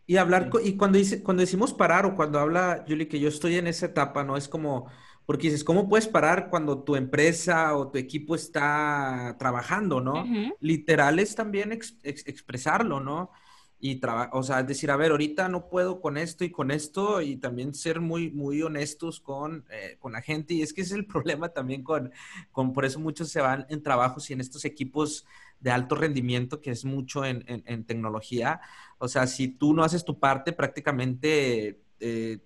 Y 0.07 0.19
hablar, 0.19 0.51
y 0.62 0.77
cuando, 0.77 0.99
dice, 0.99 1.23
cuando 1.23 1.40
decimos 1.40 1.73
parar 1.73 2.05
o 2.05 2.14
cuando 2.14 2.38
habla 2.38 2.85
Julie 2.87 3.09
que 3.09 3.19
yo 3.19 3.29
estoy 3.29 3.57
en 3.57 3.69
esa 3.69 3.87
etapa, 3.87 4.23
¿no? 4.23 4.37
Es 4.37 4.49
como, 4.49 4.90
porque 5.25 5.47
dices, 5.47 5.64
¿cómo 5.64 5.88
puedes 5.88 6.07
parar 6.07 6.51
cuando 6.51 6.83
tu 6.83 6.97
empresa 6.97 7.75
o 7.75 7.90
tu 7.90 7.97
equipo 7.97 8.35
está 8.35 9.37
trabajando, 9.38 10.03
¿no? 10.03 10.27
Literal 10.61 11.19
es 11.21 11.35
también 11.35 11.73
expresarlo, 11.73 13.01
¿no? 13.01 13.31
Y 13.80 14.00
o 14.32 14.42
sea, 14.42 14.62
decir, 14.62 14.90
a 14.90 14.96
ver, 14.96 15.10
ahorita 15.10 15.48
no 15.48 15.68
puedo 15.68 16.00
con 16.00 16.16
esto 16.16 16.44
y 16.44 16.50
con 16.50 16.70
esto 16.70 17.20
y 17.20 17.37
también 17.37 17.74
ser 17.74 18.00
muy, 18.00 18.30
muy 18.30 18.62
honestos 18.62 19.20
con, 19.20 19.66
eh, 19.70 19.96
con 19.98 20.12
la 20.12 20.22
gente. 20.22 20.54
Y 20.54 20.62
es 20.62 20.72
que 20.72 20.80
es 20.80 20.92
el 20.92 21.06
problema 21.06 21.50
también 21.50 21.82
con, 21.82 22.10
con, 22.50 22.72
por 22.72 22.84
eso 22.84 22.98
muchos 22.98 23.28
se 23.28 23.40
van 23.40 23.66
en 23.68 23.82
trabajos 23.82 24.30
y 24.30 24.32
en 24.32 24.40
estos 24.40 24.64
equipos 24.64 25.26
de 25.60 25.70
alto 25.70 25.94
rendimiento, 25.94 26.60
que 26.60 26.70
es 26.70 26.84
mucho 26.84 27.24
en, 27.24 27.44
en, 27.46 27.84
tecnología. 27.84 28.60
O 28.98 29.08
sea, 29.08 29.26
si 29.26 29.48
tú 29.48 29.74
no 29.74 29.82
haces 29.82 30.04
tu 30.04 30.18
parte, 30.18 30.52
prácticamente, 30.52 31.80
eh, 32.00 32.38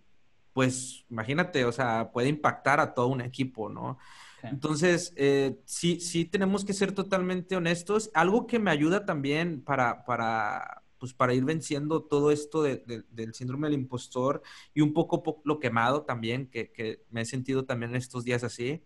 pues 0.52 1.04
imagínate, 1.10 1.64
o 1.64 1.72
sea, 1.72 2.10
puede 2.12 2.28
impactar 2.28 2.80
a 2.80 2.94
todo 2.94 3.08
un 3.08 3.20
equipo, 3.20 3.68
¿no? 3.68 3.98
Entonces, 4.42 5.12
eh, 5.16 5.60
sí, 5.64 6.00
sí 6.00 6.24
tenemos 6.24 6.64
que 6.64 6.72
ser 6.72 6.92
totalmente 6.92 7.56
honestos. 7.56 8.10
Algo 8.14 8.46
que 8.46 8.58
me 8.58 8.70
ayuda 8.70 9.04
también 9.04 9.62
para, 9.62 10.04
para, 10.04 10.82
pues 10.98 11.14
para 11.14 11.34
ir 11.34 11.44
venciendo 11.44 12.02
todo 12.02 12.30
esto 12.30 12.62
del 12.62 13.34
síndrome 13.34 13.68
del 13.68 13.78
impostor 13.80 14.42
y 14.74 14.80
un 14.80 14.92
poco, 14.92 15.42
lo 15.44 15.61
quemado 15.61 16.02
también, 16.02 16.48
que, 16.48 17.02
me 17.11 17.22
he 17.22 17.24
sentido 17.24 17.64
también 17.64 17.94
estos 17.94 18.24
días 18.24 18.44
así, 18.44 18.82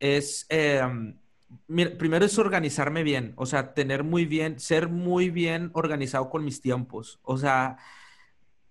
es, 0.00 0.46
em, 0.48 1.18
primero 1.66 2.24
es 2.24 2.38
organizarme 2.38 3.02
bien, 3.02 3.34
o 3.36 3.46
sea, 3.46 3.74
tener 3.74 4.04
muy 4.04 4.26
bien, 4.26 4.58
ser 4.60 4.88
muy 4.88 5.30
bien 5.30 5.70
organizado 5.74 6.30
con 6.30 6.44
mis 6.44 6.60
tiempos, 6.60 7.20
o 7.22 7.36
sea, 7.36 7.78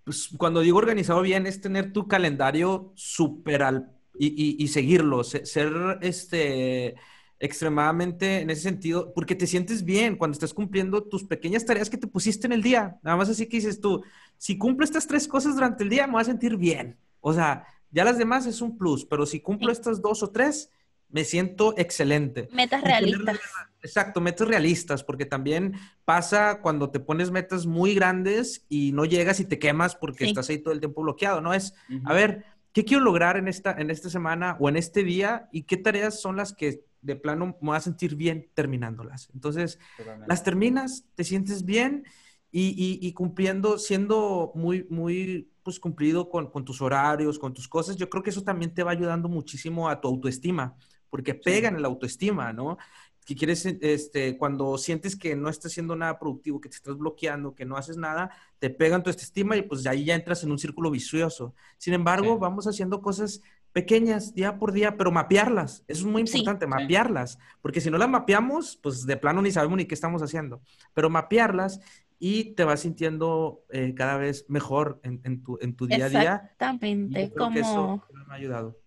pues, 0.04 0.30
cuando 0.36 0.60
digo 0.60 0.78
organizado 0.78 1.22
bien 1.22 1.46
es 1.46 1.60
tener 1.60 1.92
tu 1.92 2.08
calendario 2.08 2.92
súper 2.96 3.62
al 3.62 3.92
y, 4.18 4.68
seguirlo, 4.68 5.24
ser, 5.24 5.98
este 6.02 6.96
extremadamente 7.42 8.40
en 8.40 8.50
ese 8.50 8.62
sentido, 8.62 9.12
porque 9.12 9.34
te 9.34 9.48
sientes 9.48 9.84
bien 9.84 10.16
cuando 10.16 10.34
estás 10.34 10.54
cumpliendo 10.54 11.02
tus 11.02 11.24
pequeñas 11.24 11.66
tareas 11.66 11.90
que 11.90 11.98
te 11.98 12.06
pusiste 12.06 12.46
en 12.46 12.52
el 12.52 12.62
día. 12.62 13.00
Nada 13.02 13.16
más 13.16 13.28
así 13.28 13.46
que 13.46 13.56
dices 13.56 13.80
tú, 13.80 14.04
si 14.38 14.56
cumplo 14.56 14.84
estas 14.84 15.08
tres 15.08 15.26
cosas 15.26 15.56
durante 15.56 15.82
el 15.82 15.90
día, 15.90 16.06
me 16.06 16.12
voy 16.12 16.22
a 16.22 16.26
sentir 16.26 16.56
bien. 16.56 16.96
O 17.20 17.32
sea, 17.32 17.66
ya 17.90 18.04
las 18.04 18.16
demás 18.16 18.46
es 18.46 18.62
un 18.62 18.78
plus, 18.78 19.04
pero 19.04 19.26
si 19.26 19.40
cumplo 19.40 19.72
estas 19.72 20.00
dos 20.00 20.22
o 20.22 20.30
tres, 20.30 20.70
me 21.08 21.24
siento 21.24 21.74
excelente. 21.76 22.48
Metas 22.52 22.80
realistas. 22.80 23.40
Exacto, 23.82 24.20
metas 24.20 24.46
realistas, 24.46 25.02
porque 25.02 25.26
también 25.26 25.74
pasa 26.04 26.60
cuando 26.62 26.90
te 26.90 27.00
pones 27.00 27.32
metas 27.32 27.66
muy 27.66 27.96
grandes 27.96 28.64
y 28.68 28.92
no 28.92 29.04
llegas 29.04 29.40
y 29.40 29.44
te 29.46 29.58
quemas 29.58 29.96
porque 29.96 30.26
estás 30.26 30.48
ahí 30.48 30.58
todo 30.58 30.72
el 30.72 30.78
tiempo 30.78 31.02
bloqueado, 31.02 31.40
¿no? 31.40 31.52
Es, 31.52 31.74
a 32.04 32.14
ver, 32.14 32.44
¿qué 32.72 32.84
quiero 32.84 33.02
lograr 33.02 33.36
en 33.36 33.48
esta, 33.48 33.72
en 33.72 33.90
esta 33.90 34.08
semana 34.10 34.56
o 34.60 34.68
en 34.68 34.76
este 34.76 35.02
día 35.02 35.48
y 35.50 35.64
qué 35.64 35.76
tareas 35.76 36.20
son 36.20 36.36
las 36.36 36.52
que 36.52 36.84
de 37.02 37.16
plano 37.16 37.46
me 37.60 37.68
voy 37.68 37.76
a 37.76 37.80
sentir 37.80 38.16
bien 38.16 38.48
terminándolas. 38.54 39.28
Entonces, 39.34 39.78
las 40.26 40.42
terminas, 40.42 41.04
te 41.14 41.24
sientes 41.24 41.64
bien 41.64 42.04
y, 42.50 43.12
cumpliendo, 43.12 43.78
siendo 43.78 44.52
muy, 44.54 44.86
muy, 44.88 45.50
pues 45.62 45.80
cumplido 45.80 46.30
con, 46.30 46.64
tus 46.64 46.80
horarios, 46.80 47.38
con 47.38 47.52
tus 47.52 47.68
cosas, 47.68 47.96
yo 47.96 48.08
creo 48.08 48.22
que 48.22 48.30
eso 48.30 48.42
también 48.42 48.72
te 48.72 48.82
va 48.82 48.92
ayudando 48.92 49.28
muchísimo 49.28 49.88
a 49.88 50.00
tu 50.00 50.08
autoestima, 50.08 50.76
porque 51.10 51.34
pega 51.34 51.68
en 51.68 51.76
el 51.76 51.84
autoestima, 51.84 52.52
¿no? 52.52 52.78
Que 53.24 53.36
quieres, 53.36 53.64
este, 53.66 54.36
cuando 54.36 54.76
sientes 54.78 55.14
que 55.14 55.36
no 55.36 55.48
estás 55.48 55.72
haciendo 55.72 55.94
nada 55.94 56.18
productivo, 56.18 56.60
que 56.60 56.68
te 56.68 56.76
estás 56.76 56.96
bloqueando, 56.96 57.54
que 57.54 57.64
no 57.64 57.76
haces 57.76 57.96
nada, 57.96 58.30
te 58.58 58.68
pega 58.68 58.96
en 58.96 59.02
tu 59.02 59.10
autoestima 59.10 59.56
y 59.56 59.62
pues 59.62 59.86
ahí 59.86 60.04
ya 60.04 60.14
entras 60.14 60.42
en 60.42 60.50
un 60.50 60.58
círculo 60.58 60.90
vicioso. 60.90 61.54
Sin 61.78 61.94
embargo, 61.94 62.38
vamos 62.38 62.66
haciendo 62.66 63.00
cosas 63.00 63.40
pequeñas 63.72 64.34
día 64.34 64.58
por 64.58 64.72
día, 64.72 64.96
pero 64.96 65.10
mapearlas. 65.10 65.84
Eso 65.88 66.00
es 66.00 66.06
muy 66.06 66.22
importante, 66.22 66.66
mapearlas, 66.66 67.38
porque 67.60 67.80
si 67.80 67.90
no 67.90 67.98
las 67.98 68.08
mapeamos, 68.08 68.78
pues 68.82 69.06
de 69.06 69.16
plano 69.16 69.42
ni 69.42 69.50
sabemos 69.50 69.76
ni 69.76 69.86
qué 69.86 69.94
estamos 69.94 70.22
haciendo, 70.22 70.60
pero 70.94 71.10
mapearlas 71.10 71.80
y 72.18 72.54
te 72.54 72.64
vas 72.64 72.80
sintiendo 72.80 73.64
eh, 73.70 73.94
cada 73.96 74.16
vez 74.16 74.44
mejor 74.48 75.00
en, 75.02 75.42
tu, 75.42 75.58
en 75.60 75.74
tu 75.74 75.86
día 75.86 76.04
a 76.04 76.08
día. 76.08 76.40
Exactamente, 76.44 77.32
como, 77.36 78.06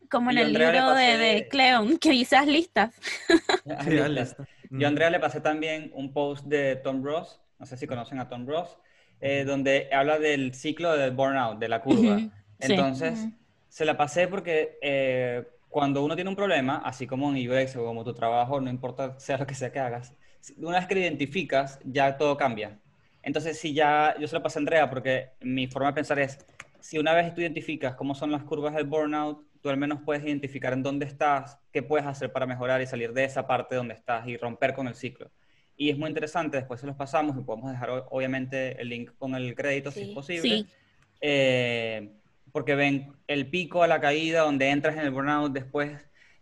como 0.09 0.31
en 0.31 0.37
el 0.37 0.53
libro 0.53 0.93
de, 0.93 1.17
de, 1.17 1.47
Cleon, 1.49 1.97
que 1.97 2.11
dices 2.11 2.47
listas. 2.47 2.95
Yo 4.69 4.85
a 4.85 4.89
Andrea 4.89 5.09
le 5.09 5.19
pasé 5.19 5.41
también 5.41 5.91
un 5.93 6.13
post 6.13 6.45
de 6.45 6.77
Tom 6.77 7.03
Ross, 7.03 7.41
no 7.59 7.65
sé 7.65 7.75
si 7.77 7.87
conocen 7.87 8.19
a 8.19 8.29
Tom 8.29 8.47
Ross, 8.47 8.77
eh, 9.19 9.43
donde 9.45 9.89
habla 9.91 10.19
del 10.19 10.53
ciclo 10.53 10.95
del 10.95 11.11
burnout, 11.11 11.59
de 11.59 11.69
la 11.69 11.81
curva. 11.81 12.19
Entonces 12.59 13.27
se 13.75 13.83
la 13.83 13.97
pasé 13.97 14.29
porque 14.29 14.77
eh, 14.81 15.45
cuando 15.67 16.01
uno 16.01 16.15
tiene 16.15 16.29
un 16.29 16.35
problema, 16.37 16.77
así 16.85 17.05
como 17.05 17.35
en 17.35 17.51
UX 17.51 17.75
o 17.75 17.83
como 17.83 18.05
tu 18.05 18.13
trabajo, 18.13 18.61
no 18.61 18.69
importa 18.69 19.19
sea 19.19 19.37
lo 19.37 19.45
que 19.45 19.53
sea 19.53 19.69
que 19.69 19.79
hagas, 19.79 20.13
una 20.59 20.77
vez 20.77 20.87
que 20.87 20.95
lo 20.95 21.01
identificas, 21.01 21.81
ya 21.83 22.15
todo 22.15 22.37
cambia. 22.37 22.79
Entonces, 23.21 23.59
si 23.59 23.73
ya, 23.73 24.15
yo 24.17 24.29
se 24.29 24.35
lo 24.37 24.41
pasé 24.41 24.59
a 24.59 24.61
Andrea 24.61 24.89
porque 24.89 25.31
mi 25.41 25.67
forma 25.67 25.89
de 25.89 25.95
pensar 25.95 26.19
es, 26.19 26.39
si 26.79 26.97
una 26.99 27.13
vez 27.13 27.35
tú 27.35 27.41
identificas 27.41 27.95
cómo 27.95 28.15
son 28.15 28.31
las 28.31 28.43
curvas 28.43 28.75
del 28.75 28.85
burnout, 28.85 29.45
tú 29.61 29.67
al 29.67 29.75
menos 29.75 29.99
puedes 30.05 30.23
identificar 30.23 30.71
en 30.71 30.81
dónde 30.81 31.05
estás, 31.05 31.59
qué 31.73 31.83
puedes 31.83 32.07
hacer 32.07 32.31
para 32.31 32.45
mejorar 32.45 32.81
y 32.81 32.87
salir 32.87 33.11
de 33.11 33.25
esa 33.25 33.45
parte 33.45 33.75
donde 33.75 33.95
estás 33.95 34.25
y 34.25 34.37
romper 34.37 34.73
con 34.73 34.87
el 34.87 34.95
ciclo. 34.95 35.31
Y 35.75 35.89
es 35.89 35.97
muy 35.97 36.07
interesante, 36.07 36.55
después 36.55 36.79
se 36.79 36.87
los 36.87 36.95
pasamos 36.95 37.35
y 37.37 37.41
podemos 37.41 37.69
dejar 37.73 38.05
obviamente 38.09 38.81
el 38.81 38.87
link 38.87 39.11
con 39.17 39.35
el 39.35 39.53
crédito 39.53 39.91
si 39.91 40.03
es 40.03 40.09
posible. 40.11 40.63
Eh, 41.19 42.09
porque 42.55 42.73
ven 42.73 43.11
el 43.27 43.49
pico 43.49 43.83
a 43.83 43.87
la 43.87 43.99
caída, 43.99 44.43
donde 44.43 44.69
entras 44.69 44.95
en 44.95 45.01
el 45.01 45.11
burnout, 45.11 45.51
después 45.51 45.91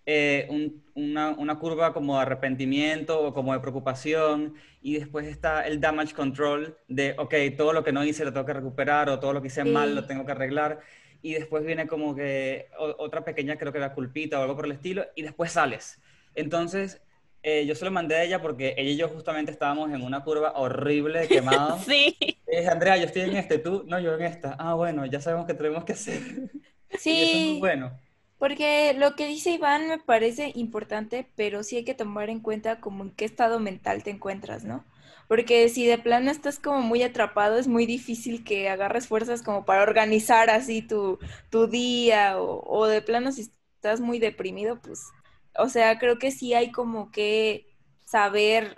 eh, 0.06 0.48
una, 0.94 1.32
una, 1.32 1.58
curva 1.58 1.92
como 1.92 2.18
de 2.18 2.22
arrepentimiento 2.22 3.20
o 3.20 3.34
como 3.34 3.52
de 3.52 3.60
preocupación, 3.60 4.54
y 4.80 4.94
después 5.00 5.26
está 5.26 5.66
el 5.66 5.82
damage 5.82 6.14
control 6.14 6.78
de, 6.88 7.16
ok, 7.18 7.34
todo 7.58 7.74
lo 7.74 7.84
que 7.84 7.92
no 7.92 8.06
hice 8.06 8.26
lo 8.26 8.32
tengo 8.32 8.46
que 8.46 8.54
recuperar, 8.54 9.10
o 9.10 9.20
todo 9.20 9.34
lo 9.34 9.42
que 9.42 9.48
hice 9.48 9.64
mal 9.64 9.96
lo 9.96 10.06
tengo 10.06 10.24
que 10.24 10.34
arreglar, 10.34 10.82
y 11.24 11.34
después 11.34 11.66
viene 11.66 11.88
como 11.88 12.14
que 12.14 12.68
otra 12.78 13.26
pequeña, 13.26 13.58
creo 13.58 13.74
que 13.74 13.80
la 13.80 13.96
culpita 13.96 14.40
o 14.40 14.44
algo 14.44 14.56
por 14.56 14.66
el 14.66 14.74
estilo, 14.74 15.08
y 15.16 15.24
después 15.24 15.54
sales. 15.54 16.00
Entonces, 16.36 17.02
eh, 17.44 17.66
yo 17.66 17.76
se 17.76 17.86
lo 17.86 17.92
mandé 17.92 18.16
a 18.16 18.24
ella 18.24 18.42
porque 18.42 18.74
ella 18.78 18.92
y 18.92 18.98
yo 18.98 19.10
justamente 19.10 19.52
estábamos 19.52 19.92
en 19.92 20.02
una 20.02 20.24
curva 20.24 20.54
horrible 20.56 21.20
de 21.20 21.30
quemado. 21.32 21.86
sí. 21.86 22.18
Es 22.46 22.68
Andrea, 22.68 22.98
yo 22.98 23.06
estoy 23.06 23.24
en 23.24 23.36
este, 23.38 23.60
tú, 23.60 23.84
no, 23.88 24.00
yo 24.00 24.16
en 24.16 24.24
esta. 24.24 24.56
Ah, 24.60 24.76
bueno, 24.76 25.06
ya 25.06 25.22
sabemos 25.22 25.48
qué 25.48 25.54
tenemos 25.54 25.86
que 25.86 25.94
hacer. 25.94 26.22
Sí. 27.00 27.60
bueno. 27.60 27.92
Porque 28.38 28.94
lo 28.94 29.16
que 29.16 29.26
dice 29.28 29.52
Iván 29.52 29.88
me 29.88 30.00
parece 30.00 30.52
importante, 30.56 31.28
pero 31.36 31.64
sí 31.64 31.78
hay 31.78 31.86
que 31.86 31.96
tomar 31.96 32.30
en 32.30 32.40
cuenta 32.42 32.80
como 32.82 33.04
en 33.04 33.12
qué 33.12 33.26
estado 33.26 33.60
mental 33.60 34.04
te 34.04 34.12
encuentras, 34.12 34.64
¿no? 34.66 34.86
Porque 35.28 35.70
si 35.70 35.86
de 35.88 35.98
plano 35.98 36.30
estás 36.30 36.60
como 36.60 36.82
muy 36.82 37.02
atrapado, 37.04 37.58
es 37.58 37.68
muy 37.68 37.86
difícil 37.86 38.44
que 38.44 38.70
agarres 38.70 39.08
fuerzas 39.08 39.42
como 39.42 39.66
para 39.66 39.84
organizar 39.84 40.50
así 40.50 40.82
tu, 40.82 41.20
tu 41.50 41.68
día 41.68 42.40
o, 42.40 42.62
o 42.68 42.88
de 42.88 43.02
plano 43.02 43.32
si 43.32 43.44
estás 43.76 44.02
muy 44.02 44.20
deprimido, 44.20 44.82
pues 44.82 45.02
o 45.58 45.70
sea, 45.70 46.00
creo 46.00 46.20
que 46.20 46.32
sí 46.32 46.54
hay 46.54 46.72
como 46.72 47.12
que 47.12 47.68
saber 48.06 48.78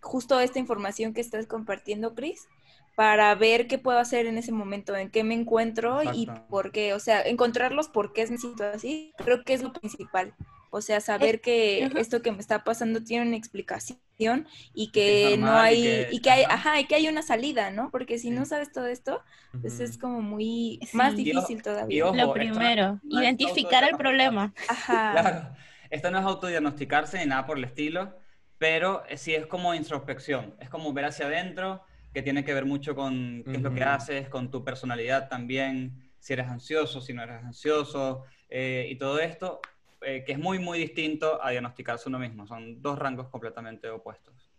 justo 0.00 0.40
esta 0.40 0.58
información 0.58 1.14
que 1.14 1.20
estás 1.20 1.46
compartiendo, 1.46 2.14
Chris, 2.14 2.48
para 2.94 3.34
ver 3.34 3.66
qué 3.66 3.78
puedo 3.78 3.98
hacer 3.98 4.26
en 4.26 4.38
ese 4.38 4.52
momento, 4.52 4.94
en 4.96 5.10
qué 5.10 5.24
me 5.24 5.34
encuentro 5.34 6.02
y 6.02 6.28
por 6.48 6.72
qué. 6.72 6.94
O 6.94 7.00
sea, 7.00 7.22
encontrar 7.22 7.72
los 7.72 7.88
por 7.88 8.12
qué 8.12 8.26
me 8.26 8.38
siento 8.38 8.64
así, 8.64 9.12
creo 9.16 9.44
que 9.44 9.54
es 9.54 9.62
lo 9.62 9.72
principal. 9.72 10.34
O 10.72 10.82
sea, 10.82 11.00
saber 11.00 11.40
que 11.40 11.90
esto 11.96 12.22
que 12.22 12.30
me 12.30 12.38
está 12.38 12.62
pasando 12.62 13.02
tiene 13.02 13.26
una 13.26 13.36
explicación 13.36 14.46
y 14.72 14.92
que 14.92 15.36
no 15.36 15.50
hay, 15.50 16.06
y 16.12 16.20
que, 16.20 16.30
hay, 16.30 16.44
ajá, 16.44 16.78
y 16.78 16.86
que 16.86 16.94
hay 16.94 17.08
una 17.08 17.22
salida, 17.22 17.70
¿no? 17.70 17.90
Porque 17.90 18.18
si 18.18 18.30
no 18.30 18.44
sabes 18.44 18.70
todo 18.70 18.86
esto, 18.86 19.22
pues 19.60 19.80
es 19.80 19.98
como 19.98 20.20
muy 20.20 20.78
más 20.92 21.16
difícil 21.16 21.62
todavía. 21.62 22.12
lo 22.12 22.32
primero, 22.32 23.00
identificar 23.02 23.82
el 23.82 23.96
problema. 23.96 24.54
Ajá. 24.68 25.12
Claro. 25.12 25.56
Esto 25.90 26.10
no 26.10 26.18
es 26.18 26.24
autodiagnosticarse 26.24 27.18
ni 27.18 27.26
nada 27.26 27.44
por 27.46 27.58
el 27.58 27.64
estilo, 27.64 28.16
pero 28.58 29.02
sí 29.16 29.34
es 29.34 29.46
como 29.46 29.74
introspección, 29.74 30.54
es 30.60 30.70
como 30.70 30.92
ver 30.92 31.06
hacia 31.06 31.26
adentro, 31.26 31.82
que 32.12 32.22
tiene 32.22 32.44
que 32.44 32.54
ver 32.54 32.64
mucho 32.64 32.94
con 32.94 33.42
qué 33.44 33.52
es 33.52 33.62
lo 33.62 33.74
que 33.74 33.84
haces, 33.84 34.28
con 34.28 34.50
tu 34.50 34.64
personalidad 34.64 35.28
también, 35.28 36.12
si 36.18 36.32
eres 36.32 36.48
ansioso, 36.48 37.00
si 37.00 37.12
no 37.12 37.22
eres 37.22 37.42
ansioso, 37.44 38.24
eh, 38.48 38.88
y 38.90 38.96
todo 38.96 39.20
esto, 39.20 39.60
eh, 40.02 40.24
que 40.24 40.32
es 40.32 40.38
muy, 40.38 40.58
muy 40.58 40.78
distinto 40.78 41.42
a 41.42 41.50
diagnosticarse 41.50 42.08
uno 42.08 42.18
mismo. 42.18 42.46
Son 42.46 42.80
dos 42.82 42.98
rangos 42.98 43.28
completamente 43.28 43.88
opuestos. 43.88 44.50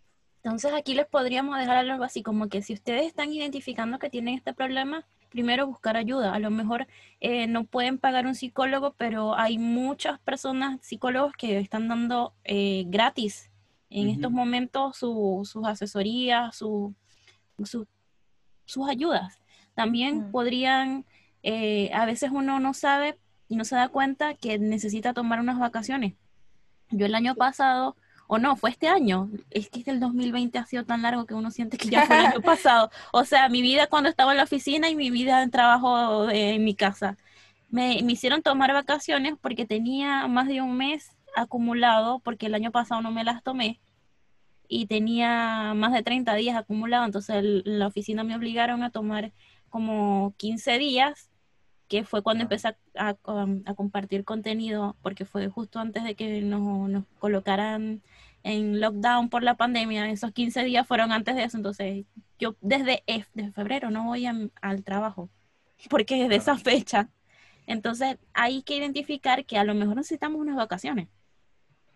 Entonces 0.44 0.74
aquí 0.74 0.96
les 0.96 1.06
podríamos 1.06 1.58
dejar 1.60 1.78
algo 1.78 2.04
así 2.04 2.24
como 2.24 2.50
que 2.50 2.62
si 2.62 2.74
ustedes 2.74 3.06
están 3.06 3.32
identificando 3.32 4.00
que 4.00 4.10
tienen 4.10 4.36
este 4.36 4.54
problema, 4.54 5.06
primero 5.32 5.66
buscar 5.66 5.98
ayuda. 5.98 6.34
A 6.36 6.40
lo 6.40 6.52
mejor 6.52 6.88
eh, 7.22 7.48
no 7.48 7.64
pueden 7.64 7.98
pagar 7.98 8.28
un 8.28 8.36
psicólogo, 8.36 8.94
pero 8.98 9.36
hay 9.36 9.58
muchas 9.58 10.20
personas, 10.20 10.80
psicólogos, 10.82 11.34
que 11.34 11.58
están 11.58 11.88
dando 11.88 12.36
eh, 12.44 12.84
gratis 12.88 13.50
en 13.90 14.10
estos 14.10 14.32
momentos 14.32 14.98
sus 14.98 15.66
asesorías, 15.66 16.56
su, 16.56 16.94
sus 17.64 18.90
ayudas. 18.90 19.40
También 19.74 20.32
podrían, 20.32 21.06
eh, 21.44 21.92
a 21.94 22.06
veces 22.06 22.32
uno 22.32 22.60
no 22.60 22.74
sabe 22.74 23.18
y 23.50 23.56
no 23.56 23.66
se 23.66 23.76
da 23.76 23.90
cuenta 23.90 24.34
que 24.36 24.60
necesita 24.60 25.14
tomar 25.14 25.40
unas 25.40 25.60
vacaciones. 25.60 26.14
Yo 26.90 27.06
el 27.06 27.16
año 27.16 27.36
pasado 27.36 27.96
o 28.34 28.40
no, 28.40 28.56
fue 28.56 28.70
este 28.70 28.88
año. 28.88 29.30
Es 29.50 29.70
que 29.70 29.84
el 29.88 30.00
2020 30.00 30.58
ha 30.58 30.66
sido 30.66 30.86
tan 30.86 31.02
largo 31.02 31.26
que 31.26 31.34
uno 31.34 31.52
siente 31.52 31.78
que 31.78 31.90
ya 31.90 32.06
fue 32.06 32.18
el 32.18 32.26
año 32.28 32.42
pasado. 32.42 32.90
O 33.12 33.26
sea, 33.26 33.50
mi 33.50 33.62
vida 33.62 33.88
cuando 33.88 34.10
estaba 34.10 34.32
en 34.32 34.38
la 34.38 34.46
oficina 34.46 34.90
y 34.90 34.96
mi 34.96 35.12
vida 35.12 35.44
en 35.44 35.52
trabajo 35.52 36.30
en 36.30 36.64
mi 36.64 36.74
casa. 36.74 37.18
Me, 37.70 38.02
me 38.04 38.14
hicieron 38.14 38.42
tomar 38.42 38.72
vacaciones 38.72 39.34
porque 39.42 39.66
tenía 39.66 40.28
más 40.28 40.48
de 40.48 40.62
un 40.62 40.78
mes 40.78 41.12
acumulado, 41.36 42.20
porque 42.20 42.46
el 42.46 42.56
año 42.56 42.72
pasado 42.72 43.02
no 43.02 43.12
me 43.12 43.26
las 43.26 43.44
tomé 43.44 43.82
y 44.70 44.86
tenía 44.86 45.74
más 45.76 45.92
de 45.92 46.02
30 46.02 46.34
días 46.36 46.56
acumulado, 46.56 47.04
entonces 47.04 47.36
en 47.36 47.80
la 47.80 47.88
oficina 47.88 48.24
me 48.24 48.38
obligaron 48.38 48.82
a 48.84 48.92
tomar 48.92 49.34
como 49.70 50.34
15 50.38 50.78
días, 50.78 51.31
que 51.92 52.06
fue 52.06 52.24
cuando 52.24 52.44
empecé 52.44 52.70
a, 52.96 53.18
a, 53.26 53.76
compartir 53.76 54.24
contenido, 54.24 54.96
porque 55.02 55.26
fue 55.26 55.50
justo 55.50 55.78
antes 55.78 56.06
de 56.06 56.16
que 56.16 56.39
nos, 56.42 56.89
nos 56.89 57.04
colocaran 57.20 58.02
en 58.44 58.80
lockdown 58.80 59.28
por 59.28 59.44
la 59.44 59.58
pandemia, 59.58 60.10
esos 60.10 60.32
15 60.32 60.64
días 60.64 60.88
fueron 60.88 61.12
antes 61.12 61.36
de 61.36 61.44
eso, 61.44 61.58
entonces 61.58 62.06
yo 62.39 62.56
desde, 62.62 63.04
desde 63.34 63.52
febrero 63.52 63.92
no 63.92 64.06
voy 64.06 64.26
al 64.26 64.84
trabajo, 64.86 65.30
porque 65.89 66.16
desde 66.16 66.38
esa 66.38 66.58
fecha. 66.58 67.10
Entonces 67.68 68.18
hay 68.34 68.64
que 68.64 68.78
identificar 68.78 69.46
que 69.46 69.58
a 69.58 69.66
lo 69.66 69.76
mejor 69.76 69.98
necesitamos 69.98 70.39
unas 70.39 70.56
vacaciones. 70.56 71.10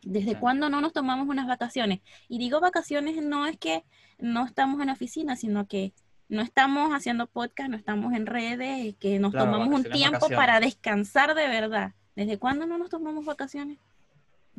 ¿Desde 0.02 0.38
cuándo 0.38 0.70
no 0.70 0.82
nos 0.82 0.92
tomamos 0.92 1.30
unas 1.30 1.48
vacaciones? 1.48 2.02
Y 2.28 2.38
digo 2.38 2.60
vacaciones 2.60 3.24
no 3.24 3.48
es 3.48 3.58
que 3.58 3.86
no 4.20 4.46
estamos 4.46 4.82
en 4.82 4.88
la 4.88 4.94
oficina, 4.94 5.38
sino 5.38 5.68
que 5.70 5.94
no 6.28 6.42
estamos 6.42 6.92
haciendo 6.92 7.28
podcast, 7.28 7.70
no 7.70 7.78
estamos 7.78 8.14
en 8.14 8.26
redes, 8.26 8.96
que 9.00 9.20
nos 9.20 9.34
tomamos 9.34 9.68
un 9.68 9.84
tiempo 9.84 10.28
para 10.30 10.60
descansar 10.60 11.36
de 11.36 11.48
verdad. 11.48 11.94
¿Desde 12.16 12.40
cuándo 12.40 12.66
no 12.66 12.78
nos 12.78 12.90
tomamos 12.90 13.26
vacaciones? 13.26 13.78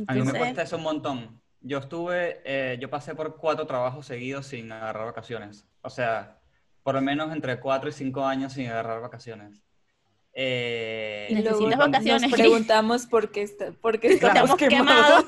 a 0.07 0.15
mí 0.15 0.23
me 0.23 0.33
cuesta 0.33 0.63
eso 0.63 0.77
un 0.77 0.83
montón. 0.83 1.41
Yo 1.61 1.79
estuve, 1.79 2.43
eh, 2.45 2.77
yo 2.81 2.91
pasé 2.91 3.15
por 3.15 3.37
cuatro 3.37 3.67
trabajos 3.67 4.07
seguidos 4.07 4.47
sin 4.47 4.71
agarrar 4.71 5.07
vacaciones. 5.07 5.67
O 5.81 5.91
sea, 5.91 6.39
por 6.83 6.95
lo 6.95 7.01
menos 7.01 7.33
entre 7.33 7.59
cuatro 7.59 7.89
y 7.89 7.93
cinco 7.93 8.25
años 8.25 8.53
sin 8.53 8.69
agarrar 8.69 9.01
vacaciones. 9.01 9.63
Eh, 10.39 11.29
Necesitas 11.33 11.79
vacaciones. 11.79 12.23
Nos 12.23 12.33
preguntamos 12.33 13.07
por 13.07 13.31
qué, 13.31 13.43
está, 13.43 13.73
por 13.73 13.99
qué 13.99 14.09
estamos 14.09 14.55
quemados. 14.57 15.25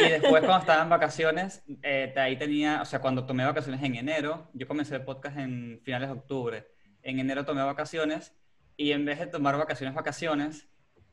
Y 0.00 0.08
después 0.08 0.42
cuando 0.42 0.58
estaba 0.58 0.82
en 0.82 0.88
vacaciones, 0.88 1.62
eh, 1.82 2.12
ahí 2.16 2.36
tenía, 2.36 2.82
o 2.82 2.84
sea, 2.84 3.00
cuando 3.00 3.24
tomé 3.24 3.44
vacaciones 3.44 3.82
en 3.82 3.96
enero, 3.96 4.48
yo 4.52 4.66
comencé 4.66 4.96
el 4.96 5.04
podcast 5.04 5.38
en 5.38 5.80
finales 5.84 6.08
de 6.08 6.14
octubre. 6.14 6.66
En 7.02 7.18
enero 7.18 7.44
tomé 7.44 7.62
vacaciones 7.62 8.34
y 8.76 8.92
en 8.92 9.04
vez 9.04 9.18
de 9.18 9.26
tomar 9.26 9.56
vacaciones, 9.56 9.94
vacaciones, 9.94 10.68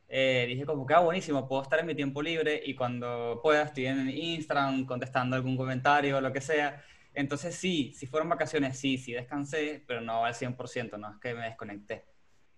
eh, 0.10 0.46
dije 0.48 0.66
como 0.66 0.86
que, 0.86 0.94
ah, 0.94 1.00
buenísimo, 1.00 1.48
puedo 1.48 1.64
estar 1.64 1.80
en 1.80 1.86
mi 1.88 1.96
tiempo 1.96 2.22
libre 2.22 2.62
y 2.64 2.76
cuando 2.76 3.40
pueda 3.42 3.64
estoy 3.64 3.88
en 3.88 4.10
Instagram 4.10 4.86
contestando 4.86 5.36
algún 5.36 5.58
comentario 5.58 6.18
o 6.18 6.22
lo 6.22 6.32
que 6.32 6.42
sea. 6.42 6.84
Entonces 7.14 7.56
sí, 7.56 7.94
si 7.96 8.08
fueron 8.08 8.30
vacaciones, 8.30 8.78
sí, 8.78 8.98
sí 8.98 9.14
descansé, 9.14 9.84
pero 9.88 10.02
no 10.02 10.26
al 10.26 10.34
100%, 10.34 10.98
no 10.98 11.12
es 11.12 11.18
que 11.20 11.34
me 11.34 11.46
desconecté. 11.46 12.06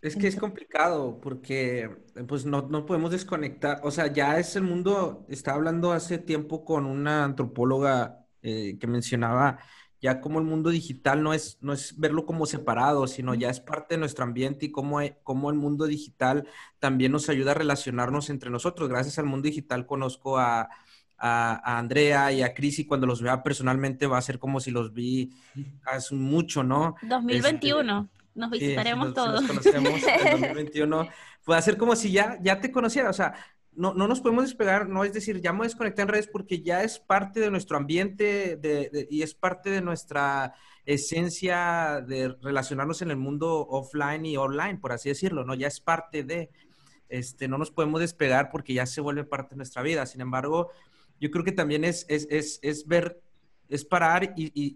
Es 0.06 0.16
que 0.16 0.28
es 0.28 0.36
complicado 0.36 1.20
porque 1.20 1.90
pues 2.28 2.46
no, 2.46 2.68
no, 2.70 2.86
podemos 2.86 3.10
desconectar, 3.10 3.80
o 3.84 3.90
sea, 3.90 4.14
ya 4.14 4.38
es 4.38 4.56
el 4.56 4.62
mundo, 4.62 5.26
estaba 5.30 5.58
hablando 5.58 5.92
hace 5.92 6.20
tiempo 6.20 6.64
con 6.64 6.86
una 6.86 7.24
antropóloga 7.24 8.28
eh, 8.44 8.78
que 8.80 8.86
mencionaba 8.86 9.58
ya 10.06 10.22
como 10.22 10.38
el 10.38 10.46
mundo 10.46 10.70
digital 10.70 11.24
no 11.24 11.34
es, 11.34 11.58
no 11.62 11.74
es 11.74 11.98
verlo 12.00 12.28
como 12.28 12.46
separado, 12.46 13.08
sino 13.08 13.34
ya 13.34 13.50
es 13.50 13.60
parte 13.60 13.96
de 13.96 14.00
nuestro 14.00 14.24
ambiente 14.24 14.68
y 14.68 14.72
cómo, 14.72 15.00
cómo 15.24 15.50
el 15.50 15.56
mundo 15.56 15.88
digital 15.88 16.48
también 16.78 17.12
nos 17.12 17.28
ayuda 17.28 17.52
a 17.52 17.56
relacionarnos 17.56 18.30
entre 18.30 18.52
nosotros. 18.52 18.88
Gracias 18.88 19.18
al 19.18 19.26
mundo 19.26 19.48
digital 19.48 19.88
conozco 19.88 20.38
a, 20.38 20.70
a, 21.18 21.78
Andrea 21.80 22.32
y 22.32 22.44
a 22.44 22.54
Cris 22.54 22.78
y 22.78 22.86
cuando 22.86 23.08
los 23.08 23.24
vea 23.24 23.42
personalmente 23.42 24.06
va 24.06 24.20
a 24.20 24.22
ser 24.22 24.38
como 24.38 24.60
si 24.60 24.70
los 24.70 24.94
vi 24.94 25.34
hace 25.86 26.14
mucho, 26.14 26.64
¿no? 26.64 26.96
2021. 27.02 28.08
Nos 28.36 28.52
visitaremos 28.52 29.14
todos. 29.14 29.42
nos 29.42 29.48
conocemos 29.48 30.02
en 30.04 30.42
2021. 30.42 31.10
Puede 31.44 31.62
ser 31.62 31.78
como 31.78 31.96
si 31.96 32.12
ya, 32.12 32.38
ya 32.42 32.60
te 32.60 32.72
conociera, 32.72 33.10
o 33.10 33.14
sea, 33.14 33.34
no, 33.72 33.94
no, 33.94 34.08
nos 34.08 34.22
podemos 34.22 34.46
despegar, 34.46 34.88
no 34.88 35.04
es 35.04 35.14
decir, 35.14 35.42
ya 35.42 35.52
me 35.52 35.66
desconecté 35.66 36.02
en 36.02 36.08
redes 36.08 36.28
porque 36.28 36.62
ya 36.62 36.84
es 36.84 37.00
parte 37.00 37.40
de 37.40 37.52
nuestro 37.52 37.78
ambiente 37.78 38.60
y 39.10 39.22
es 39.22 39.34
parte 39.34 39.70
de 39.70 39.82
nuestra 39.82 40.54
esencia 40.86 42.04
de 42.08 42.36
relacionarnos 42.42 43.02
en 43.02 43.12
el 43.12 43.18
mundo 43.18 43.68
offline 43.68 44.26
y 44.26 44.38
online, 44.38 44.78
por 44.78 44.92
así 44.92 45.10
decirlo, 45.10 45.44
¿no? 45.44 45.56
Ya 45.56 45.68
es 45.68 45.82
parte 45.82 46.24
de, 46.24 46.52
este, 47.10 47.48
no 47.48 47.58
nos 47.58 47.72
podemos 47.72 48.00
despegar 48.00 48.50
porque 48.50 48.74
ya 48.74 48.86
se 48.86 49.02
vuelve 49.02 49.24
parte 49.24 49.52
de 49.52 49.58
nuestra 49.58 49.82
vida. 49.82 50.06
Sin 50.06 50.22
embargo, 50.22 50.72
yo 51.20 51.32
creo 51.32 51.44
que 51.44 51.52
también 51.52 51.84
es, 51.84 52.06
es, 52.08 52.28
es, 52.30 52.60
es 52.62 52.88
ver, 52.88 53.22
es 53.70 53.86
parar 53.86 54.34
y, 54.36 54.52
y, 54.54 54.76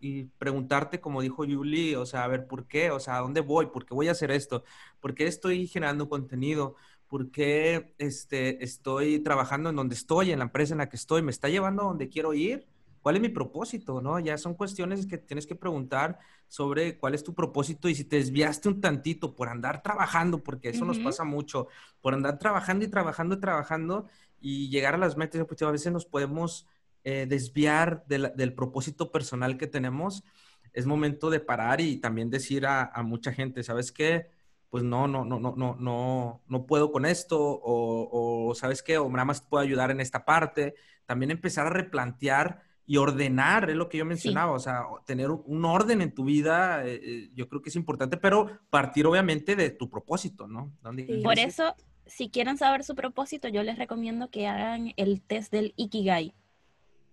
y, 0.00 0.24
preguntarte, 0.38 1.00
como 1.00 1.22
dijo 1.22 1.44
Julie, 1.44 1.96
o 1.96 2.06
sea, 2.06 2.24
a 2.24 2.28
ver, 2.28 2.46
¿por 2.46 2.66
qué? 2.66 2.90
O 2.90 3.00
sea, 3.00 3.16
¿a 3.16 3.20
dónde 3.20 3.40
voy? 3.40 3.66
¿Por 3.66 3.84
qué 3.84 3.94
voy 3.94 4.08
a 4.08 4.12
hacer 4.12 4.30
esto? 4.30 4.64
¿Por 5.00 5.14
qué 5.14 5.26
estoy 5.26 5.66
generando 5.66 6.08
contenido? 6.08 6.76
¿Por 7.08 7.30
qué 7.30 7.94
este, 7.98 8.64
estoy 8.64 9.18
trabajando 9.20 9.70
en 9.70 9.76
donde 9.76 9.94
estoy, 9.94 10.32
en 10.32 10.38
la 10.38 10.46
empresa 10.46 10.74
en 10.74 10.78
la 10.78 10.88
que 10.88 10.96
estoy? 10.96 11.22
¿Me 11.22 11.30
está 11.30 11.48
llevando 11.48 11.82
a 11.82 11.86
donde 11.86 12.08
quiero 12.08 12.32
ir? 12.34 12.66
¿Cuál 13.02 13.16
es 13.16 13.22
mi 13.22 13.28
propósito? 13.28 14.00
¿no? 14.00 14.18
Ya 14.20 14.38
son 14.38 14.54
cuestiones 14.54 15.06
que 15.06 15.18
tienes 15.18 15.46
que 15.46 15.56
preguntar 15.56 16.20
sobre 16.46 16.96
cuál 16.98 17.14
es 17.14 17.24
tu 17.24 17.34
propósito 17.34 17.88
y 17.88 17.94
si 17.94 18.04
te 18.04 18.16
desviaste 18.16 18.68
un 18.68 18.80
tantito 18.80 19.34
por 19.34 19.48
andar 19.48 19.82
trabajando, 19.82 20.42
porque 20.42 20.68
eso 20.68 20.84
nos 20.84 20.98
pasa 21.00 21.24
mucho, 21.24 21.66
por 22.00 22.14
andar 22.14 22.38
trabajando 22.38 22.84
y 22.84 22.88
trabajando 22.88 23.34
y 23.34 23.40
trabajando 23.40 24.06
y 24.40 24.68
llegar 24.68 24.94
a 24.94 24.98
las 24.98 25.16
metas, 25.16 25.44
pues 25.46 25.62
a 25.62 25.70
veces 25.70 25.92
nos 25.92 26.06
podemos 26.06 26.66
eh, 27.04 27.26
desviar 27.28 28.04
del 28.06 28.54
propósito 28.54 29.10
personal 29.10 29.58
que 29.58 29.66
tenemos. 29.66 30.24
Es 30.72 30.86
momento 30.86 31.30
de 31.30 31.40
parar 31.40 31.80
y 31.80 31.96
también 31.96 32.30
decir 32.30 32.66
a, 32.66 32.84
a 32.84 33.02
mucha 33.02 33.32
gente, 33.32 33.62
¿sabes 33.62 33.92
qué? 33.92 34.30
pues 34.72 34.84
no, 34.84 35.06
no, 35.06 35.22
no, 35.26 35.38
no, 35.38 35.54
no, 35.54 35.76
no, 35.78 36.40
no 36.48 36.66
puedo 36.66 36.90
con 36.92 37.04
esto, 37.04 37.38
o, 37.38 38.48
o, 38.48 38.54
sabes 38.54 38.82
qué, 38.82 38.96
o 38.96 39.06
nada 39.10 39.26
más 39.26 39.42
puedo 39.42 39.62
ayudar 39.62 39.90
en 39.90 40.00
esta 40.00 40.24
parte. 40.24 40.76
También 41.04 41.30
empezar 41.30 41.66
a 41.66 41.70
replantear 41.70 42.62
y 42.86 42.96
ordenar, 42.96 43.68
es 43.68 43.76
lo 43.76 43.90
que 43.90 43.98
yo 43.98 44.06
mencionaba, 44.06 44.52
o 44.52 44.58
sea, 44.58 44.84
tener 45.04 45.30
un 45.30 45.64
orden 45.66 46.00
en 46.00 46.14
tu 46.14 46.24
vida, 46.24 46.86
eh, 46.86 47.00
eh, 47.02 47.30
yo 47.34 47.50
creo 47.50 47.60
que 47.60 47.68
es 47.68 47.76
importante, 47.76 48.16
pero 48.16 48.48
partir 48.70 49.06
obviamente 49.06 49.56
de 49.56 49.68
tu 49.68 49.90
propósito, 49.90 50.48
¿no? 50.48 50.72
Por 51.22 51.38
eso, 51.38 51.74
si 52.06 52.30
quieren 52.30 52.56
saber 52.56 52.82
su 52.82 52.94
propósito, 52.94 53.48
yo 53.48 53.62
les 53.62 53.76
recomiendo 53.76 54.30
que 54.30 54.46
hagan 54.46 54.94
el 54.96 55.20
test 55.20 55.52
del 55.52 55.74
Ikigai. 55.76 56.34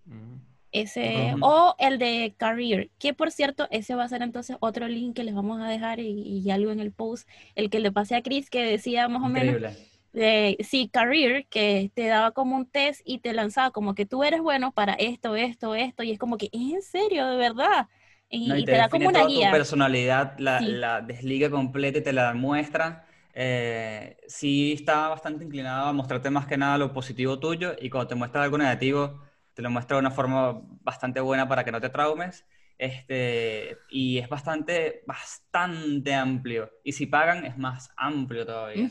Mm. 0.10 0.40
Ese, 0.72 1.34
o 1.42 1.76
el 1.80 1.98
de 1.98 2.36
Career, 2.38 2.92
que 3.00 3.16
por 3.16 3.32
cierto, 3.32 3.68
ese 3.72 3.96
va 3.96 4.04
a 4.04 4.10
ser 4.10 4.22
entonces 4.22 4.56
otro 4.60 4.88
link 4.88 5.16
que 5.16 5.24
les 5.24 5.34
vamos 5.34 5.60
a 5.60 5.68
dejar 5.68 6.00
y, 6.00 6.52
algo 6.52 6.72
en 6.72 6.80
el 6.80 6.92
post, 6.92 7.28
el 7.56 7.72
que 7.72 7.80
le 7.80 7.92
pasé 7.92 8.16
a 8.16 8.22
Chris 8.22 8.52
que 8.52 8.64
decía 8.64 9.08
más 9.08 9.24
o 9.24 9.30
menos, 9.30 9.74
de, 10.14 10.58
sí, 10.62 10.88
Career, 10.92 11.48
que 11.48 11.92
te 11.96 12.06
daba 12.06 12.32
como 12.32 12.56
un 12.56 12.68
test 12.68 13.02
y 13.04 13.18
te 13.18 13.34
lanzaba 13.34 13.72
como 13.72 13.96
que 13.96 14.06
tú 14.06 14.24
eres 14.24 14.42
bueno 14.42 14.72
para 14.72 14.94
esto, 14.94 15.36
esto, 15.36 15.74
esto, 15.74 16.04
y 16.04 16.12
es 16.12 16.20
como 16.20 16.38
que, 16.38 16.50
¿es 16.52 16.74
en 16.74 16.82
serio, 16.84 17.28
de 17.28 17.38
verdad? 17.38 17.88
Y, 18.30 18.64
te, 18.64 18.74
da 18.74 18.90
como 18.90 19.10
una 19.10 19.26
guía. 19.26 19.50
Tu 19.50 19.58
personalidad, 19.58 20.38
la, 20.38 20.62
la, 20.62 21.02
desliga 21.02 21.50
completa 21.50 21.98
y 21.98 22.04
te 22.04 22.14
la 22.14 22.34
muestra. 22.36 23.08
Eh, 23.34 24.18
sí 24.28 24.74
está 24.74 25.08
bastante 25.08 25.46
inclinado 25.46 25.88
a 25.88 25.94
mostrarte 25.94 26.30
más 26.30 26.46
que 26.46 26.58
nada 26.58 26.78
lo 26.78 26.94
positivo 26.94 27.40
tuyo 27.40 27.76
y 27.80 27.90
cuando 27.90 28.08
te 28.08 28.16
muestra 28.16 28.44
algo 28.44 28.58
negativo, 28.58 29.20
te 29.60 29.64
lo 29.64 29.70
muestra 29.70 29.98
de 29.98 30.00
una 30.00 30.12
forma 30.12 30.62
bastante 30.84 31.20
buena 31.20 31.50
para 31.50 31.66
que 31.66 31.72
no 31.74 31.82
te 31.82 31.90
traumes. 31.90 32.46
Este, 32.78 33.78
y 33.90 34.18
es 34.18 34.30
bastante, 34.30 35.04
bastante 35.06 36.16
amplio. 36.16 36.72
Y 36.82 36.94
si 36.94 37.08
pagan, 37.08 37.44
es 37.44 37.58
más 37.58 37.92
amplio 37.98 38.46
todavía. 38.46 38.90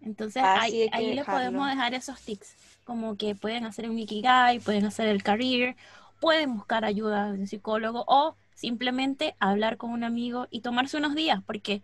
Entonces, 0.00 0.40
ahí, 0.40 0.88
ahí 0.92 1.14
les 1.14 1.24
podemos 1.24 1.68
dejar 1.68 1.94
esos 1.94 2.20
tips, 2.20 2.54
como 2.84 3.16
que 3.16 3.34
pueden 3.34 3.64
hacer 3.66 3.90
un 3.90 3.98
Ikigai, 3.98 4.60
pueden 4.60 4.84
hacer 4.84 5.08
el 5.08 5.24
career, 5.24 5.74
pueden 6.20 6.54
buscar 6.54 6.84
ayuda 6.84 7.32
de 7.32 7.40
un 7.40 7.48
psicólogo 7.48 8.04
o 8.06 8.36
simplemente 8.54 9.34
hablar 9.40 9.78
con 9.78 9.90
un 9.90 10.04
amigo 10.04 10.46
y 10.48 10.60
tomarse 10.60 10.96
unos 10.96 11.16
días, 11.16 11.42
porque 11.44 11.82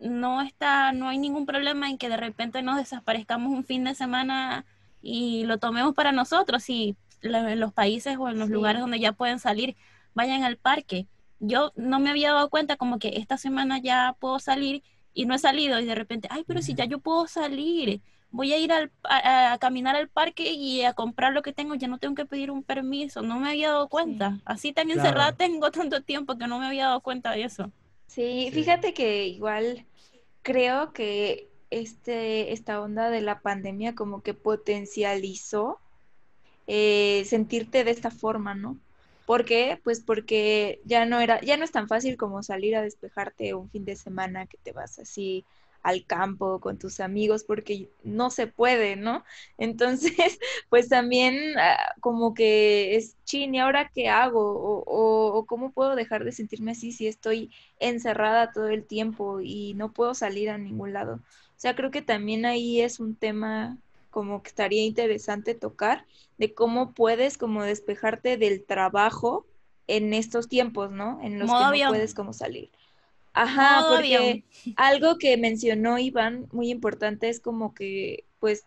no 0.00 0.42
está, 0.42 0.90
no 0.90 1.08
hay 1.08 1.18
ningún 1.18 1.46
problema 1.46 1.88
en 1.88 1.96
que 1.96 2.08
de 2.08 2.16
repente 2.16 2.60
nos 2.60 2.76
desaparezcamos 2.76 3.52
un 3.52 3.62
fin 3.62 3.84
de 3.84 3.94
semana 3.94 4.64
y 5.02 5.44
lo 5.44 5.58
tomemos 5.58 5.94
para 5.94 6.12
nosotros. 6.12 6.62
Si 6.62 6.96
en 7.22 7.60
los 7.60 7.72
países 7.72 8.16
o 8.18 8.28
en 8.28 8.38
los 8.38 8.48
lugares 8.48 8.80
donde 8.80 9.00
ya 9.00 9.12
pueden 9.12 9.38
salir, 9.38 9.76
vayan 10.14 10.44
al 10.44 10.56
parque. 10.56 11.06
Yo 11.40 11.72
no 11.76 11.98
me 12.00 12.10
había 12.10 12.32
dado 12.32 12.48
cuenta 12.50 12.76
como 12.76 12.98
que 12.98 13.16
esta 13.16 13.36
semana 13.36 13.78
ya 13.78 14.16
puedo 14.18 14.38
salir 14.38 14.82
y 15.12 15.26
no 15.26 15.34
he 15.34 15.38
salido 15.38 15.78
y 15.80 15.84
de 15.84 15.94
repente, 15.94 16.28
ay, 16.30 16.44
pero 16.46 16.62
si 16.62 16.74
ya 16.74 16.84
yo 16.84 17.00
puedo 17.00 17.26
salir, 17.26 18.00
voy 18.30 18.52
a 18.52 18.58
ir 18.58 18.72
a, 18.72 19.58
caminar 19.58 19.94
al 19.94 20.08
parque 20.08 20.52
y 20.52 20.82
a 20.82 20.94
comprar 20.94 21.32
lo 21.32 21.42
que 21.42 21.52
tengo, 21.52 21.74
ya 21.74 21.88
no 21.88 21.98
tengo 21.98 22.14
que 22.14 22.24
pedir 22.24 22.50
un 22.50 22.62
permiso, 22.62 23.22
no 23.22 23.38
me 23.38 23.50
había 23.50 23.70
dado 23.70 23.88
cuenta. 23.88 24.40
Así 24.44 24.72
tan 24.72 24.90
encerrada 24.90 25.32
tengo 25.36 25.70
tanto 25.70 26.02
tiempo 26.02 26.38
que 26.38 26.46
no 26.46 26.58
me 26.58 26.66
había 26.66 26.86
dado 26.86 27.00
cuenta 27.00 27.32
de 27.32 27.44
eso. 27.44 27.70
sí, 28.06 28.50
fíjate 28.52 28.94
que 28.94 29.26
igual 29.26 29.84
creo 30.42 30.92
que 30.92 31.51
este, 31.72 32.52
esta 32.52 32.80
onda 32.80 33.10
de 33.10 33.22
la 33.22 33.40
pandemia 33.40 33.94
como 33.94 34.22
que 34.22 34.34
potencializó 34.34 35.80
eh, 36.66 37.24
sentirte 37.26 37.84
de 37.84 37.90
esta 37.90 38.10
forma, 38.10 38.54
¿no? 38.54 38.78
¿Por 39.26 39.44
qué? 39.44 39.80
Pues 39.82 40.00
porque 40.00 40.80
ya 40.84 41.06
no 41.06 41.20
era, 41.20 41.40
ya 41.40 41.56
no 41.56 41.64
es 41.64 41.72
tan 41.72 41.88
fácil 41.88 42.16
como 42.16 42.42
salir 42.42 42.76
a 42.76 42.82
despejarte 42.82 43.54
un 43.54 43.70
fin 43.70 43.84
de 43.84 43.96
semana 43.96 44.46
que 44.46 44.58
te 44.58 44.72
vas 44.72 44.98
así 44.98 45.44
al 45.82 46.06
campo 46.06 46.60
con 46.60 46.78
tus 46.78 47.00
amigos 47.00 47.44
porque 47.44 47.90
no 48.04 48.30
se 48.30 48.46
puede, 48.46 48.96
¿no? 48.96 49.24
Entonces, 49.58 50.38
pues 50.68 50.88
también 50.88 51.58
ah, 51.58 51.94
como 52.00 52.34
que 52.34 52.96
es 52.96 53.16
chin, 53.24 53.54
¿y 53.54 53.60
ahora 53.60 53.90
qué 53.94 54.08
hago? 54.08 54.40
O, 54.40 54.84
o, 55.38 55.46
cómo 55.46 55.72
puedo 55.72 55.96
dejar 55.96 56.24
de 56.24 56.32
sentirme 56.32 56.72
así 56.72 56.92
si 56.92 57.08
estoy 57.08 57.50
encerrada 57.80 58.52
todo 58.52 58.68
el 58.68 58.86
tiempo 58.86 59.40
y 59.40 59.74
no 59.74 59.92
puedo 59.92 60.14
salir 60.14 60.50
a 60.50 60.58
ningún 60.58 60.92
lado? 60.92 61.20
O 61.62 61.64
sea, 61.64 61.76
creo 61.76 61.92
que 61.92 62.02
también 62.02 62.44
ahí 62.44 62.80
es 62.80 62.98
un 62.98 63.14
tema 63.14 63.78
como 64.10 64.42
que 64.42 64.48
estaría 64.48 64.82
interesante 64.82 65.54
tocar 65.54 66.06
de 66.36 66.54
cómo 66.54 66.90
puedes 66.90 67.38
como 67.38 67.62
despejarte 67.62 68.36
del 68.36 68.64
trabajo 68.64 69.46
en 69.86 70.12
estos 70.12 70.48
tiempos, 70.48 70.90
¿no? 70.90 71.20
En 71.22 71.38
los 71.38 71.48
que 71.48 71.78
no 71.80 71.88
puedes 71.90 72.14
como 72.14 72.32
salir. 72.32 72.68
Ajá, 73.32 73.86
porque 73.88 74.42
algo 74.74 75.18
que 75.18 75.36
mencionó 75.36 76.00
Iván 76.00 76.48
muy 76.50 76.68
importante 76.68 77.28
es 77.28 77.38
como 77.38 77.74
que, 77.74 78.24
pues, 78.40 78.64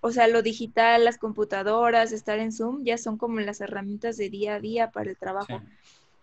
o 0.00 0.10
sea, 0.10 0.26
lo 0.26 0.42
digital, 0.42 1.04
las 1.04 1.18
computadoras, 1.18 2.10
estar 2.10 2.40
en 2.40 2.50
Zoom, 2.50 2.82
ya 2.82 2.98
son 2.98 3.18
como 3.18 3.38
las 3.38 3.60
herramientas 3.60 4.16
de 4.16 4.30
día 4.30 4.56
a 4.56 4.60
día 4.60 4.90
para 4.90 5.10
el 5.10 5.16
trabajo. 5.16 5.62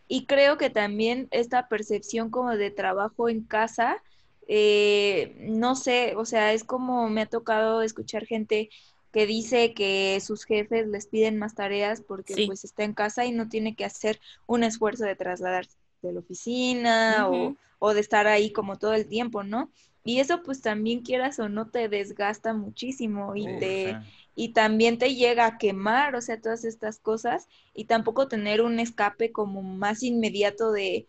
Y 0.09 0.25
creo 0.25 0.57
que 0.57 0.69
también 0.69 1.29
esta 1.31 1.69
percepción 1.69 2.29
como 2.29 2.57
de 2.57 2.71
trabajo 2.71 3.29
en 3.29 3.41
casa 3.41 4.03
eh, 4.51 5.35
no 5.41 5.75
sé, 5.75 6.15
o 6.17 6.25
sea, 6.25 6.53
es 6.53 6.63
como 6.63 7.07
me 7.07 7.21
ha 7.21 7.25
tocado 7.27 7.83
escuchar 7.83 8.25
gente 8.25 8.71
que 9.11 9.27
dice 9.27 9.75
que 9.75 10.19
sus 10.25 10.43
jefes 10.43 10.87
les 10.87 11.05
piden 11.05 11.37
más 11.37 11.53
tareas 11.53 12.01
porque 12.01 12.47
pues 12.47 12.65
está 12.65 12.83
en 12.83 12.95
casa 12.95 13.25
y 13.25 13.31
no 13.31 13.47
tiene 13.47 13.75
que 13.75 13.85
hacer 13.85 14.19
un 14.47 14.63
esfuerzo 14.63 15.05
de 15.05 15.15
trasladarse 15.15 15.77
de 16.01 16.13
la 16.13 16.21
oficina 16.21 17.29
o, 17.79 17.93
de 17.93 17.99
estar 17.99 18.25
ahí 18.25 18.51
como 18.51 18.79
todo 18.79 18.95
el 18.95 19.07
tiempo, 19.07 19.43
¿no? 19.43 19.69
Y 20.03 20.19
eso 20.19 20.41
pues 20.41 20.61
también 20.61 21.01
quieras 21.01 21.37
o 21.37 21.47
no 21.47 21.69
te 21.69 21.87
desgasta 21.87 22.55
muchísimo 22.55 23.35
y 23.35 23.45
te 23.59 23.97
y 24.33 24.53
también 24.53 24.97
te 24.97 25.13
llega 25.13 25.45
a 25.45 25.57
quemar, 25.59 26.15
o 26.15 26.21
sea, 26.21 26.41
todas 26.41 26.65
estas 26.65 26.97
cosas 26.97 27.47
y 27.75 27.85
tampoco 27.85 28.27
tener 28.27 28.61
un 28.63 28.79
escape 28.79 29.31
como 29.31 29.61
más 29.61 30.01
inmediato 30.01 30.71
de 30.71 31.07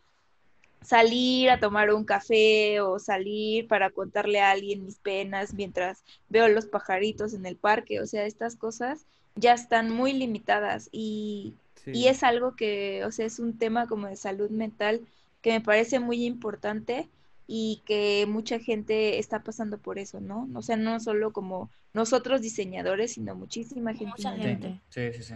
salir 0.83 1.51
a 1.51 1.61
tomar 1.61 1.93
un 1.93 2.05
café 2.05 2.81
o 2.81 2.99
salir 2.99 3.69
para 3.69 3.91
contarle 3.91 4.41
a 4.41 4.51
alguien 4.51 4.85
mis 4.85 4.99
penas 4.99 5.55
mientras 5.55 6.05
veo 6.29 6.49
los 6.49 6.67
pajaritos 6.67 7.35
en 7.35 7.47
el 7.47 7.57
parque, 7.57 8.01
o 8.01 8.07
sea, 8.07 8.25
estas 8.25 8.57
cosas 8.57 9.07
ya 9.35 9.53
están 9.55 9.91
muy 9.91 10.13
limitadas 10.13 10.89
y, 10.93 11.55
y 11.87 12.07
es 12.07 12.23
algo 12.23 12.57
que, 12.57 13.05
o 13.05 13.13
sea, 13.13 13.27
es 13.27 13.39
un 13.39 13.59
tema 13.59 13.87
como 13.87 14.09
de 14.09 14.17
salud 14.17 14.51
mental 14.51 15.01
que 15.41 15.53
me 15.53 15.61
parece 15.61 16.01
muy 16.01 16.25
importante 16.25 17.09
y 17.47 17.83
que 17.85 18.27
mucha 18.29 18.61
gente 18.61 19.19
está 19.19 19.43
pasando 19.43 19.79
por 19.79 19.99
eso, 19.99 20.21
¿no? 20.21 20.49
O 20.55 20.63
sea, 20.63 20.77
no 20.77 21.01
solo 21.01 21.33
como 21.33 21.71
nosotros 21.93 22.43
diseñadores, 22.43 23.15
sino 23.15 23.35
muchísima 23.35 23.93
gente. 23.93 24.07
Mucha 24.17 24.37
gente. 24.37 24.81
Sí, 24.89 25.13
sí, 25.15 25.23
sí. 25.23 25.35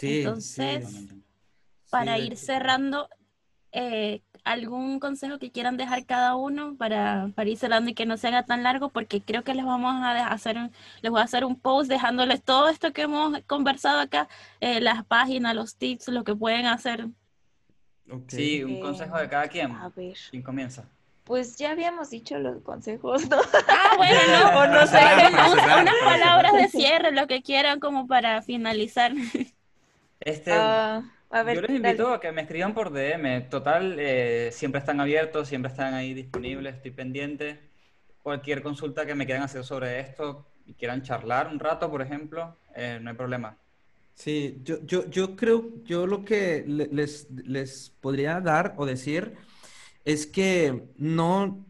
Entonces, 0.00 1.06
para 1.90 2.18
ir 2.18 2.36
cerrando, 2.36 3.08
eh, 3.72 4.22
algún 4.44 4.98
consejo 4.98 5.38
que 5.38 5.50
quieran 5.50 5.76
dejar 5.76 6.06
cada 6.06 6.36
uno 6.36 6.74
para, 6.76 7.30
para 7.34 7.50
ir 7.50 7.58
cerrando 7.58 7.90
y 7.90 7.94
que 7.94 8.06
no 8.06 8.16
se 8.16 8.28
haga 8.28 8.44
tan 8.44 8.62
largo, 8.62 8.88
porque 8.88 9.20
creo 9.20 9.44
que 9.44 9.54
les 9.54 9.64
vamos 9.64 9.94
a 10.02 10.28
hacer 10.28 10.56
un, 10.56 10.72
les 11.02 11.10
voy 11.10 11.20
a 11.20 11.24
hacer 11.24 11.44
un 11.44 11.58
post 11.58 11.90
dejándoles 11.90 12.42
todo 12.42 12.68
esto 12.68 12.92
que 12.92 13.02
hemos 13.02 13.38
conversado 13.46 14.00
acá, 14.00 14.28
eh, 14.60 14.80
las 14.80 15.04
páginas, 15.04 15.54
los 15.54 15.76
tips, 15.76 16.08
lo 16.08 16.24
que 16.24 16.34
pueden 16.34 16.66
hacer. 16.66 17.08
Sí, 18.28 18.64
un 18.64 18.80
consejo 18.80 19.18
de 19.18 19.28
cada 19.28 19.48
quien. 19.48 19.70
A 19.72 19.90
ver. 19.90 20.16
¿Quién 20.30 20.42
comienza? 20.42 20.88
Pues 21.24 21.58
ya 21.58 21.72
habíamos 21.72 22.08
dicho 22.08 22.38
los 22.38 22.62
consejos, 22.62 23.28
¿no? 23.28 23.36
Ah, 23.68 23.96
bueno, 23.98 24.18
no, 24.30 24.60
o 24.60 24.66
no 24.66 24.86
sé, 24.86 24.96
unas 24.96 25.94
palabras 26.02 26.54
de 26.54 26.68
cierre, 26.68 27.12
lo 27.12 27.26
que 27.26 27.42
quieran 27.42 27.80
como 27.80 28.06
para 28.06 28.40
finalizar. 28.40 29.12
Este, 30.20 30.52
uh, 30.52 31.04
yo 31.30 31.60
les 31.60 31.70
invito 31.70 32.12
a 32.12 32.20
que 32.20 32.32
me 32.32 32.42
escriban 32.42 32.74
por 32.74 32.92
DM. 32.92 33.48
Total, 33.48 33.96
eh, 33.98 34.50
siempre 34.52 34.78
están 34.80 35.00
abiertos, 35.00 35.48
siempre 35.48 35.70
están 35.70 35.94
ahí 35.94 36.14
disponibles, 36.14 36.76
estoy 36.76 36.90
pendiente. 36.90 37.60
Cualquier 38.22 38.62
consulta 38.62 39.06
que 39.06 39.14
me 39.14 39.26
quieran 39.26 39.44
hacer 39.44 39.64
sobre 39.64 40.00
esto 40.00 40.46
y 40.66 40.74
quieran 40.74 41.02
charlar 41.02 41.48
un 41.48 41.58
rato, 41.58 41.90
por 41.90 42.02
ejemplo, 42.02 42.56
eh, 42.74 42.98
no 43.00 43.10
hay 43.10 43.16
problema. 43.16 43.56
Sí, 44.14 44.60
yo, 44.64 44.84
yo, 44.84 45.08
yo 45.08 45.36
creo, 45.36 45.82
yo 45.84 46.06
lo 46.06 46.24
que 46.24 46.64
les, 46.66 47.30
les 47.30 47.90
podría 48.00 48.40
dar 48.40 48.74
o 48.76 48.84
decir 48.84 49.36
es 50.04 50.26
que 50.26 50.88
no, 50.96 51.67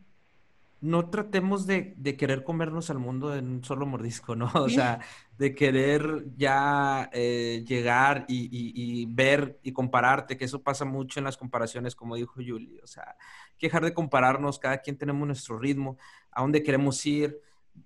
no 0.80 1.10
tratemos 1.10 1.66
de, 1.66 1.96
querer 2.18 2.44
comernos 2.44 2.90
al 2.90 2.98
mundo 2.98 3.34
en 3.34 3.48
un 3.48 3.64
solo 3.64 3.86
mordisco, 3.86 4.36
¿no? 4.36 4.50
O 4.54 4.68
sea, 4.68 5.00
de 5.36 5.54
querer 5.54 6.26
ya 6.36 7.10
eh, 7.12 7.64
llegar 7.66 8.24
y, 8.28 9.06
ver 9.06 9.58
y 9.62 9.72
compararte, 9.72 10.36
que 10.36 10.44
eso 10.44 10.62
pasa 10.62 10.84
mucho 10.84 11.20
en 11.20 11.24
las 11.24 11.36
comparaciones, 11.36 11.94
como 11.94 12.16
dijo 12.16 12.34
Julie. 12.34 12.80
O 12.82 12.86
sea, 12.86 13.16
dejar 13.60 13.84
de 13.84 13.94
compararnos, 13.94 14.58
cada 14.58 14.78
quien 14.78 14.96
tenemos 14.96 15.26
nuestro 15.26 15.58
ritmo, 15.58 15.98
a 16.30 16.42
dónde 16.42 16.62
queremos 16.62 17.04
ir, 17.06 17.40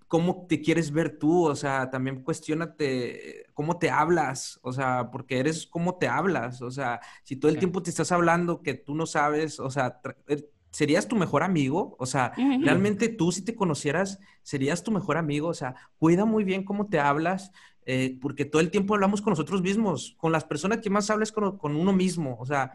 cómo 0.08 0.46
te 0.48 0.60
quieres 0.60 0.90
ver 0.90 1.18
tú, 1.18 1.46
o 1.46 1.56
sea, 1.56 1.90
también 1.90 2.22
cuestionate 2.22 3.46
cómo 3.54 3.78
te 3.78 3.90
hablas, 3.90 4.58
o 4.62 4.72
sea, 4.72 5.10
porque 5.10 5.38
eres 5.38 5.66
cómo 5.66 5.96
te 5.96 6.08
hablas, 6.08 6.62
o 6.62 6.70
sea, 6.70 7.00
si 7.22 7.36
todo 7.36 7.50
el 7.50 7.58
tiempo 7.58 7.82
te 7.82 7.90
estás 7.90 8.12
hablando 8.12 8.62
que 8.62 8.74
tú 8.74 8.94
no 8.94 9.06
sabes, 9.06 9.60
o 9.60 9.70
sea, 9.70 10.00
er, 10.26 10.48
¿serías 10.72 11.06
tu 11.06 11.14
mejor 11.14 11.44
amigo? 11.44 11.94
O 12.00 12.06
sea, 12.06 12.32
realmente 12.36 13.08
tú 13.08 13.30
si 13.30 13.42
te 13.42 13.54
conocieras, 13.54 14.18
¿serías 14.42 14.82
tu 14.82 14.90
mejor 14.90 15.16
amigo? 15.16 15.48
O 15.48 15.54
sea, 15.54 15.76
cuida 15.98 16.24
muy 16.24 16.42
bien 16.42 16.64
cómo 16.64 16.88
te 16.88 16.98
hablas, 16.98 17.52
eh, 17.84 18.18
porque 18.20 18.44
todo 18.44 18.62
el 18.62 18.70
tiempo 18.70 18.94
hablamos 18.94 19.20
con 19.22 19.32
nosotros 19.32 19.60
mismos, 19.60 20.16
con 20.18 20.32
las 20.32 20.44
personas 20.44 20.78
que 20.78 20.90
más 20.90 21.10
hablas 21.10 21.30
con, 21.30 21.58
con 21.58 21.76
uno 21.76 21.92
mismo, 21.92 22.36
o 22.40 22.46
sea, 22.46 22.72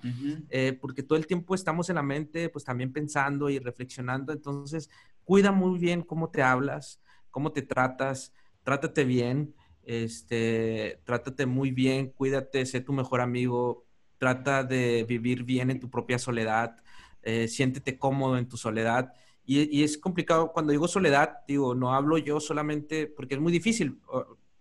eh, 0.49 0.77
porque 0.79 1.01
todo 1.01 1.17
el 1.17 1.27
tiempo 1.27 1.55
estamos 1.55 1.89
en 1.89 1.95
la 1.95 2.03
mente, 2.03 2.49
pues 2.49 2.63
también 2.63 2.93
pensando 2.93 3.49
y 3.49 3.57
reflexionando, 3.59 4.31
entonces, 4.31 4.89
cuida 5.23 5.51
muy 5.51 5.79
bien 5.79 6.03
cómo 6.03 6.29
te 6.29 6.43
hablas, 6.43 7.01
cómo 7.31 7.51
te 7.51 7.61
tratas, 7.61 8.33
trátate 8.63 9.05
bien, 9.05 9.55
este, 9.83 11.01
trátate 11.05 11.45
muy 11.45 11.71
bien, 11.71 12.09
cuídate, 12.11 12.65
sé 12.65 12.81
tu 12.81 12.93
mejor 12.93 13.21
amigo, 13.21 13.85
trata 14.17 14.63
de 14.63 15.05
vivir 15.07 15.43
bien 15.43 15.71
en 15.71 15.79
tu 15.79 15.89
propia 15.89 16.19
soledad, 16.19 16.77
eh, 17.27 17.49
siéntete 17.49 17.99
cómodo 17.99 18.37
en 18.37 18.47
tu 18.47 18.55
soledad. 18.55 19.11
Y, 19.45 19.83
es 19.83 19.97
complicado, 19.97 20.53
cuando 20.53 20.71
digo 20.71 20.87
soledad, 20.87 21.39
digo, 21.45 21.75
no 21.75 21.93
hablo 21.93 22.17
yo 22.17 22.39
solamente, 22.39 23.05
porque 23.07 23.35
es 23.35 23.41
muy 23.41 23.51
difícil. 23.51 23.99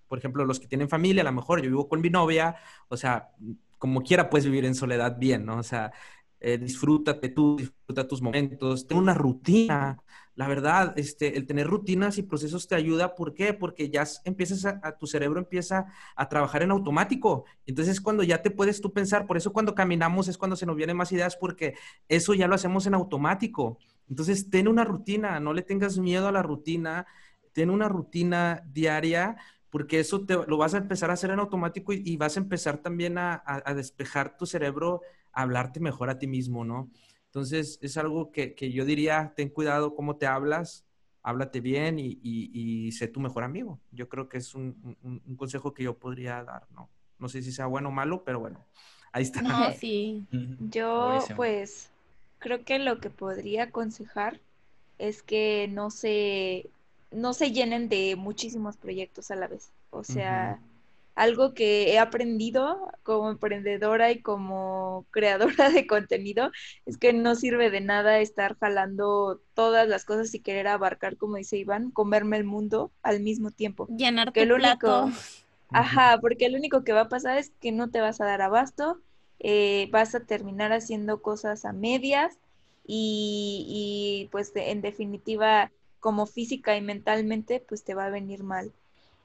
Por 0.08 0.18
ejemplo, 0.18 0.44
los 0.44 0.58
que 0.58 0.66
tienen 0.66 0.88
familia, 0.88 1.22
a 1.22 1.24
lo 1.26 1.32
mejor 1.32 1.62
yo 1.62 1.68
vivo 1.68 1.88
con 1.88 2.00
mi 2.00 2.10
novia, 2.10 2.56
o 2.88 2.96
sea, 2.96 3.30
como 3.78 4.02
quiera 4.02 4.30
puedes 4.30 4.46
vivir 4.46 4.64
en 4.64 4.74
soledad 4.74 5.16
bien, 5.16 5.44
¿no? 5.46 5.58
O 5.58 5.62
sea, 5.62 5.92
eh, 6.40 6.58
disfrútate 6.58 7.28
tú, 7.28 7.56
disfruta 7.56 8.08
tus 8.08 8.20
momentos, 8.20 8.86
ten 8.88 8.98
una 8.98 9.14
rutina, 9.14 10.02
la 10.36 10.46
verdad, 10.46 10.92
este, 10.98 11.38
el 11.38 11.46
tener 11.46 11.66
rutinas 11.66 12.18
y 12.18 12.22
procesos 12.22 12.68
te 12.68 12.74
ayuda. 12.74 13.14
¿Por 13.14 13.34
qué? 13.34 13.54
Porque 13.54 13.88
ya 13.88 14.04
empiezas 14.24 14.66
a, 14.66 14.98
tu 14.98 15.06
cerebro 15.06 15.40
empieza 15.40 15.86
a 16.14 16.28
trabajar 16.28 16.62
en 16.62 16.70
automático. 16.70 17.46
Entonces, 17.64 18.02
cuando 18.02 18.22
ya 18.22 18.42
te 18.42 18.50
puedes 18.50 18.82
tú 18.82 18.92
pensar, 18.92 19.26
por 19.26 19.38
eso 19.38 19.54
cuando 19.54 19.74
caminamos 19.74 20.28
es 20.28 20.36
cuando 20.36 20.54
se 20.54 20.66
nos 20.66 20.76
vienen 20.76 20.98
más 20.98 21.10
ideas, 21.10 21.36
porque 21.36 21.74
eso 22.06 22.34
ya 22.34 22.48
lo 22.48 22.54
hacemos 22.54 22.86
en 22.86 22.92
automático. 22.92 23.78
Entonces, 24.10 24.50
ten 24.50 24.68
una 24.68 24.84
rutina, 24.84 25.40
no 25.40 25.54
le 25.54 25.62
tengas 25.62 25.96
miedo 25.96 26.28
a 26.28 26.32
la 26.32 26.42
rutina, 26.42 27.06
ten 27.54 27.70
una 27.70 27.88
rutina 27.88 28.62
diaria, 28.70 29.36
porque 29.70 30.00
eso 30.00 30.26
te, 30.26 30.34
lo 30.46 30.58
vas 30.58 30.74
a 30.74 30.78
empezar 30.78 31.08
a 31.08 31.14
hacer 31.14 31.30
en 31.30 31.40
automático 31.40 31.94
y, 31.94 32.14
vas 32.18 32.36
a 32.36 32.40
empezar 32.40 32.76
también 32.78 33.16
a, 33.16 33.42
a 33.46 33.72
despejar 33.72 34.36
tu 34.36 34.44
cerebro, 34.44 35.00
a 35.32 35.42
hablarte 35.42 35.80
mejor 35.80 36.10
a 36.10 36.18
ti 36.18 36.26
mismo, 36.26 36.62
¿no? 36.62 36.90
Entonces, 37.36 37.78
es 37.82 37.98
algo 37.98 38.32
que, 38.32 38.54
yo 38.72 38.86
diría, 38.86 39.34
ten 39.36 39.50
cuidado 39.50 39.94
cómo 39.94 40.16
te 40.16 40.24
hablas, 40.24 40.86
háblate 41.22 41.60
bien 41.60 41.98
y, 41.98 42.90
sé 42.92 43.08
tu 43.08 43.20
mejor 43.20 43.44
amigo. 43.44 43.78
Yo 43.92 44.08
creo 44.08 44.26
que 44.30 44.38
es 44.38 44.54
un, 44.54 44.96
consejo 45.36 45.74
que 45.74 45.82
yo 45.82 45.98
podría 45.98 46.42
dar, 46.42 46.66
¿no? 46.70 46.88
No 47.18 47.28
sé 47.28 47.42
si 47.42 47.52
sea 47.52 47.66
bueno 47.66 47.90
o 47.90 47.92
malo, 47.92 48.24
pero 48.24 48.40
bueno, 48.40 48.64
ahí 49.12 49.24
está. 49.24 49.42
No, 49.42 49.70
sí. 49.78 50.24
Yo, 50.70 51.18
pues, 51.36 51.90
creo 52.38 52.64
que 52.64 52.78
lo 52.78 53.00
que 53.00 53.10
podría 53.10 53.64
aconsejar 53.64 54.40
es 54.96 55.22
que 55.22 55.68
no 55.70 55.90
se, 55.90 56.70
no 57.10 57.34
se 57.34 57.52
llenen 57.52 57.90
de 57.90 58.16
muchísimos 58.16 58.78
proyectos 58.78 59.30
a 59.30 59.36
la 59.36 59.46
vez. 59.46 59.72
O 59.90 60.04
sea, 60.04 60.58
algo 61.16 61.54
que 61.54 61.92
he 61.92 61.98
aprendido 61.98 62.92
como 63.02 63.30
emprendedora 63.30 64.12
y 64.12 64.22
como 64.22 65.06
creadora 65.10 65.70
de 65.70 65.86
contenido 65.86 66.52
es 66.84 66.98
que 66.98 67.12
no 67.12 67.34
sirve 67.34 67.70
de 67.70 67.80
nada 67.80 68.20
estar 68.20 68.56
jalando 68.58 69.40
todas 69.54 69.88
las 69.88 70.04
cosas 70.04 70.32
y 70.34 70.40
querer 70.40 70.68
abarcar, 70.68 71.16
como 71.16 71.36
dice 71.36 71.56
Iván, 71.56 71.90
comerme 71.90 72.36
el 72.36 72.44
mundo 72.44 72.92
al 73.02 73.20
mismo 73.20 73.50
tiempo. 73.50 73.86
Llenar 73.88 74.32
tu 74.32 74.46
plato. 74.46 75.10
Ajá, 75.72 76.18
porque 76.20 76.48
lo 76.48 76.58
único 76.58 76.84
que 76.84 76.92
va 76.92 77.02
a 77.02 77.08
pasar 77.08 77.38
es 77.38 77.50
que 77.60 77.72
no 77.72 77.90
te 77.90 78.00
vas 78.00 78.20
a 78.20 78.26
dar 78.26 78.40
abasto, 78.42 79.00
eh, 79.40 79.88
vas 79.90 80.14
a 80.14 80.20
terminar 80.20 80.72
haciendo 80.72 81.22
cosas 81.22 81.64
a 81.64 81.72
medias 81.72 82.38
y, 82.86 83.66
y 83.68 84.28
pues 84.30 84.52
en 84.54 84.80
definitiva 84.80 85.72
como 86.00 86.26
física 86.26 86.76
y 86.76 86.82
mentalmente 86.82 87.64
pues 87.66 87.84
te 87.84 87.94
va 87.94 88.06
a 88.06 88.10
venir 88.10 88.44
mal. 88.44 88.72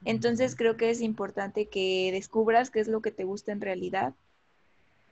Entonces 0.04 0.56
creo 0.56 0.76
que 0.76 0.90
es 0.90 1.00
importante 1.00 1.66
que 1.66 2.10
descubras 2.12 2.70
qué 2.70 2.80
es 2.80 2.88
lo 2.88 3.02
que 3.02 3.12
te 3.12 3.24
gusta 3.24 3.52
en 3.52 3.60
realidad, 3.60 4.14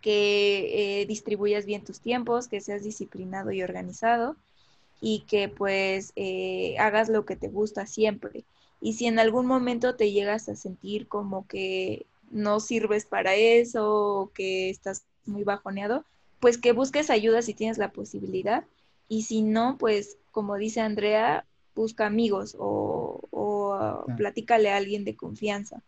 que 0.01 1.03
eh, 1.03 1.07
distribuyas 1.07 1.67
bien 1.67 1.85
tus 1.85 2.01
tiempos, 2.01 2.49
que 2.49 2.61
seas 2.61 2.83
disciplinado 2.83 3.53
y 3.53 3.63
organizado 3.63 4.37
y 5.01 5.21
que 5.21 5.49
pues 5.49 6.13
eh, 6.17 6.77
hagas 6.79 7.09
lo 7.09 7.25
que 7.25 7.37
te 7.37 7.49
gusta 7.49 7.87
siempre. 7.87 8.45
Y 8.81 8.95
si 8.95 9.07
en 9.07 9.19
algún 9.19 9.47
momento 9.47 9.95
te 9.95 10.11
llegas 10.11 10.49
a 10.49 10.57
sentir 10.57 11.07
como 11.07 11.47
que 11.47 12.07
no 12.31 12.61
sirves 12.61 13.05
para 13.05 13.35
eso 13.35 13.91
o 13.91 14.31
que 14.33 14.71
estás 14.71 15.05
muy 15.27 15.45
bajoneado, 15.45 16.05
pues 16.41 16.59
que 16.59 16.73
busques 16.73 17.11
ayuda 17.11 17.43
si 17.43 17.55
tienes 17.55 17.79
la 17.79 17.93
posibilidad. 17.93 18.65
Y 19.09 19.23
si 19.23 19.43
no, 19.43 19.77
pues 19.79 20.17
como 20.31 20.57
dice 20.57 20.81
Andrea, 20.81 21.45
busca 21.75 22.07
amigos 22.07 22.57
o, 22.59 23.21
platícale 24.17 24.71
a 24.71 24.77
alguien 24.77 25.05
de 25.05 25.17
confianza. 25.17 25.83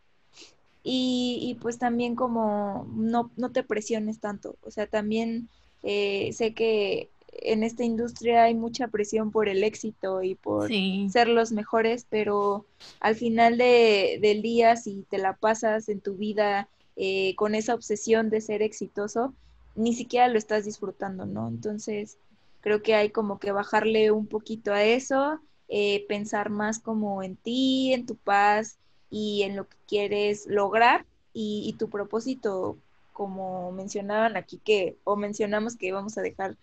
Y, 0.84 1.56
pues 1.60 1.78
también 1.78 2.16
como 2.16 2.88
no, 2.96 3.30
no, 3.36 3.52
te 3.52 3.62
presiones 3.62 4.18
tanto, 4.18 4.56
o 4.62 4.70
sea, 4.72 4.88
también 4.88 5.48
eh, 5.84 6.32
sé 6.32 6.54
que 6.54 7.08
en 7.32 7.62
esta 7.62 7.84
industria 7.84 8.44
hay 8.44 8.54
mucha 8.54 8.88
presión 8.88 9.30
por 9.30 9.48
el 9.48 9.62
éxito 9.62 10.22
y 10.22 10.34
por 10.34 10.68
ser 10.68 11.28
los 11.28 11.52
mejores, 11.52 12.04
pero 12.10 12.66
al 12.98 13.14
final 13.14 13.58
del 13.58 14.42
día, 14.42 14.76
si 14.76 15.04
te 15.08 15.18
la 15.18 15.34
pasas 15.34 15.88
en 15.88 16.00
tu 16.00 16.14
vida 16.14 16.68
eh, 16.96 17.34
con 17.36 17.54
esa 17.54 17.74
obsesión 17.74 18.28
de 18.28 18.40
ser 18.40 18.60
exitoso, 18.60 19.32
ni 19.74 19.94
siquiera 19.94 20.28
lo 20.28 20.36
estás 20.36 20.64
disfrutando, 20.64 21.26
¿no? 21.26 21.48
Entonces, 21.48 22.18
creo 22.60 22.82
que 22.82 22.94
hay 22.94 23.10
como 23.10 23.38
que 23.38 23.52
bajarle 23.52 24.10
un 24.10 24.26
poquito 24.26 24.72
a 24.72 24.84
eso 24.84 25.40
eh, 25.74 26.04
pensar 26.06 26.50
más 26.50 26.80
como 26.80 27.22
en 27.22 27.34
ti, 27.34 27.94
en 27.94 28.04
tu 28.04 28.14
paz 28.14 28.76
y 29.08 29.40
en 29.42 29.56
lo 29.56 29.66
que 29.66 29.76
quieres 29.88 30.46
lograr 30.46 31.06
y, 31.32 31.74
tu 31.78 31.88
propósito, 31.88 32.76
como 33.14 33.72
mencionaban 33.72 34.36
aquí 34.36 34.60
que, 34.62 34.98
o 35.04 35.16
mencionamos 35.16 35.76
que 35.76 35.90
vamos 35.90 36.18
a 36.18 36.20
dejar 36.20 36.58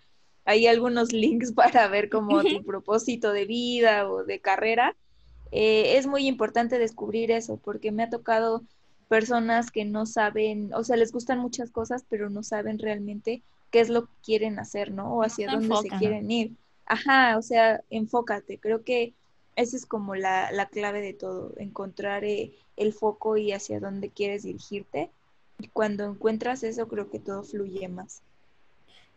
ahí 0.45 0.67
algunos 0.67 1.11
links 1.13 1.53
para 1.53 1.87
ver 1.87 2.09
como 2.09 2.43
tu 2.43 2.63
propósito 2.63 3.33
de 3.33 3.45
vida 3.45 4.07
o 4.07 4.25
de 4.25 4.41
carrera. 4.41 4.95
Eh, 5.51 5.97
es 5.97 6.05
muy 6.05 6.27
importante 6.27 6.77
descubrir 6.77 7.31
eso 7.31 7.57
porque 7.57 7.91
me 7.91 8.03
ha 8.03 8.11
tocado 8.11 8.61
personas 9.07 9.71
que 9.71 9.85
no 9.85 10.05
saben, 10.05 10.71
o 10.75 10.83
sea, 10.83 10.97
les 10.97 11.11
gustan 11.11 11.39
muchas 11.39 11.71
cosas, 11.71 12.05
pero 12.07 12.29
no 12.29 12.43
saben 12.43 12.77
realmente 12.77 13.41
qué 13.71 13.79
es 13.79 13.89
lo 13.89 14.05
que 14.05 14.13
quieren 14.23 14.59
hacer, 14.59 14.91
¿no? 14.91 15.15
O 15.15 15.23
hacia 15.23 15.49
dónde 15.49 15.75
se 15.77 15.89
quieren 15.97 16.29
ir. 16.29 16.51
Ajá, 16.89 17.37
o 17.37 17.41
sea, 17.41 17.81
enfócate. 17.89 18.57
Creo 18.57 18.83
que 18.83 19.13
esa 19.55 19.77
es 19.77 19.85
como 19.85 20.15
la, 20.15 20.49
clave 20.71 21.01
de 21.01 21.13
todo, 21.13 21.53
encontrar 21.57 22.25
eh, 22.25 22.51
el 22.75 22.93
foco 22.93 23.37
y 23.37 23.51
hacia 23.51 23.79
dónde 23.79 24.09
quieres 24.09 24.43
dirigirte. 24.43 25.11
Y 25.59 25.67
cuando 25.67 26.05
encuentras 26.05 26.63
eso, 26.63 26.87
creo 26.87 27.09
que 27.09 27.19
todo 27.19 27.43
fluye 27.43 27.87
más. 27.87 28.23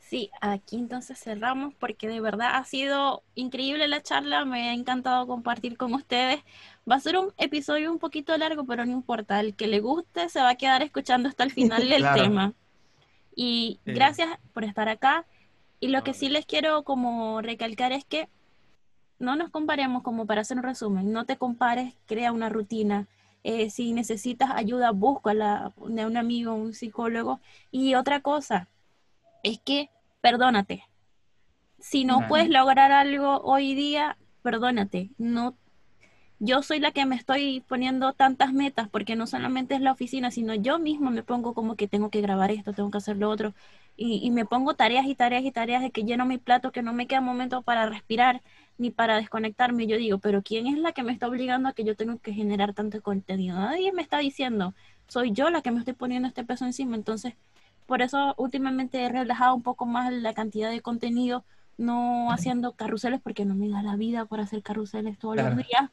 Sí, 0.01 0.31
aquí 0.41 0.77
entonces 0.77 1.19
cerramos 1.19 1.73
porque 1.75 2.09
de 2.09 2.21
verdad 2.21 2.57
ha 2.57 2.65
sido 2.65 3.23
increíble 3.37 3.89
la 3.89 4.03
charla, 4.03 4.45
me 4.45 4.69
ha 4.69 4.75
encantado 4.75 5.27
compartir 5.27 5.79
con 5.79 5.95
ustedes. 5.95 6.43
Va 6.91 6.97
a 6.97 7.01
ser 7.01 7.17
un 7.17 7.33
episodio 7.39 7.91
un 7.91 7.99
poquito 7.99 8.37
largo, 8.37 8.65
pero 8.65 8.85
no 8.85 8.93
importa, 8.93 9.41
el 9.41 9.55
que 9.55 9.69
le 9.69 9.81
guste 9.81 10.29
se 10.29 10.41
va 10.41 10.51
a 10.51 10.57
quedar 10.57 10.83
escuchando 10.83 11.29
hasta 11.29 11.45
el 11.45 11.53
final 11.53 11.89
del 11.89 12.05
tema. 12.13 12.53
Y 13.35 13.81
gracias 13.87 14.29
por 14.53 14.65
estar 14.65 14.89
acá. 14.91 15.25
Y 15.83 15.89
lo 15.89 16.05
que 16.05 16.15
sí 16.15 16.29
les 16.29 16.47
quiero 16.47 16.85
como 16.85 17.43
recalcar 17.43 17.91
es 17.91 18.05
que 18.05 18.29
no 19.19 19.35
nos 19.35 19.51
comparemos 19.51 20.05
como 20.05 20.27
para 20.27 20.43
hacer 20.43 20.57
un 20.57 20.63
resumen, 20.63 21.11
no 21.11 21.25
te 21.25 21.37
compares, 21.37 21.97
crea 22.07 22.31
una 22.31 22.49
rutina. 22.49 23.09
Eh, 23.43 23.69
si 23.69 23.93
necesitas 23.93 24.53
ayuda, 24.53 24.93
búscala 24.93 25.73
de 25.89 26.07
un 26.07 26.17
amigo, 26.17 26.55
un 26.55 26.73
psicólogo. 26.73 27.41
Y 27.73 27.97
otra 27.97 28.21
cosa 28.21 28.69
es 29.43 29.59
que 29.59 29.91
perdónate. 30.21 30.85
Si 31.81 32.05
no 32.05 32.29
puedes 32.29 32.49
lograr 32.49 32.93
algo 32.93 33.41
hoy 33.41 33.75
día, 33.75 34.17
perdónate. 34.43 35.11
No, 35.19 35.57
yo 36.39 36.63
soy 36.63 36.79
la 36.79 36.93
que 36.93 37.07
me 37.07 37.17
estoy 37.17 37.65
poniendo 37.67 38.13
tantas 38.13 38.53
metas 38.53 38.89
porque 38.89 39.17
no 39.17 39.27
solamente 39.27 39.75
es 39.75 39.81
la 39.81 39.91
oficina, 39.91 40.31
sino 40.31 40.55
yo 40.55 40.79
mismo 40.79 41.11
me 41.11 41.25
pongo 41.25 41.55
como 41.55 41.75
que 41.75 41.89
tengo 41.89 42.09
que 42.09 42.21
grabar 42.21 42.53
esto, 42.53 42.73
tengo 42.73 42.93
que 42.93 42.99
hacer 42.99 43.17
lo 43.17 43.31
otro 43.31 43.53
y, 43.97 44.31
me 44.31 44.45
pongo 44.45 44.75
tareas 44.75 45.07
y 45.07 45.15
tareas 45.15 45.45
y 45.45 45.53
tareas 45.53 45.83
de 45.83 45.91
que 45.91 46.05
lleno 46.05 46.27
mi 46.27 46.39
plato, 46.39 46.73
que 46.73 46.83
no 46.83 46.93
me 46.93 47.07
queda 47.07 47.21
momento 47.21 47.63
para 47.63 47.87
respirar 47.87 48.43
ni 48.79 48.91
para 48.91 49.17
desconectarme. 49.17 49.87
Yo 49.87 49.97
digo, 49.97 50.19
pero 50.19 50.43
¿quién 50.43 50.67
es 50.67 50.79
la 50.79 50.93
que 50.93 51.03
me 51.03 51.13
está 51.13 51.29
obligando 51.29 51.69
a 51.69 51.73
que 51.73 51.85
yo 51.85 51.95
tengo 51.97 52.19
que 52.19 52.33
generar 52.33 52.75
tanto 52.75 53.01
contenido? 53.03 53.57
Nadie 53.57 53.93
me 53.93 54.03
está 54.03 54.19
diciendo, 54.19 54.75
soy 55.09 55.33
yo 55.33 55.51
la 55.51 55.63
que 55.63 55.71
me 55.71 55.79
estoy 55.79 55.95
poniendo 55.95 56.29
este 56.29 56.45
peso 56.45 56.65
encima. 56.65 56.97
Entonces, 56.97 57.35
por 57.87 58.03
eso 58.03 58.35
últimamente 58.39 59.03
he 59.03 59.09
relajado 59.09 59.55
un 59.55 59.63
poco 59.63 59.87
más 59.87 60.13
la 60.13 60.35
cantidad 60.35 60.71
de 60.71 60.81
contenido, 60.81 61.45
no 61.77 62.33
haciendo 62.33 62.73
carruseles 62.73 63.21
porque 63.21 63.45
no 63.45 63.55
me 63.55 63.69
da 63.69 63.83
la 63.83 63.97
vida 63.97 64.25
por 64.25 64.41
hacer 64.41 64.63
carruseles 64.63 65.19
todos 65.19 65.37
los 65.37 65.57
días 65.57 65.91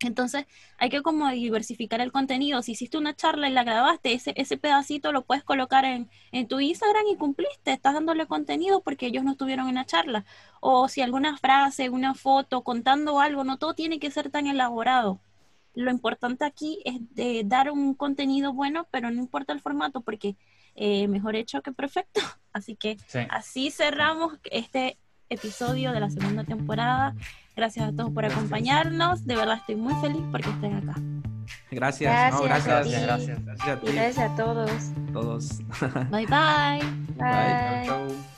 entonces 0.00 0.46
hay 0.78 0.90
que 0.90 1.02
como 1.02 1.28
diversificar 1.30 2.00
el 2.00 2.12
contenido. 2.12 2.62
Si 2.62 2.72
hiciste 2.72 2.98
una 2.98 3.14
charla 3.14 3.48
y 3.48 3.52
la 3.52 3.64
grabaste, 3.64 4.12
ese, 4.12 4.32
ese 4.36 4.56
pedacito 4.56 5.12
lo 5.12 5.22
puedes 5.22 5.44
colocar 5.44 5.84
en, 5.84 6.08
en, 6.32 6.46
tu 6.46 6.60
Instagram 6.60 7.04
y 7.10 7.16
cumpliste, 7.16 7.72
estás 7.72 7.94
dándole 7.94 8.26
contenido 8.26 8.80
porque 8.82 9.06
ellos 9.06 9.24
no 9.24 9.32
estuvieron 9.32 9.68
en 9.68 9.76
la 9.76 9.86
charla. 9.86 10.24
O 10.60 10.88
si 10.88 11.00
alguna 11.00 11.36
frase, 11.36 11.90
una 11.90 12.14
foto, 12.14 12.62
contando 12.62 13.20
algo, 13.20 13.44
no 13.44 13.58
todo 13.58 13.74
tiene 13.74 13.98
que 13.98 14.10
ser 14.10 14.30
tan 14.30 14.46
elaborado. 14.46 15.20
Lo 15.74 15.90
importante 15.90 16.44
aquí 16.44 16.80
es 16.84 16.96
de 17.14 17.42
dar 17.44 17.70
un 17.70 17.94
contenido 17.94 18.52
bueno, 18.52 18.86
pero 18.90 19.10
no 19.10 19.20
importa 19.20 19.52
el 19.52 19.60
formato 19.60 20.00
porque 20.00 20.36
eh, 20.74 21.08
mejor 21.08 21.34
hecho 21.34 21.60
que 21.62 21.72
perfecto. 21.72 22.20
Así 22.52 22.76
que 22.76 22.96
así 23.30 23.70
cerramos 23.70 24.38
este 24.44 24.98
episodio 25.28 25.92
de 25.92 26.00
la 26.00 26.10
segunda 26.10 26.44
temporada. 26.44 27.14
Gracias 27.58 27.88
a 27.88 27.92
todos 27.92 28.12
por 28.12 28.24
acompañarnos. 28.24 29.26
De 29.26 29.34
verdad 29.34 29.56
estoy 29.56 29.74
muy 29.74 29.92
feliz 29.94 30.22
porque 30.30 30.48
estén 30.48 30.76
acá. 30.76 30.94
Gracias, 31.72 32.12
gracias, 32.12 32.64
gracias, 32.64 33.02
gracias, 33.02 33.44
gracias, 33.44 33.68
a 33.68 33.80
ti. 33.80 33.86
Y 33.88 33.92
gracias 33.94 34.30
a 34.30 34.36
todos. 34.36 34.70
Todos. 35.12 35.58
Bye 36.08 36.26
bye. 36.26 36.78
Bye. 37.16 37.88
bye. 37.88 38.37